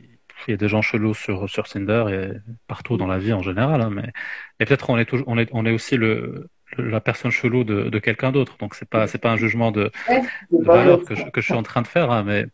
[0.46, 3.42] il y a des gens chelous sur sur Tinder et partout dans la vie en
[3.42, 4.12] général, hein, mais
[4.60, 7.64] et peut-être on est toujours on est on est aussi le, le la personne chelou
[7.64, 9.90] de, de quelqu'un d'autre, donc c'est pas c'est pas un jugement de,
[10.50, 12.46] de valeur que je, que je suis en train de faire, hein, mais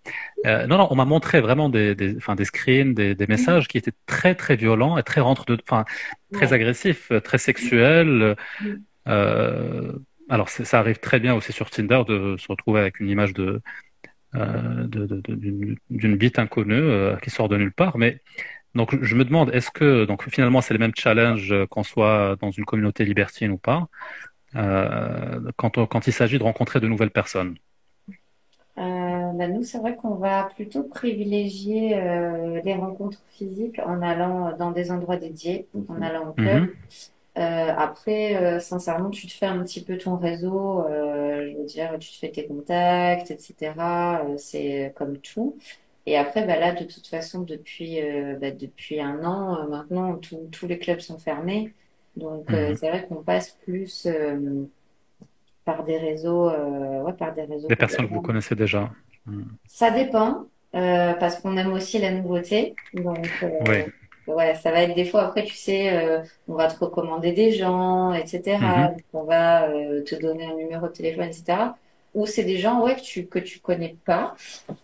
[0.47, 3.69] euh, non non on m'a montré vraiment des des enfin des screens des, des messages
[3.69, 5.85] qui étaient très très violents et très rentre de enfin
[6.33, 8.37] très agressifs, très sexuels.
[9.09, 9.93] Euh,
[10.29, 13.61] alors ça arrive très bien aussi sur Tinder de se retrouver avec une image de
[14.33, 14.89] d'une
[15.91, 17.99] de, bite inconnue euh, qui sort de nulle part.
[17.99, 18.21] Mais
[18.75, 22.51] donc je me demande, est-ce que donc finalement c'est les mêmes challenges qu'on soit dans
[22.51, 23.89] une communauté libertine ou pas
[24.55, 27.57] quand, quand il s'agit de rencontrer de nouvelles personnes?
[28.77, 32.01] Bah, nous, c'est vrai qu'on va plutôt privilégier
[32.63, 36.63] les rencontres physiques en allant dans des endroits dédiés, en allant au club.
[36.63, 36.69] Mhm.
[37.39, 41.65] Euh, après, euh, sincèrement, tu te fais un petit peu ton réseau, euh, je veux
[41.65, 43.73] dire, tu te fais tes contacts, etc.
[44.37, 45.57] c'est comme tout.
[46.05, 48.01] Et après, bah là, de toute façon, depuis,
[48.41, 51.73] bah, depuis un an, maintenant, tous les clubs sont fermés.
[52.17, 52.77] Donc, mhm.
[52.77, 54.09] c'est vrai qu'on passe plus
[55.65, 57.69] par des réseaux, ouais, par des réseaux.
[57.69, 58.91] Des personnes que vous connaissez déjà.
[59.27, 59.47] Mhm.
[59.69, 62.75] Ça dépend, parce qu'on aime aussi la nouveauté.
[62.95, 63.29] Donc,
[63.69, 63.85] oui.
[64.27, 67.53] Ouais, ça va être des fois, après, tu sais, euh, on va te recommander des
[67.53, 68.59] gens, etc.
[68.61, 68.97] Mhm.
[69.15, 71.75] On va euh, te donner un numéro de téléphone, etc.
[72.15, 74.35] Ou c'est des gens, ouais, que tu, que tu connais pas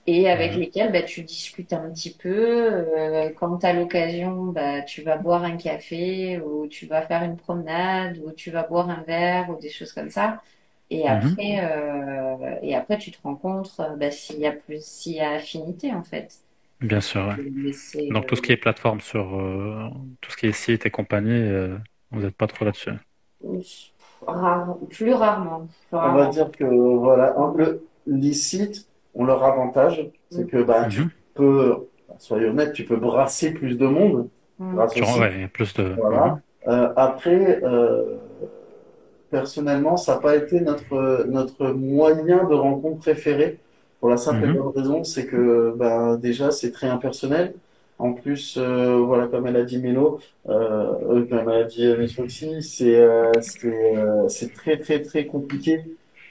[0.06, 0.60] et avec mhm.
[0.60, 2.30] lesquels, bah, tu discutes un petit peu.
[2.34, 7.22] Euh, quand tu as l'occasion, bah, tu vas boire un café ou tu vas faire
[7.22, 10.42] une promenade ou tu vas boire un verre ou des choses comme ça.
[10.90, 11.10] Et mhm.
[11.10, 15.92] après, et après, tu te rencontres, bah, s'il y a plus, s'il y a affinité,
[15.92, 16.40] en fait.
[16.80, 17.34] Bien sûr.
[18.10, 19.88] Donc tout ce qui est plateforme sur euh,
[20.20, 21.76] tout ce qui est site et compagnie, euh,
[22.12, 22.92] vous n'êtes pas trop là-dessus.
[24.90, 25.66] plus rarement.
[25.92, 27.34] On va dire que voilà,
[28.06, 31.10] les sites ont leur avantage, c'est que bah, tu mhm.
[31.34, 31.88] peux,
[32.18, 34.28] soyons honnêtes, tu peux brasser plus de monde.
[34.58, 34.80] Mm.
[35.52, 35.94] plus de.
[35.98, 36.26] Voilà.
[36.26, 36.40] Mhm.
[36.68, 37.60] Euh, après,
[39.30, 43.58] personnellement, ça n'a pas été notre notre moyen de rencontre préféré.
[44.00, 44.56] Pour la simple et mhm.
[44.56, 47.54] bonne raison, c'est que bah, déjà, c'est très impersonnel.
[47.98, 51.84] En plus, euh, voilà, comme elle a dit Mélo, euh, euh comme elle a dit
[51.98, 53.32] Miss Foxy, c'est euh,
[54.28, 55.84] c'est très très très compliqué.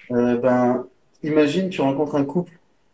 [0.10, 0.88] ben,
[1.24, 2.54] imagine, tu rencontres un couple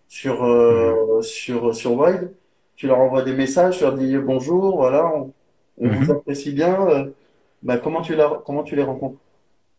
[0.09, 1.21] sur mhm.
[1.21, 2.31] sur sur Wild,
[2.75, 5.31] tu leur envoies des messages, tu leur dis bonjour, voilà, on,
[5.79, 6.11] on vous mhm.
[6.11, 7.07] apprécie bien.
[7.61, 9.19] ben, comment tu la, comment tu les rencontres?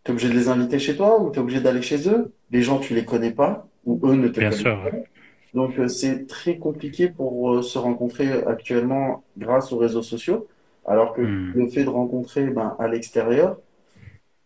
[0.04, 2.32] T'es obligé de les inviter chez toi ou t'es obligé d'aller chez eux?
[2.52, 4.82] Les gens, tu les connais pas ou eux ne te Bien sûr.
[4.82, 4.96] pas.
[5.54, 10.48] Donc euh, c'est très compliqué pour euh, se rencontrer actuellement grâce aux réseaux sociaux,
[10.84, 11.52] alors que hmm.
[11.54, 13.58] le fait de rencontrer ben, à l'extérieur,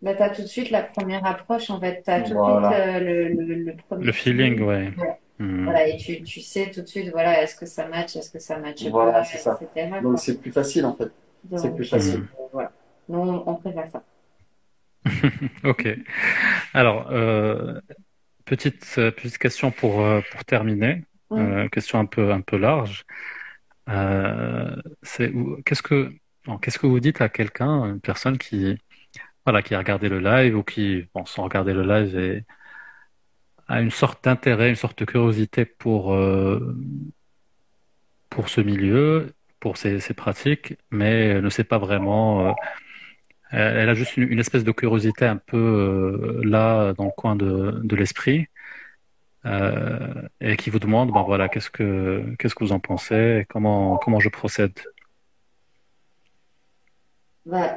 [0.01, 2.03] bah, tu as tout de suite la première approche, en fait.
[2.05, 4.93] Tu as tout de suite euh, le, le, le, premier le feeling, ouais.
[5.39, 5.65] Hmm.
[5.65, 8.39] Voilà, et tu, tu sais tout de suite, voilà, est-ce que ça match, est-ce que
[8.39, 9.59] ça match voilà, pas, c'est ça.
[10.03, 11.11] Donc c'est plus facile, en fait.
[11.57, 12.25] C'est plus facile.
[12.53, 12.73] Voilà.
[13.09, 14.03] Nous, on préfère ça.
[15.65, 15.89] ok.
[16.75, 17.81] Alors, euh,
[18.49, 21.05] petite, euh, petite question pour, euh, pour terminer.
[21.33, 23.05] Euh, question un peu, un peu large.
[23.91, 25.31] Euh, c'est
[25.65, 26.11] qu'est-ce que
[26.63, 28.79] qu'est-ce que vous dites à quelqu'un, une personne qui
[29.45, 32.45] voilà qui a regardé le live ou qui bon, sans regarder le live et
[33.69, 36.17] a une sorte d'intérêt, une sorte de curiosité pour
[38.31, 42.55] pour ce milieu, pour ces, ces pratiques, mais ne sait pas vraiment
[43.51, 47.81] elle a juste une, espèce de curiosité un peu euh, là dans le coin de,
[47.83, 48.47] de l'esprit
[49.47, 53.97] euh, et qui vous demande bon voilà qu'est-ce que qu'est-ce que vous en pensez comment
[53.97, 54.79] comment je procède?
[57.47, 57.77] Bah,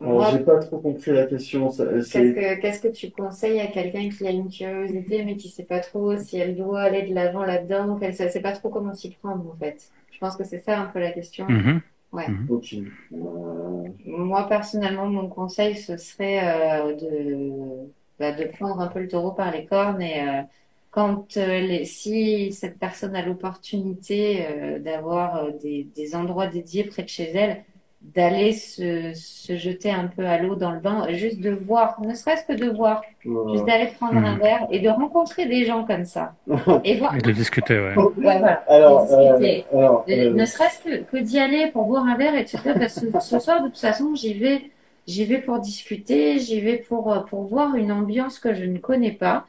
[0.00, 1.70] j'ai pas trop compris la question.
[1.70, 5.64] Qu'est-ce que, qu'est-ce que tu conseilles à quelqu'un qui a une curiosité mais qui sait
[5.64, 8.92] pas trop si elle doit aller de l'avant là-dedans, qu'elle ne sait pas trop comment
[8.92, 9.90] s'y prendre en fait.
[10.12, 11.46] Je pense que c'est ça un peu la question.
[11.46, 11.80] Mm-hmm.
[12.16, 12.28] Ouais.
[12.28, 12.48] Mhm.
[13.12, 16.40] Euh, moi, personnellement, mon conseil, ce serait
[16.82, 20.42] euh, de, bah, de prendre un peu le taureau par les cornes et euh,
[20.90, 27.24] quand les, si cette personne a l'opportunité d'avoir des, des endroits dédiés près de chez
[27.24, 27.64] elle,
[28.14, 32.14] d'aller se, se, jeter un peu à l'eau dans le bain, juste de voir, ne
[32.14, 34.40] serait-ce que de voir, juste d'aller prendre un hmm.
[34.40, 36.34] verre et de rencontrer des gens comme ça.
[36.84, 37.16] Et, voir...
[37.16, 37.96] et de discuter, ouais.
[37.96, 38.62] ouais voilà.
[38.68, 42.44] Alors, euh, alors euh, ne serait-ce que, que d'y aller pour boire un verre et
[42.44, 44.70] de se dire, bah, ce, ce, soir, de toute façon, j'y vais,
[45.06, 48.78] j'y vais pour discuter, j'y vais pour, euh, pour voir une ambiance que je ne
[48.78, 49.46] connais pas.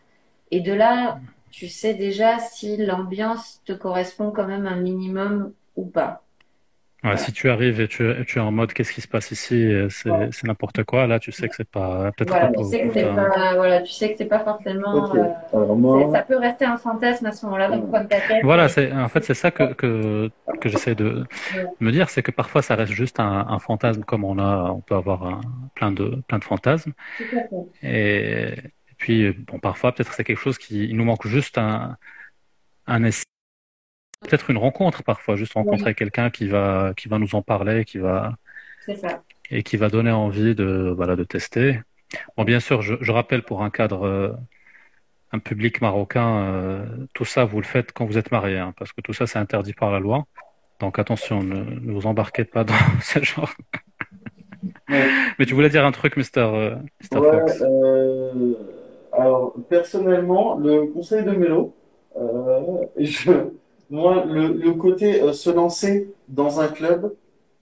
[0.52, 1.20] Et de là,
[1.52, 6.24] tu sais déjà si l'ambiance te correspond quand même un minimum ou pas.
[7.16, 10.84] Si tu arrives et tu, es en mode qu'est-ce qui se passe ici, c'est n'importe
[10.84, 13.82] quoi, là tu sais que c'est pas peut-être voilà, tu sais que c'est pas voilà,
[13.82, 17.70] tu sais que c'est pas forcément euh, ça peut rester un fantasme à ce moment-là
[17.70, 18.44] dans ta tête.
[18.44, 20.30] Voilà, c'est en fait c'est ça que que,
[20.60, 21.24] que j'essaie de
[21.80, 24.82] me dire, c'est que parfois ça reste juste un, un, fantasme comme on a on
[24.82, 25.42] peut avoir un,
[25.76, 26.94] plein de plein de fantasmes.
[27.84, 31.98] Et, et puis bon parfois peut-être c'est quelque chose qui il nous manque juste un
[32.88, 33.24] un essai
[34.22, 37.98] peut-être une rencontre parfois, juste rencontrer quelqu'un qui va, qui va nous en parler, qui
[37.98, 38.36] va,
[38.96, 39.24] ça.
[39.52, 41.82] et qui va donner envie de, voilà, de tester.
[42.36, 44.32] Bon, bien sûr, je, je rappelle pour un cadre, euh,
[45.32, 48.92] un public marocain, euh, tout ça, vous le faites quand vous êtes marié, hein, parce
[48.94, 50.26] que tout ça, c'est interdit par la loi.
[50.80, 53.54] Donc attention, ne, ne vous embarquez pas dans ce genre.
[54.90, 56.76] Mais tu voulais dire un truc, Mister, euh.
[57.12, 57.62] Ouais, Fox?
[57.62, 58.54] euh,
[59.12, 61.76] alors personnellement, le conseil de Mélo,
[62.98, 63.32] je,
[63.90, 67.16] moi, le, le côté euh, se lancer dans un club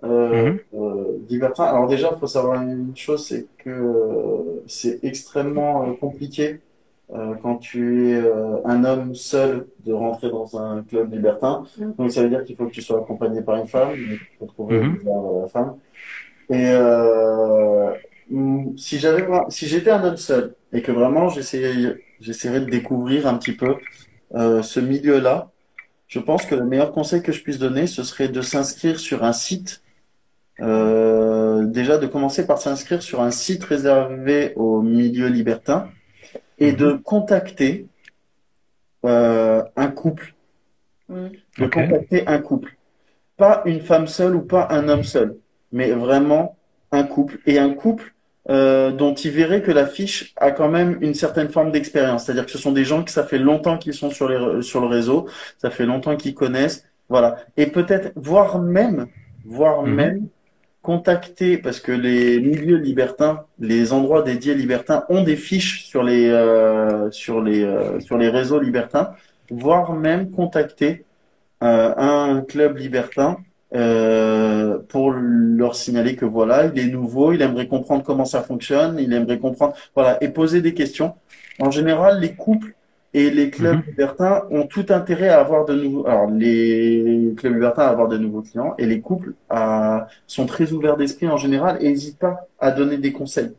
[0.03, 0.65] euh, Mhm.
[0.73, 1.65] euh, libertin.
[1.65, 6.61] Alors déjà, il faut savoir une chose, c'est que euh, c'est extrêmement euh, compliqué
[7.13, 11.63] euh, quand tu es euh, un homme seul de rentrer dans un club libertin.
[11.97, 14.47] Donc ça veut dire qu'il faut que tu sois accompagné par une femme, il faut
[14.47, 14.99] trouver Mhm.
[15.07, 15.77] euh, la femme.
[16.49, 17.93] Et euh,
[18.77, 23.37] si j'avais, si j'étais un homme seul et que vraiment j'essayais, j'essaierais de découvrir un
[23.37, 23.81] petit peu
[24.35, 25.51] euh, ce milieu-là,
[26.07, 29.23] je pense que le meilleur conseil que je puisse donner, ce serait de s'inscrire sur
[29.23, 29.83] un site.
[30.61, 35.89] Euh, déjà de commencer par s'inscrire sur un site réservé au milieu libertin
[36.59, 37.87] et de contacter
[39.05, 40.35] euh, un couple.
[41.59, 41.73] De Ok.
[41.73, 42.77] contacter un couple.
[43.37, 45.37] Pas une femme seule ou pas un homme seul,
[45.73, 46.57] mais vraiment
[46.91, 47.39] un couple.
[47.47, 48.14] Et un couple
[48.49, 52.25] euh, dont il verrait que la fiche a quand même une certaine forme d'expérience.
[52.25, 54.81] C'est-à-dire que ce sont des gens que ça fait longtemps qu'ils sont sur les, sur
[54.81, 55.27] le réseau,
[55.57, 56.85] ça fait longtemps qu'ils connaissent.
[57.09, 57.37] Voilà.
[57.57, 59.07] Et peut-être, voire même,
[59.45, 59.93] voire Mhm.
[59.95, 60.27] même,
[60.81, 66.29] contacter, parce que les milieux libertins, les endroits dédiés libertins ont des fiches sur les,
[66.29, 69.11] euh, sur les, euh, sur les réseaux libertins,
[69.49, 71.03] voire même contacter
[71.63, 73.37] euh, un club libertin
[73.75, 78.97] euh, pour leur signaler que voilà, il est nouveau, il aimerait comprendre comment ça fonctionne,
[78.99, 81.15] il aimerait comprendre, voilà, et poser des questions.
[81.59, 82.75] En général, les couples
[83.13, 87.83] et les clubs libertins ont tout intérêt à avoir de nouveaux, alors les clubs libertins
[87.83, 91.77] à avoir de nouveaux clients et les couples à- sont très ouverts d'esprit en général
[91.81, 93.53] et n'hésitent pas à donner des conseils.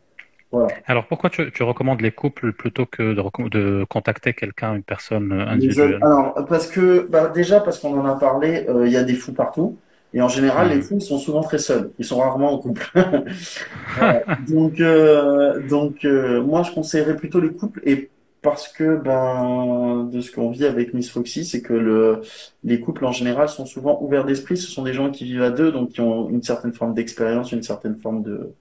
[0.53, 0.69] Voilà.
[0.87, 5.33] Alors, pourquoi tu, tu recommandes les couples plutôt que de, de contacter quelqu'un, une personne
[5.33, 6.01] euh, individuelle?
[6.01, 9.15] alors, parce que, bah, déjà, parce qu'on en a parlé, euh, il y a des
[9.15, 9.79] fous partout.
[10.17, 11.91] Et en général, les fous, sont souvent très seuls.
[11.99, 12.91] Ils sont rarement en couple.
[13.99, 14.25] Voilà.
[14.49, 17.83] Donc, euh, donc euh, moi, je conseillerais plutôt les couples.
[17.85, 18.09] Et
[18.41, 22.23] parce que, ben, de ce qu'on vit avec Miss Foxy, c'est que le,
[22.65, 24.57] les couples, en général, sont souvent ouverts d'esprit.
[24.57, 27.53] Ce sont des gens qui vivent à deux, donc qui ont une certaine forme d'expérience,
[27.53, 28.55] une certaine forme de,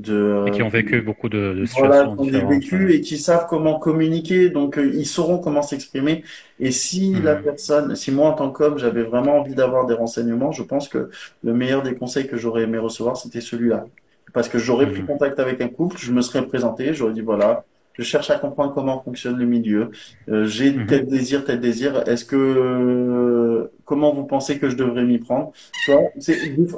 [0.00, 2.50] de, Et qui ont vécu beaucoup de, de voilà, situations différentes.
[2.50, 6.24] vécus et qui savent comment communiquer, donc euh, ils sauront comment s'exprimer.
[6.58, 10.52] Et si la personne, si moi en tant qu'homme, j'avais vraiment envie d'avoir des renseignements,
[10.52, 11.10] je pense que
[11.42, 13.86] le meilleur des conseils que j'aurais aimé recevoir, c'était celui-là.
[14.32, 17.64] Parce que j'aurais pris contact avec un couple, je me serais présenté, j'aurais dit voilà,
[17.94, 19.90] je cherche à comprendre comment fonctionne le milieu,
[20.28, 25.04] euh, j'ai tel désir, tel désir, est-ce que euh, comment vous pensez que je devrais
[25.04, 25.52] m'y prendre?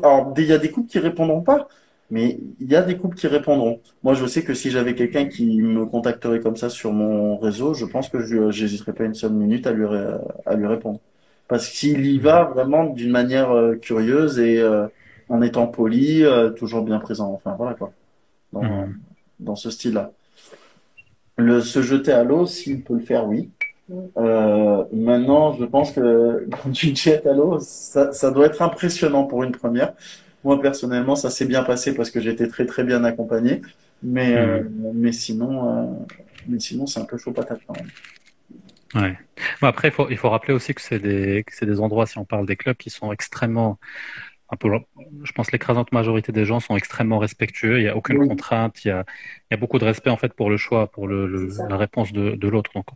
[0.03, 1.69] Alors il y a des couples qui répondront pas.
[2.13, 3.81] Mais il y a des couples qui répondront.
[4.05, 7.75] Moi, je sais que si j'avais quelqu'un qui me contacterait comme ça sur mon réseau,
[7.75, 11.01] je pense que je j'hésiterais pas une seule minute à lui ré- à lui répondre.
[11.49, 14.89] Parce qu'il y va vraiment d'une manière euh, curieuse et euh,
[15.31, 17.33] en étant poli, euh, toujours bien présent.
[17.33, 17.93] Enfin, voilà quoi.
[18.53, 18.89] Dans,
[19.41, 20.13] dans ce style-là.
[21.37, 23.51] Le se jeter à l'eau, s'il peut le faire, oui.
[24.19, 28.63] Euh, maintenant, je pense que quand tu te jettes à l'eau, ça, ça doit être
[28.63, 29.95] impressionnant pour une première.
[30.45, 33.63] Moi, personnellement, ça s'est bien passé parce que j'étais très très bien accompagné.
[34.03, 34.63] Mais, euh,
[34.95, 35.87] mais sinon, euh,
[36.49, 37.91] mais sinon, c'est un peu chaud patate quand même.
[38.95, 39.17] Ouais.
[39.61, 42.07] Bon, après, il faut, il faut rappeler aussi que c'est des, que c'est des endroits,
[42.07, 43.79] si on parle des clubs, qui sont extrêmement,
[44.61, 44.69] peu,
[45.25, 47.79] je pense l'écrasante majorité des gens sont extrêmement respectueux.
[47.81, 48.85] Il n'y a aucune contrainte.
[48.85, 49.05] Il y a,
[49.51, 51.77] il y a beaucoup de respect, en fait, pour le choix, pour le, le- la
[51.77, 52.73] réponse de, de l'autre.
[52.75, 52.87] Donc,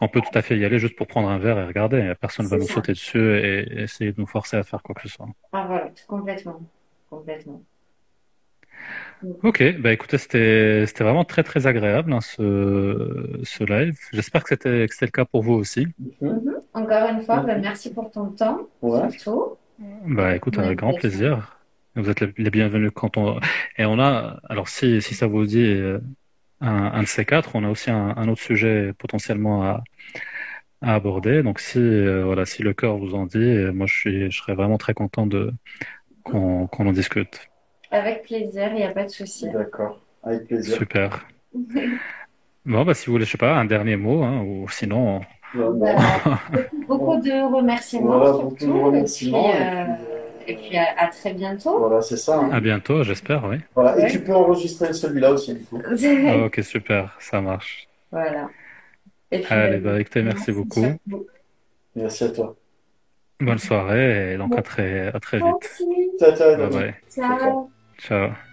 [0.00, 2.12] on peut tout à fait y aller juste pour prendre un verre et regarder.
[2.20, 5.02] Personne ne va nous sauter dessus et, essayer de nous forcer à faire quoi que
[5.02, 5.28] ce soit.
[5.52, 6.60] Ah voilà, complètement.
[7.10, 7.62] Complètement.
[9.42, 13.98] Ok, bah écoutez, c'était c'était vraiment très très agréable hein, ce ce live.
[14.12, 15.88] J'espère que c'était le cas pour vous aussi.
[16.20, 16.54] Mhm.
[16.74, 19.10] Encore une fois, bah, merci pour ton temps, Ouais.
[19.10, 19.56] surtout.
[20.06, 21.18] Bah écoute, Ouais, avec grand plaisir.
[21.18, 21.58] plaisir.
[21.96, 23.40] Vous êtes les les bienvenus quand on
[23.76, 25.98] et on a alors si si ça vous dit euh,
[26.60, 29.82] un, un de ces quatre, on a aussi un, un autre sujet potentiellement à
[30.80, 31.42] à aborder.
[31.42, 34.38] Donc si euh, voilà si le cœur vous en dit, euh, moi je suis je
[34.38, 35.52] serais vraiment très content de
[36.24, 37.50] qu'on en discute.
[37.90, 39.46] Avec plaisir, il n'y a pas de souci.
[39.50, 40.78] D'accord, avec plaisir.
[40.78, 41.10] Super.
[42.64, 45.22] Bon bah si vous voulez je sais pas un dernier mot hein, ou sinon
[45.54, 45.96] Bah,
[46.86, 48.80] beaucoup de remerciements Voilà, beaucoup de surtout.
[48.84, 49.86] remerciements, Et puis, euh,
[50.48, 51.78] et puis à, à très bientôt.
[51.78, 52.38] Voilà, c'est ça.
[52.38, 52.50] hein.
[52.50, 53.58] à bientôt j'espère oui.
[53.74, 53.98] Voilà.
[54.06, 55.80] Et tu peux enregistrer celui-là aussi, du coup.
[56.26, 57.86] Ah, ok super ça marche.
[58.10, 58.48] Voilà.
[59.30, 60.86] Et puis, Allez bah écoutez merci beaucoup.
[61.94, 62.56] Merci à toi.
[63.40, 65.46] Bonne soirée et donc à très à très vite.
[65.60, 66.10] Merci.
[66.18, 66.56] Ciao, ciao.
[66.56, 66.94] Bye bye.
[67.08, 67.70] Ciao.
[67.98, 68.47] Ciao.